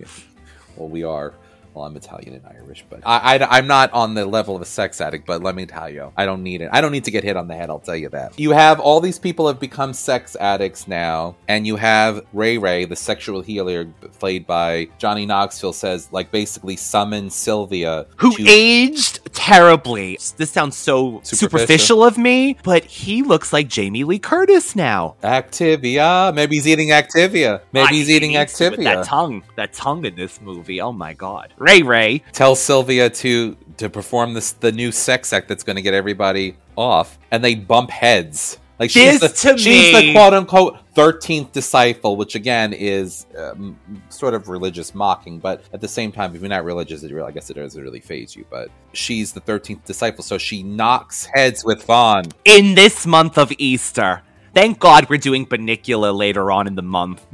Well, 0.75 0.89
we 0.89 1.03
are. 1.03 1.33
Well, 1.73 1.85
I'm 1.85 1.95
Italian 1.95 2.35
and 2.35 2.45
Irish, 2.45 2.85
but 2.89 3.01
I, 3.05 3.37
I, 3.37 3.57
am 3.57 3.67
not 3.67 3.91
on 3.93 4.13
the 4.13 4.25
level 4.25 4.55
of 4.55 4.61
a 4.61 4.65
sex 4.65 5.01
addict. 5.01 5.25
But 5.25 5.41
let 5.41 5.55
me 5.55 5.65
tell 5.65 5.89
you, 5.89 6.11
I 6.15 6.25
don't 6.25 6.43
need 6.43 6.61
it. 6.61 6.69
I 6.71 6.81
don't 6.81 6.91
need 6.91 7.05
to 7.05 7.11
get 7.11 7.23
hit 7.23 7.35
on 7.35 7.47
the 7.47 7.55
head. 7.55 7.69
I'll 7.69 7.79
tell 7.79 7.95
you 7.95 8.09
that. 8.09 8.39
You 8.39 8.51
have 8.51 8.79
all 8.79 8.99
these 8.99 9.17
people 9.17 9.47
have 9.47 9.59
become 9.59 9.93
sex 9.93 10.35
addicts 10.39 10.87
now, 10.87 11.35
and 11.47 11.65
you 11.65 11.75
have 11.77 12.25
Ray 12.33 12.57
Ray, 12.57 12.85
the 12.85 12.95
sexual 12.95 13.41
healer, 13.41 13.85
played 14.19 14.45
by 14.45 14.89
Johnny 14.97 15.25
Knoxville, 15.25 15.73
says 15.73 16.09
like 16.11 16.31
basically 16.31 16.75
summon 16.75 17.29
Sylvia, 17.29 18.05
Who 18.17 18.35
to- 18.35 18.45
aged 18.47 19.33
terribly. 19.33 20.19
This 20.37 20.51
sounds 20.51 20.77
so 20.77 21.21
Superficial. 21.23 21.37
superficial 21.37 22.03
of 22.03 22.17
me, 22.17 22.57
but 22.63 22.85
he 22.85 23.23
looks 23.23 23.51
like 23.51 23.67
Jamie 23.67 24.03
Lee 24.03 24.19
Curtis 24.19 24.75
now. 24.75 25.15
Activia. 25.23 26.33
Maybe 26.33 26.55
he's 26.55 26.67
eating 26.67 26.89
Activia. 26.89 27.61
Maybe 27.71 27.87
I 27.87 27.93
he's 27.93 28.09
eating 28.09 28.33
it 28.33 28.49
That 28.49 29.05
tongue, 29.05 29.43
that 29.55 29.73
tongue 29.73 30.05
in 30.05 30.15
this 30.15 30.41
movie. 30.41 30.81
Oh 30.81 30.91
my 30.91 31.13
god, 31.13 31.53
Ray 31.63 31.81
Ray. 31.81 32.23
Tell 32.33 32.55
Sylvia 32.55 33.09
to 33.09 33.55
to 33.77 33.89
perform 33.89 34.33
this 34.33 34.51
the 34.51 34.71
new 34.71 34.91
sex 34.91 35.33
act 35.33 35.47
that's 35.47 35.63
going 35.63 35.77
to 35.77 35.81
get 35.81 35.93
everybody 35.93 36.57
off, 36.75 37.17
and 37.31 37.43
they 37.43 37.55
bump 37.55 37.89
heads. 37.89 38.59
Like 38.79 38.89
she's 38.89 39.19
This 39.19 39.41
the 39.41 39.57
she's 39.57 39.93
the 39.93 40.13
quote 40.13 40.33
unquote 40.33 40.79
thirteenth 40.93 41.51
disciple, 41.51 42.17
which 42.17 42.35
again 42.35 42.73
is 42.73 43.27
um, 43.37 43.79
sort 44.09 44.33
of 44.33 44.49
religious 44.49 44.93
mocking, 44.93 45.39
but 45.39 45.63
at 45.71 45.79
the 45.79 45.87
same 45.87 46.11
time, 46.11 46.35
if 46.35 46.41
you're 46.41 46.49
not 46.49 46.65
religious, 46.65 47.03
it 47.03 47.11
really, 47.13 47.27
I 47.27 47.31
guess 47.31 47.49
it 47.49 47.53
doesn't 47.53 47.81
really 47.81 48.01
phase 48.01 48.35
you. 48.35 48.45
But 48.49 48.69
she's 48.91 49.31
the 49.31 49.39
thirteenth 49.39 49.85
disciple, 49.85 50.23
so 50.23 50.37
she 50.37 50.63
knocks 50.63 51.29
heads 51.33 51.63
with 51.63 51.83
Vaughn. 51.83 52.25
in 52.45 52.75
this 52.75 53.05
month 53.05 53.37
of 53.37 53.53
Easter. 53.57 54.21
Thank 54.53 54.79
God 54.79 55.09
we're 55.09 55.17
doing 55.17 55.45
Bunnicula 55.45 56.15
later 56.15 56.51
on 56.51 56.67
in 56.67 56.75
the 56.75 56.81
month. 56.81 57.25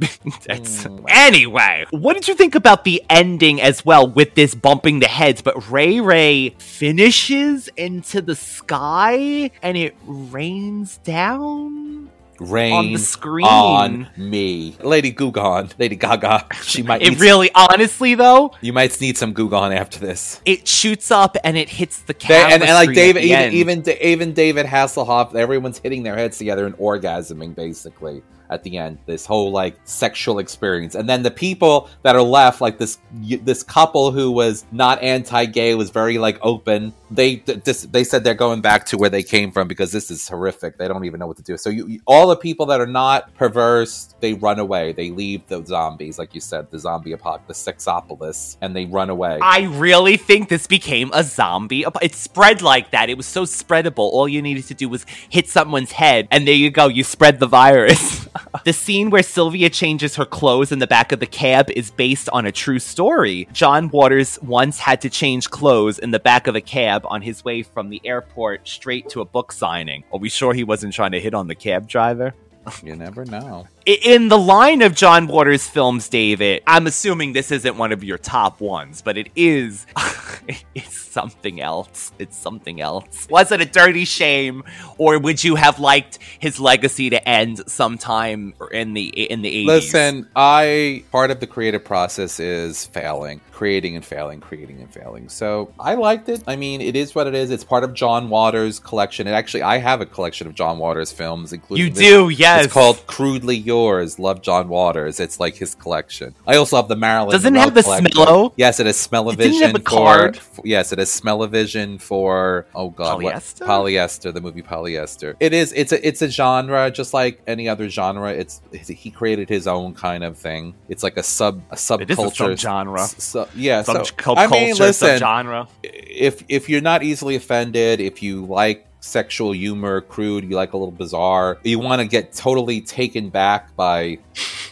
Mm. 0.50 1.04
Anyway, 1.08 1.86
what 1.90 2.14
did 2.14 2.26
you 2.26 2.34
think 2.34 2.54
about 2.54 2.84
the 2.84 3.02
ending 3.08 3.60
as 3.60 3.84
well 3.84 4.06
with 4.08 4.34
this 4.34 4.54
bumping 4.54 5.00
the 5.00 5.06
heads? 5.06 5.42
But 5.42 5.70
Ray 5.70 6.00
Ray 6.00 6.50
finishes 6.58 7.68
into 7.76 8.20
the 8.20 8.34
sky 8.34 9.50
and 9.62 9.76
it 9.76 9.96
rains 10.04 10.98
down. 10.98 12.09
Rain 12.40 12.72
On 12.72 12.92
the 12.92 12.98
screen. 12.98 13.46
on 13.46 14.08
me, 14.16 14.76
Lady 14.82 15.12
Gugon, 15.12 15.72
Lady 15.78 15.94
Gaga. 15.96 16.46
She 16.62 16.82
might. 16.82 17.02
It 17.10 17.20
really, 17.20 17.50
honestly, 17.54 18.14
though, 18.14 18.52
You 18.62 18.72
might 18.72 18.98
need 19.00 19.16
some 19.18 19.32
Goo 19.32 19.48
Gone 19.48 19.72
after 19.72 19.98
this. 20.00 20.40
it 20.46 20.66
shoots 20.66 21.10
up 21.10 21.36
and 21.44 21.56
it 21.58 21.68
hits 21.68 21.98
the 22.00 22.12
They- 22.14 22.18
camera 22.18 22.52
and, 22.54 22.62
and 22.62 22.72
like 22.72 22.94
David, 22.94 23.24
even 23.24 23.52
even 23.52 23.84
even 24.00 24.32
David 24.32 24.66
Hasselhoff, 24.66 25.34
everyone's 25.34 25.78
hitting 25.78 26.02
their 26.02 26.16
heads 26.16 26.38
together 26.38 26.64
and 26.66 26.76
orgasming 26.78 27.54
basically 27.54 28.22
at 28.50 28.62
the 28.62 28.76
end. 28.76 28.98
This 29.06 29.24
whole 29.24 29.50
like 29.50 29.76
sexual 29.84 30.38
experience, 30.38 30.94
and 30.94 31.08
then 31.08 31.22
the 31.22 31.30
people 31.30 31.88
that 32.02 32.16
are 32.16 32.22
left, 32.22 32.60
like 32.60 32.78
this 32.78 32.98
this 33.12 33.62
couple 33.62 34.10
who 34.10 34.30
was 34.30 34.64
not 34.72 35.02
anti-gay, 35.02 35.74
was 35.74 35.90
very 35.90 36.18
like 36.18 36.38
open. 36.42 36.92
They 37.10 37.36
th- 37.36 37.64
this, 37.64 37.82
they 37.82 38.04
said 38.04 38.22
they're 38.24 38.34
going 38.34 38.60
back 38.60 38.86
to 38.86 38.98
where 38.98 39.10
they 39.10 39.22
came 39.22 39.50
from 39.50 39.68
because 39.68 39.92
this 39.92 40.10
is 40.10 40.28
horrific. 40.28 40.78
They 40.78 40.88
don't 40.88 41.04
even 41.04 41.20
know 41.20 41.26
what 41.26 41.38
to 41.38 41.42
do. 41.42 41.56
So 41.56 41.70
you, 41.70 42.00
all 42.06 42.28
the 42.28 42.36
people 42.36 42.66
that 42.66 42.80
are 42.80 42.86
not 42.86 43.34
perverse, 43.34 44.14
they 44.20 44.34
run 44.34 44.58
away. 44.58 44.92
They 44.92 45.10
leave 45.10 45.46
the 45.48 45.64
zombies, 45.64 46.18
like 46.18 46.34
you 46.34 46.40
said, 46.40 46.70
the 46.70 46.78
zombie 46.78 47.12
apocalypse, 47.12 47.64
the 47.64 47.72
sexopolis, 47.72 48.56
and 48.60 48.74
they 48.74 48.84
run 48.84 49.10
away. 49.10 49.38
I 49.42 49.62
really 49.62 50.16
think 50.16 50.48
this 50.48 50.66
became 50.66 51.10
a 51.12 51.24
zombie. 51.24 51.84
It 52.02 52.14
spread 52.14 52.62
like 52.62 52.90
that. 52.90 53.10
It 53.10 53.16
was 53.16 53.26
so 53.26 53.44
spreadable. 53.44 53.98
All 53.98 54.28
you 54.28 54.42
needed 54.42 54.66
to 54.66 54.74
do 54.74 54.88
was 54.88 55.04
hit 55.28 55.48
someone's 55.48 55.92
head, 55.92 56.28
and 56.30 56.46
there 56.46 56.54
you 56.54 56.70
go. 56.70 56.88
You 56.88 57.04
spread 57.04 57.40
the 57.40 57.46
virus. 57.46 58.28
the 58.64 58.72
scene 58.72 59.10
where 59.10 59.22
Sylvia 59.22 59.70
changes 59.70 60.16
her 60.16 60.24
clothes 60.24 60.72
in 60.72 60.78
the 60.78 60.86
back 60.86 61.12
of 61.12 61.20
the 61.20 61.26
cab 61.26 61.70
is 61.70 61.90
based 61.90 62.28
on 62.30 62.46
a 62.46 62.52
true 62.52 62.78
story. 62.78 63.48
John 63.52 63.88
Waters 63.88 64.38
once 64.42 64.78
had 64.78 65.00
to 65.02 65.10
change 65.10 65.50
clothes 65.50 65.98
in 65.98 66.10
the 66.10 66.18
back 66.18 66.46
of 66.46 66.54
a 66.54 66.60
cab 66.60 67.02
on 67.06 67.22
his 67.22 67.44
way 67.44 67.62
from 67.62 67.90
the 67.90 68.00
airport 68.04 68.68
straight 68.68 69.08
to 69.10 69.20
a 69.20 69.24
book 69.24 69.52
signing. 69.52 70.04
Are 70.12 70.18
we 70.18 70.28
sure 70.28 70.52
he 70.52 70.64
wasn't 70.64 70.94
trying 70.94 71.12
to 71.12 71.20
hit 71.20 71.34
on 71.34 71.46
the 71.46 71.54
cab 71.54 71.88
driver? 71.88 72.34
you 72.82 72.96
never 72.96 73.24
know. 73.24 73.66
In 73.86 74.28
the 74.28 74.38
line 74.38 74.82
of 74.82 74.94
John 74.94 75.26
Waters 75.26 75.66
films, 75.66 76.08
David, 76.08 76.62
I'm 76.66 76.86
assuming 76.86 77.32
this 77.32 77.50
isn't 77.50 77.76
one 77.78 77.92
of 77.92 78.04
your 78.04 78.18
top 78.18 78.60
ones, 78.60 79.00
but 79.00 79.16
it 79.16 79.28
is. 79.34 79.86
it's 80.74 80.98
something 80.98 81.60
else. 81.60 82.12
It's 82.18 82.36
something 82.36 82.80
else. 82.80 83.26
Was 83.30 83.50
it 83.52 83.60
a 83.60 83.64
dirty 83.64 84.04
shame, 84.04 84.64
or 84.98 85.18
would 85.18 85.42
you 85.42 85.54
have 85.54 85.78
liked 85.80 86.18
his 86.38 86.60
legacy 86.60 87.10
to 87.10 87.28
end 87.28 87.62
sometime 87.70 88.52
in 88.70 88.92
the 88.92 89.08
in 89.08 89.40
the 89.40 89.64
80s? 89.64 89.66
Listen, 89.66 90.28
I 90.36 91.04
part 91.10 91.30
of 91.30 91.40
the 91.40 91.46
creative 91.46 91.84
process 91.84 92.38
is 92.38 92.84
failing, 92.84 93.40
creating 93.50 93.96
and 93.96 94.04
failing, 94.04 94.40
creating 94.40 94.80
and 94.80 94.92
failing. 94.92 95.30
So 95.30 95.72
I 95.80 95.94
liked 95.94 96.28
it. 96.28 96.42
I 96.46 96.56
mean, 96.56 96.82
it 96.82 96.96
is 96.96 97.14
what 97.14 97.26
it 97.26 97.34
is. 97.34 97.50
It's 97.50 97.64
part 97.64 97.82
of 97.84 97.94
John 97.94 98.28
Waters' 98.28 98.78
collection. 98.78 99.26
And 99.26 99.34
actually, 99.34 99.62
I 99.62 99.78
have 99.78 100.00
a 100.02 100.06
collection 100.06 100.46
of 100.46 100.54
John 100.54 100.78
Waters 100.78 101.12
films, 101.12 101.52
including 101.52 101.86
You 101.86 101.90
this- 101.92 102.02
do, 102.02 102.28
yes. 102.28 102.66
It's 102.66 102.74
called 102.74 103.06
Crudely 103.06 103.69
Yours. 103.70 104.18
Love 104.18 104.42
John 104.42 104.68
Waters. 104.68 105.20
It's 105.20 105.38
like 105.38 105.54
his 105.54 105.74
collection. 105.74 106.34
I 106.46 106.56
also 106.56 106.76
have 106.76 106.88
the 106.88 106.96
Marilyn. 106.96 107.30
Doesn't 107.32 107.54
it 107.54 107.60
have 107.60 107.74
the 107.74 107.82
collection. 107.84 108.06
Smello? 108.12 108.52
Yes, 108.56 108.80
it 108.80 108.86
has 108.86 108.96
Smell-O-Vision 108.98 109.62
it 109.62 109.66
have 109.66 109.74
a 109.76 109.78
for- 109.78 109.84
card? 109.84 110.40
yes, 110.64 110.92
it 110.92 110.98
has 110.98 111.10
Smell-O-Vision 111.12 111.98
for 111.98 112.66
oh 112.74 112.90
god, 112.90 113.22
what- 113.22 113.34
Polyester? 113.34 113.66
Polyester, 113.66 114.34
the 114.34 114.40
movie 114.40 114.62
Polyester. 114.62 115.36
It 115.40 115.52
is. 115.52 115.72
It's 115.72 115.92
a. 115.92 116.06
It's 116.06 116.20
a 116.22 116.28
genre, 116.28 116.90
just 116.90 117.14
like 117.14 117.40
any 117.46 117.68
other 117.68 117.88
genre. 117.88 118.32
It's. 118.32 118.60
He 118.72 119.10
created 119.10 119.48
his 119.48 119.66
own 119.66 119.94
kind 119.94 120.24
of 120.24 120.36
thing. 120.36 120.74
It's 120.88 121.02
like 121.02 121.16
a 121.16 121.22
sub. 121.22 121.62
A 121.70 121.76
subculture. 121.76 122.50
It 122.52 122.64
is 122.64 123.14
a 123.16 123.20
So, 123.20 123.48
yeah. 123.54 123.82
Sub- 123.82 124.06
so 124.06 124.34
I 124.36 124.46
mean, 124.48 124.74
listen. 124.76 125.18
subgenre. 125.20 125.68
If 125.82 126.44
if 126.48 126.68
you're 126.68 126.80
not 126.80 127.02
easily 127.02 127.36
offended, 127.36 128.00
if 128.00 128.22
you 128.22 128.44
like 128.46 128.86
sexual 129.00 129.52
humor, 129.52 130.00
crude, 130.00 130.44
you 130.44 130.56
like 130.56 130.72
a 130.72 130.76
little 130.76 130.92
bizarre, 130.92 131.58
you 131.62 131.78
want 131.78 132.00
to 132.00 132.06
get 132.06 132.32
totally 132.32 132.80
taken 132.80 133.30
back 133.30 133.74
by 133.76 134.18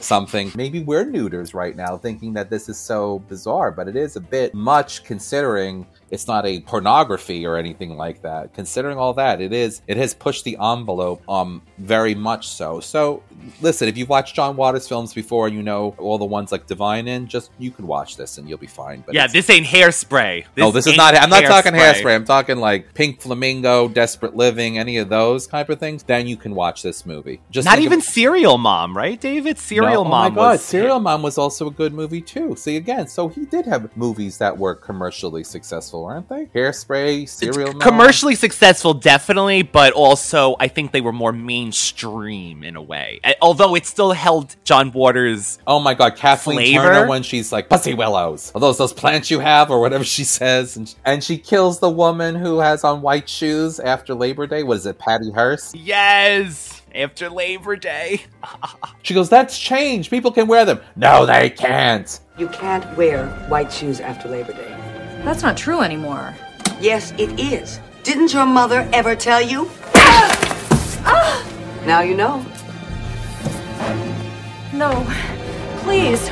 something. 0.01 0.53
Maybe 0.55 0.81
we're 0.83 1.05
neuters 1.05 1.55
right 1.55 1.75
now, 1.75 1.97
thinking 1.97 2.35
that 2.35 2.51
this 2.51 2.69
is 2.69 2.79
so 2.79 3.21
bizarre, 3.21 3.71
but 3.71 3.89
it 3.89 3.97
is 3.97 4.17
a 4.17 4.21
bit 4.21 4.55
much 4.55 5.05
considering 5.05 5.87
it's 6.11 6.27
not 6.27 6.47
a 6.47 6.61
pornography 6.61 7.47
or 7.47 7.57
anything 7.57 7.97
like 7.97 8.23
that. 8.23 8.55
Considering 8.55 8.99
all 8.99 9.15
that, 9.15 9.41
it 9.41 9.53
is 9.53 9.83
it 9.87 9.97
has 9.97 10.15
pushed 10.15 10.45
the 10.45 10.57
envelope 10.61 11.23
um 11.29 11.63
very 11.79 12.15
much 12.15 12.49
so. 12.49 12.81
So 12.81 13.23
listen, 13.61 13.89
if 13.89 13.97
you've 13.97 14.09
watched 14.09 14.35
John 14.35 14.57
Waters 14.57 14.89
films 14.89 15.15
before, 15.15 15.49
you 15.49 15.63
know 15.63 15.95
all 15.99 16.19
the 16.19 16.25
ones 16.25 16.53
like 16.53 16.67
Divine 16.67 17.09
In, 17.09 17.27
just 17.27 17.51
you 17.59 17.71
can 17.71 17.87
watch 17.87 18.17
this 18.17 18.39
and 18.39 18.49
you'll 18.49 18.59
be 18.59 18.67
fine. 18.67 19.03
But 19.05 19.15
yeah, 19.15 19.27
this 19.27 19.49
ain't 19.51 19.67
hairspray. 19.67 20.45
no, 20.57 20.71
this 20.71 20.87
is 20.87 20.97
not. 20.97 21.15
I'm 21.17 21.31
not 21.31 21.45
talking 21.45 21.73
hairspray. 21.73 22.15
I'm 22.15 22.25
talking 22.25 22.59
like 22.59 22.95
Pink 22.95 23.21
Flamingo, 23.21 23.89
Desperate 23.89 24.35
Living, 24.37 24.79
any 24.79 24.99
of 24.99 25.09
those 25.09 25.47
type 25.47 25.69
of 25.69 25.79
things. 25.79 26.03
Then 26.03 26.27
you 26.27 26.37
can 26.37 26.55
watch 26.55 26.83
this 26.83 27.07
movie. 27.07 27.41
Just 27.51 27.67
Not 27.67 27.79
even 27.79 27.99
of- 27.99 28.05
Serial 28.05 28.59
Mom, 28.59 28.97
right, 28.97 29.21
David? 29.21 29.59
Serial 29.59 30.05
No, 30.05 30.11
Mom 30.11 30.19
Oh 30.19 30.31
my 30.31 30.35
God, 30.35 30.37
was 30.53 30.65
Serial 30.65 31.01
Mom 31.01 31.23
was 31.23 31.39
also 31.39 31.69
a 31.69 31.71
good 31.71 31.93
movie 31.93 32.21
too. 32.21 32.57
See 32.57 32.77
again, 32.77 33.07
so 33.07 33.29
he 33.29 33.45
did 33.45 33.67
have 33.67 33.95
movies 33.97 34.39
that 34.39 34.57
were 34.57 34.75
commercially 34.75 35.45
successful, 35.45 35.98
aren't 36.05 36.29
they? 36.29 36.47
Hairspray, 36.47 37.29
Serial 37.29 37.73
Mom. 37.73 37.81
commercially 37.81 38.35
successful 38.35 38.95
definitely 38.95 39.63
but 39.63 39.93
also 39.93 40.57
i 40.61 40.69
think 40.69 40.93
they 40.93 41.01
were 41.01 41.13
more 41.13 41.33
mainstream 41.33 42.63
in 42.63 42.77
a 42.77 42.83
way 42.83 43.21
although 43.41 43.75
it 43.75 43.87
still 43.87 44.13
held 44.13 44.57
john 44.65 44.93
waters 44.93 45.59
Oh 45.67 45.81
my 45.81 45.95
God, 45.95 46.17
Kathleen 46.17 46.57
Flavor? 46.57 46.83
Turner 46.83 47.07
when 47.09 47.23
she's 47.23 47.53
like 47.53 47.69
Pussy 47.69 47.95
Willows. 47.95 48.53
Are 48.55 48.61
those 48.61 48.79
those 48.79 48.93
plants 48.93 49.31
you 49.31 49.39
have 49.41 49.71
or 49.71 49.81
whatever 49.81 50.05
she 50.05 50.25
says, 50.25 50.77
and, 50.77 50.95
and 51.05 51.23
she 51.23 51.37
kills 51.39 51.79
the 51.81 51.91
woman 51.91 52.35
who 52.35 52.59
has 52.59 52.85
on 52.85 53.03
white 53.03 53.29
shoes 53.29 53.79
after 53.81 54.15
Labor 54.15 54.47
Day. 54.47 54.63
Was 54.63 54.87
it, 54.87 54.99
Patty 54.99 55.31
Hearst? 55.31 55.75
yes 55.75 56.83
after 56.95 57.29
labor 57.29 57.77
day 57.77 58.23
She 59.03 59.15
goes, 59.15 59.29
"That's 59.29 59.59
changed. 59.59 60.11
People 60.11 60.33
can 60.33 60.47
wear 60.49 60.65
them." 60.65 60.81
No, 60.97 61.27
they 61.27 61.51
can't. 61.51 62.19
You 62.39 62.49
can't 62.49 62.85
wear 62.97 63.27
white 63.49 63.73
shoes 63.73 64.01
after 64.01 64.29
Labor 64.29 64.53
Day. 64.53 64.88
That's 65.25 65.43
not 65.43 65.57
true 65.57 65.81
anymore. 65.81 66.35
Yes, 66.81 67.13
it 67.19 67.39
is. 67.39 67.81
Didn't 68.03 68.33
your 68.33 68.47
mother 68.47 68.89
ever 68.93 69.15
tell 69.15 69.43
you? 69.43 69.71
Ah! 71.11 71.45
Now 71.87 72.01
you 72.01 72.15
know. 72.15 72.45
No. 74.73 75.07
Please. 75.79 76.29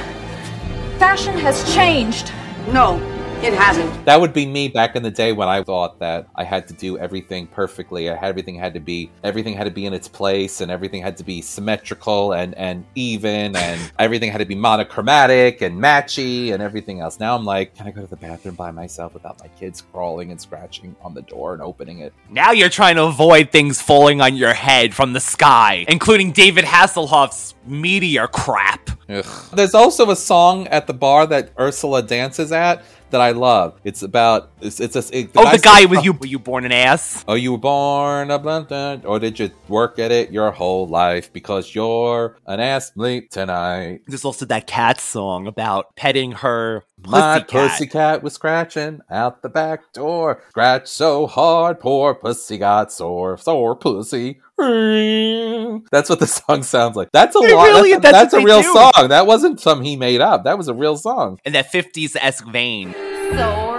Fashion 0.99 1.39
has 1.39 1.75
changed. 1.75 2.33
No, 2.73 2.99
it 3.47 3.55
hasn't. 3.55 4.05
That 4.05 4.21
would 4.21 4.33
be 4.33 4.45
me 4.45 4.69
back 4.69 4.97
in 4.97 5.03
the 5.03 5.11
day 5.11 5.33
when 5.33 5.49
I 5.49 5.63
thought 5.63 5.99
that 6.01 6.29
I 6.35 6.45
had 6.45 6.67
to 6.69 6.75
do 6.75 6.99
everything 6.99 7.47
perfectly. 7.47 8.11
I 8.11 8.17
had, 8.17 8.29
everything 8.29 8.57
had 8.57 8.75
to 8.75 8.81
be 8.81 9.11
everything 9.23 9.55
had 9.55 9.65
to 9.65 9.71
be 9.71 9.87
in 9.87 9.95
its 9.95 10.09
place, 10.09 10.61
and 10.61 10.71
everything 10.71 11.03
had 11.03 11.17
to 11.19 11.25
be 11.25 11.41
symmetrical 11.41 12.33
and 12.33 12.55
and 12.57 12.85
even, 12.95 13.55
and 13.57 13.93
everything 13.99 14.31
had 14.33 14.39
to 14.39 14.45
be 14.45 14.55
monochromatic 14.55 15.63
and 15.63 15.81
matchy 15.81 16.53
and 16.53 16.63
everything 16.63 17.01
else. 17.01 17.21
Now 17.21 17.37
I'm 17.37 17.45
like, 17.45 17.75
can 17.75 17.87
I 17.87 17.91
go 17.91 18.01
to 18.01 18.07
the 18.07 18.17
bathroom 18.17 18.57
by 18.57 18.71
myself 18.71 19.15
without 19.15 19.39
my 19.41 19.49
kids 19.49 19.83
crawling 19.93 20.31
and 20.31 20.41
scratching 20.41 20.97
on 21.01 21.15
the 21.15 21.23
door 21.23 21.53
and 21.53 21.63
opening 21.63 22.01
it? 22.01 22.13
now 22.31 22.53
you're 22.53 22.69
trying 22.69 22.97
to 22.97 23.05
avoid 23.05 23.51
things 23.51 23.81
falling 23.81 24.21
on 24.21 24.37
your 24.37 24.53
head 24.53 24.95
from 24.95 25.13
the 25.13 25.21
sky 25.21 25.85
including 25.89 26.33
david 26.33 26.65
hasselhoff's 26.65 27.55
meteor 27.67 28.27
crap 28.29 28.91
Ugh. 29.09 29.25
There's 29.55 29.75
also 29.75 30.11
a 30.11 30.17
song 30.17 30.67
at 30.67 30.89
the 30.89 30.93
bar 30.93 31.29
that 31.29 31.53
Ursula 31.59 32.03
dances 32.03 32.51
at 32.51 32.83
that 33.17 33.23
I 33.23 33.31
love. 33.31 33.81
It's 33.83 34.03
about 34.03 34.51
it's 34.61 34.79
it's 34.79 34.95
a 34.95 35.19
it, 35.19 35.31
oh 35.37 35.51
the 35.51 35.59
guy 35.59 35.87
with 35.87 36.05
you 36.05 36.13
were 36.13 36.27
you 36.27 36.39
born 36.39 36.67
an 36.67 36.73
ass 36.73 37.25
Oh, 37.27 37.35
you 37.35 37.53
were 37.53 37.59
born 37.59 38.31
a 38.31 38.39
blunt, 38.39 39.05
or 39.07 39.19
did 39.19 39.39
you 39.39 39.51
work 39.69 39.99
at 39.99 40.13
it 40.13 40.31
your 40.33 40.51
whole 40.51 40.87
life 40.87 41.33
because 41.33 41.75
you're 41.75 42.37
an 42.47 42.61
ass 42.61 42.93
bleep 42.95 43.31
tonight? 43.31 44.01
there's 44.07 44.25
also 44.25 44.45
that 44.47 44.67
cat 44.67 45.01
song 45.01 45.47
about 45.47 45.97
petting 45.97 46.33
her 46.33 46.85
My 47.07 47.39
pussycat. 47.41 47.49
pussycat 47.71 48.23
was 48.23 48.35
scratching 48.35 49.01
out 49.11 49.41
the 49.43 49.49
back 49.49 49.93
door. 49.95 50.43
Scratch 50.51 50.87
so 50.89 51.27
hard, 51.27 51.81
poor 51.81 52.15
pussy 52.15 52.59
got 52.59 52.93
sore, 52.93 53.39
sore 53.39 53.75
pussy. 53.77 54.41
That's 55.91 56.09
what 56.09 56.19
the 56.19 56.27
song 56.27 56.63
sounds 56.63 56.97
like. 56.97 57.11
That's 57.13 57.37
a 57.37 57.41
lot. 57.41 57.67
really- 57.67 57.93
that's 57.93 57.99
a, 57.99 58.01
that's 58.01 58.33
that's 58.33 58.35
a 58.35 58.41
real 58.41 58.63
do. 58.63 58.73
song. 58.73 59.09
That 59.09 59.27
wasn't 59.27 59.61
some 59.61 59.83
he 59.83 59.97
made 59.97 60.21
up. 60.23 60.45
That 60.45 60.57
was 60.57 60.69
a 60.69 60.75
real 60.75 60.97
song. 60.97 61.39
in 61.45 61.53
that 61.53 61.71
50s-esque 61.71 62.47
vein 62.47 62.93
Sore, 63.37 63.79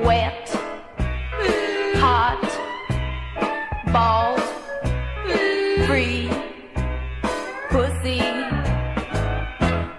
wet, 0.00 0.48
hot, 1.98 2.40
bald, 3.92 4.40
free, 5.86 6.30
pussy. 7.68 8.22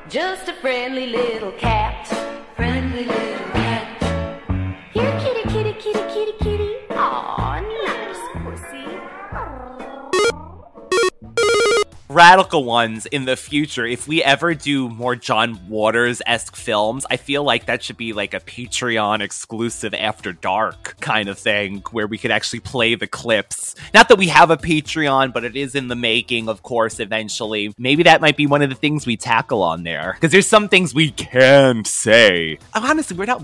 Just 0.09 0.47
a 0.49 0.53
friendly 0.61 1.07
little 1.07 1.51
cat. 1.51 1.66
Radical 12.17 12.63
Ones 12.63 13.05
in 13.05 13.25
the 13.25 13.35
future, 13.35 13.85
if 13.85 14.07
we 14.07 14.23
ever 14.23 14.55
do 14.55 14.89
more 14.89 15.15
John 15.15 15.69
Waters 15.69 16.19
esque 16.25 16.55
films, 16.55 17.05
I 17.11 17.17
feel 17.17 17.43
like 17.43 17.67
that 17.67 17.83
should 17.83 17.95
be 17.95 18.11
like 18.11 18.33
a 18.33 18.39
Patreon 18.39 19.21
exclusive 19.21 19.93
after 19.93 20.33
dark 20.33 20.99
kind 20.99 21.29
of 21.29 21.37
thing 21.37 21.83
where 21.91 22.07
we 22.07 22.17
could 22.17 22.31
actually 22.31 22.61
play 22.61 22.95
the 22.95 23.05
clips. 23.05 23.75
Not 23.93 24.09
that 24.09 24.17
we 24.17 24.29
have 24.29 24.49
a 24.49 24.57
Patreon, 24.57 25.31
but 25.31 25.43
it 25.43 25.55
is 25.55 25.75
in 25.75 25.89
the 25.89 25.95
making, 25.95 26.49
of 26.49 26.63
course, 26.63 26.99
eventually. 26.99 27.71
Maybe 27.77 28.01
that 28.01 28.19
might 28.19 28.35
be 28.35 28.47
one 28.47 28.63
of 28.63 28.69
the 28.69 28.75
things 28.75 29.05
we 29.05 29.15
tackle 29.15 29.61
on 29.61 29.83
there. 29.83 30.13
Because 30.13 30.31
there's 30.31 30.47
some 30.47 30.69
things 30.69 30.95
we 30.95 31.11
can't 31.11 31.85
say. 31.85 32.57
Honestly, 32.73 33.15
we're 33.15 33.25
not 33.25 33.43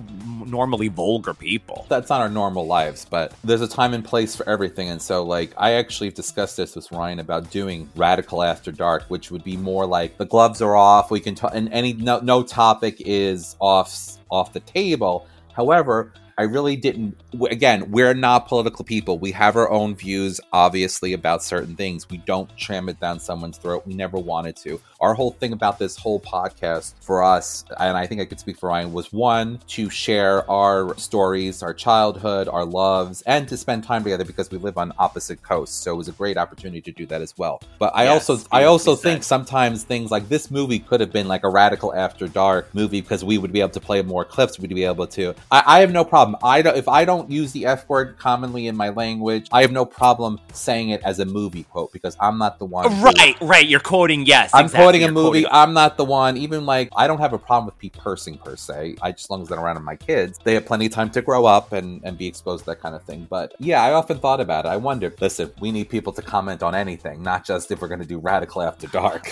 normally 0.54 0.88
vulgar 0.88 1.34
people. 1.34 1.88
That's 1.89 2.10
not 2.10 2.22
our 2.22 2.30
normal 2.30 2.68
lives, 2.68 3.06
but 3.10 3.34
there's 3.43 3.62
a 3.62 3.68
time 3.68 3.93
and 3.95 4.06
place 4.06 4.36
for 4.36 4.47
everything. 4.47 4.88
And 4.89 5.01
so, 5.01 5.24
like, 5.24 5.51
I 5.58 5.74
actually 5.74 6.12
discussed 6.12 6.58
this 6.58 6.76
with 6.76 6.91
Ryan 6.91 7.20
about 7.20 7.49
doing 7.49 7.89
Radical 7.95 8.43
After 8.43 8.72
Dark, 8.72 9.04
which 9.08 9.32
would 9.32 9.43
be 9.43 9.58
more 9.58 9.88
like 9.88 10.18
the 10.18 10.26
gloves 10.26 10.62
are 10.62 10.76
off. 10.76 11.10
We 11.10 11.20
can 11.20 11.34
talk, 11.34 11.54
and 11.56 11.74
any 11.74 11.93
no, 11.93 12.20
no 12.20 12.43
topic 12.43 12.97
is 12.99 13.56
off 13.60 14.18
off 14.30 14.54
the 14.54 14.60
table. 14.60 15.28
However, 15.54 16.14
I 16.38 16.44
really 16.44 16.76
didn't. 16.76 17.18
Again, 17.50 17.92
we're 17.92 18.14
not 18.14 18.48
political 18.48 18.84
people. 18.84 19.20
We 19.20 19.32
have 19.32 19.56
our 19.56 19.70
own 19.70 19.96
views, 19.96 20.42
obviously, 20.52 21.14
about 21.14 21.44
certain 21.44 21.76
things. 21.76 22.10
We 22.10 22.18
don't 22.18 22.56
tram 22.58 22.90
it 22.90 23.00
down 23.00 23.20
someone's 23.20 23.58
throat. 23.58 23.84
We 23.86 23.94
never 23.94 24.18
wanted 24.18 24.56
to. 24.58 24.82
Our 25.00 25.14
whole 25.14 25.32
thing 25.32 25.54
about 25.54 25.80
this 25.80 25.98
whole 25.98 26.20
podcast 26.20 26.94
for 27.02 27.24
us, 27.24 27.66
and 27.80 27.98
I 27.98 28.08
think 28.08 28.22
I 28.22 28.26
could 28.26 28.40
speak 28.40 28.58
for 28.58 28.70
Ryan, 28.70 28.94
was 28.94 29.12
one, 29.12 29.60
to 29.68 29.90
share 29.90 30.50
our 30.50 30.98
stories, 30.98 31.62
our 31.62 31.74
childhood, 31.74 32.48
our 32.48 32.66
loves, 32.66 33.22
and 33.24 33.48
to 33.50 33.58
spend 33.58 33.84
time 33.84 34.04
together 34.04 34.26
because 34.26 34.50
we 34.50 34.58
live 34.58 34.78
on 34.78 34.94
opposite 34.98 35.44
coasts. 35.44 35.76
So 35.76 35.94
it 35.94 35.98
was 35.98 36.08
a 36.08 36.14
great 36.14 36.38
opportunity 36.38 36.82
to 36.82 36.92
do 36.92 37.06
that 37.08 37.22
as 37.22 37.38
well. 37.38 37.62
But 37.80 37.94
I 37.96 38.06
Yes, 38.06 38.30
also, 38.30 38.48
I 38.52 38.64
also 38.64 38.96
think 38.96 39.24
sometimes 39.24 39.84
things 39.84 40.10
like 40.10 40.30
this 40.30 40.50
movie 40.50 40.80
could 40.80 41.00
have 41.02 41.12
been 41.12 41.28
like 41.28 41.44
a 41.44 41.50
radical 41.50 41.94
after 41.94 42.28
dark 42.28 42.74
movie 42.74 43.02
because 43.02 43.24
we 43.24 43.38
would 43.38 43.52
be 43.52 43.60
able 43.60 43.72
to 43.72 43.80
play 43.80 44.02
more 44.02 44.26
clips. 44.26 44.58
We'd 44.60 44.74
be 44.74 44.84
able 44.84 45.08
to. 45.08 45.36
I, 45.52 45.64
I 45.66 45.80
have 45.82 45.92
no 45.92 46.04
problem. 46.06 46.23
I 46.44 46.62
don't, 46.62 46.78
if 46.78 46.88
I 46.88 47.06
don't 47.06 47.30
use 47.30 47.52
the 47.52 47.66
F 47.66 47.88
word 47.90 48.18
commonly 48.18 48.68
in 48.68 48.76
my 48.76 48.90
language, 48.90 49.48
I 49.52 49.62
have 49.62 49.72
no 49.72 49.86
problem 49.86 50.40
saying 50.54 50.90
it 50.90 51.02
as 51.04 51.20
a 51.20 51.26
movie 51.26 51.64
quote 51.64 51.92
because 51.94 52.16
I'm 52.20 52.38
not 52.38 52.60
the 52.60 52.66
one. 52.66 52.92
who- 52.92 53.04
Right, 53.04 53.36
right. 53.42 53.68
You're 53.68 53.80
quoting, 53.80 54.26
yes. 54.26 54.52
I'm 54.54 54.66
exactly, 54.66 54.84
quoting 54.86 55.04
a 55.04 55.12
movie. 55.12 55.44
quoting- 55.44 55.60
I'm 55.64 55.74
not 55.74 55.98
the 55.98 56.06
one. 56.06 56.38
Even 56.38 56.66
like 56.66 56.90
I 56.96 57.08
don't 57.08 57.20
have 57.20 57.34
a 57.34 57.40
problem 57.40 57.66
with 57.66 57.78
people 57.78 58.02
cursing 58.02 58.38
per 58.38 58.56
se. 58.56 58.96
I 59.02 59.12
just 59.12 59.26
as 59.26 59.30
long 59.30 59.42
as 59.44 59.48
they're 59.50 59.60
around 59.60 59.84
my 59.84 59.96
kids, 59.96 60.40
they 60.44 60.54
have 60.56 60.66
plenty 60.66 60.86
of 60.88 60.92
time 60.94 61.10
to 61.12 61.22
grow 61.22 61.46
up 61.46 61.74
and 61.74 62.02
and 62.04 62.18
be 62.18 62.28
exposed 62.28 62.66
to 62.66 62.72
that 62.72 62.82
kind 62.82 62.96
of 62.96 63.04
thing. 63.04 63.28
But 63.30 63.54
yeah, 63.60 63.82
I 63.82 63.94
often 63.94 64.20
thought 64.20 64.40
about 64.42 64.66
it. 64.66 64.70
I 64.70 64.78
wondered. 64.78 65.14
Listen, 65.22 65.52
we 65.60 65.72
need 65.72 65.90
people 65.90 66.14
to 66.14 66.22
comment 66.22 66.62
on 66.64 66.76
anything, 66.76 67.22
not 67.24 67.46
just 67.46 67.72
if 67.72 67.82
we're 67.82 67.88
going 67.88 68.00
to 68.02 68.06
do 68.06 68.20
radical 68.20 68.62
after 68.62 68.88
dark. 68.88 69.32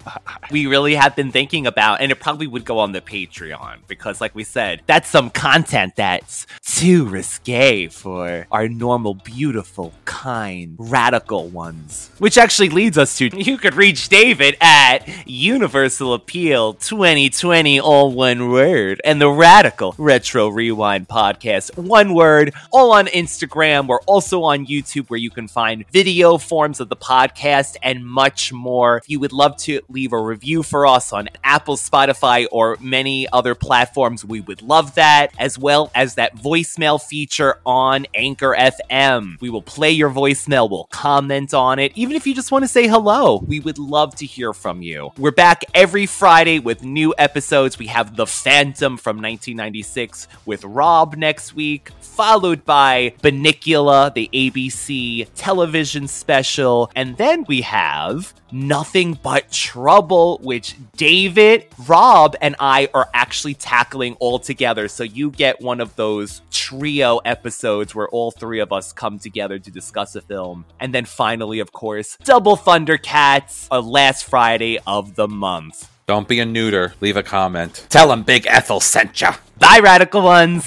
we 0.50 0.66
really 0.66 0.94
have 0.94 1.16
been 1.16 1.32
thinking 1.32 1.66
about, 1.66 2.00
and 2.00 2.10
it 2.12 2.20
probably 2.20 2.46
would 2.46 2.64
go 2.64 2.78
on 2.78 2.92
the 2.92 3.00
Patreon 3.00 3.78
because, 3.86 4.20
like 4.20 4.34
we 4.34 4.44
said, 4.44 4.82
that's 4.86 5.08
some 5.08 5.30
content 5.30 5.96
too 6.64 7.04
risque 7.06 7.88
for 7.88 8.46
our 8.50 8.68
normal, 8.68 9.14
beautiful, 9.14 9.92
kind, 10.04 10.76
radical 10.78 11.48
ones. 11.48 12.10
Which 12.18 12.38
actually 12.38 12.70
leads 12.70 12.98
us 12.98 13.16
to 13.18 13.28
you 13.36 13.58
could 13.58 13.74
reach 13.74 14.08
David 14.08 14.56
at 14.60 15.08
Universal 15.26 16.14
Appeal 16.14 16.74
2020, 16.74 17.80
all 17.80 18.12
one 18.12 18.50
word, 18.50 19.00
and 19.04 19.20
the 19.20 19.30
Radical 19.30 19.94
Retro 19.98 20.48
Rewind 20.48 21.08
podcast, 21.08 21.76
one 21.76 22.14
word, 22.14 22.52
all 22.72 22.92
on 22.92 23.06
Instagram. 23.06 23.86
We're 23.86 24.00
also 24.00 24.42
on 24.42 24.66
YouTube 24.66 25.08
where 25.08 25.18
you 25.18 25.30
can 25.30 25.48
find 25.48 25.84
video 25.90 26.38
forms 26.38 26.80
of 26.80 26.88
the 26.88 26.96
podcast 26.96 27.76
and 27.82 28.06
much 28.06 28.52
more. 28.52 28.98
If 28.98 29.08
you 29.08 29.20
would 29.20 29.32
love 29.32 29.56
to 29.58 29.80
leave 29.88 30.12
a 30.12 30.20
review 30.20 30.62
for 30.62 30.86
us 30.86 31.12
on 31.12 31.28
Apple, 31.44 31.76
Spotify, 31.76 32.46
or 32.50 32.76
many 32.80 33.26
other 33.32 33.54
platforms, 33.54 34.24
we 34.24 34.40
would 34.40 34.62
love 34.62 34.94
that, 34.94 35.32
as 35.38 35.58
well 35.58 35.90
as 35.94 36.14
that 36.20 36.36
voicemail 36.36 37.00
feature 37.00 37.60
on 37.64 38.06
Anchor 38.14 38.54
FM. 38.54 39.40
We 39.40 39.48
will 39.48 39.62
play 39.62 39.90
your 39.90 40.10
voicemail, 40.10 40.68
we'll 40.68 40.84
comment 40.92 41.54
on 41.54 41.78
it, 41.78 41.92
even 41.94 42.14
if 42.14 42.26
you 42.26 42.34
just 42.34 42.52
want 42.52 42.62
to 42.62 42.68
say 42.68 42.86
hello. 42.86 43.42
We 43.46 43.58
would 43.58 43.78
love 43.78 44.14
to 44.16 44.26
hear 44.26 44.52
from 44.52 44.82
you. 44.82 45.12
We're 45.16 45.30
back 45.30 45.64
every 45.74 46.04
Friday 46.04 46.58
with 46.58 46.82
new 46.82 47.14
episodes. 47.16 47.78
We 47.78 47.86
have 47.86 48.16
The 48.16 48.26
Phantom 48.26 48.98
from 48.98 49.16
1996 49.16 50.28
with 50.44 50.62
Rob 50.62 51.16
next 51.16 51.54
week, 51.54 51.88
followed 52.02 52.66
by 52.66 53.14
Bunnicula, 53.22 54.12
the 54.12 54.28
ABC 54.34 55.26
television 55.34 56.06
special, 56.06 56.90
and 56.94 57.16
then 57.16 57.46
we 57.48 57.62
have 57.62 58.34
Nothing 58.52 59.18
But 59.22 59.50
Trouble, 59.50 60.38
which 60.42 60.74
David, 60.96 61.66
Rob, 61.86 62.36
and 62.40 62.56
I 62.58 62.88
are 62.92 63.08
actually 63.14 63.54
tackling 63.54 64.16
all 64.20 64.38
together. 64.38 64.88
So 64.88 65.04
you 65.04 65.30
get 65.30 65.60
one 65.60 65.80
of 65.80 65.94
those 65.96 66.09
trio 66.50 67.18
episodes 67.18 67.94
where 67.94 68.08
all 68.08 68.30
three 68.30 68.60
of 68.60 68.72
us 68.72 68.92
come 68.92 69.18
together 69.18 69.58
to 69.58 69.70
discuss 69.70 70.14
a 70.16 70.20
film. 70.20 70.64
And 70.78 70.94
then 70.94 71.04
finally, 71.04 71.60
of 71.60 71.72
course, 71.72 72.16
Double 72.24 72.56
Thundercats, 72.56 73.68
uh, 73.70 73.80
last 73.80 74.24
Friday 74.24 74.78
of 74.86 75.14
the 75.14 75.28
month. 75.28 75.88
Don't 76.06 76.26
be 76.26 76.40
a 76.40 76.44
neuter. 76.44 76.94
Leave 77.00 77.16
a 77.16 77.22
comment. 77.22 77.86
Tell 77.88 78.08
them 78.08 78.24
Big 78.24 78.46
Ethel 78.46 78.80
sent 78.80 79.20
ya. 79.20 79.36
Bye, 79.58 79.80
Radical 79.80 80.22
Ones. 80.22 80.66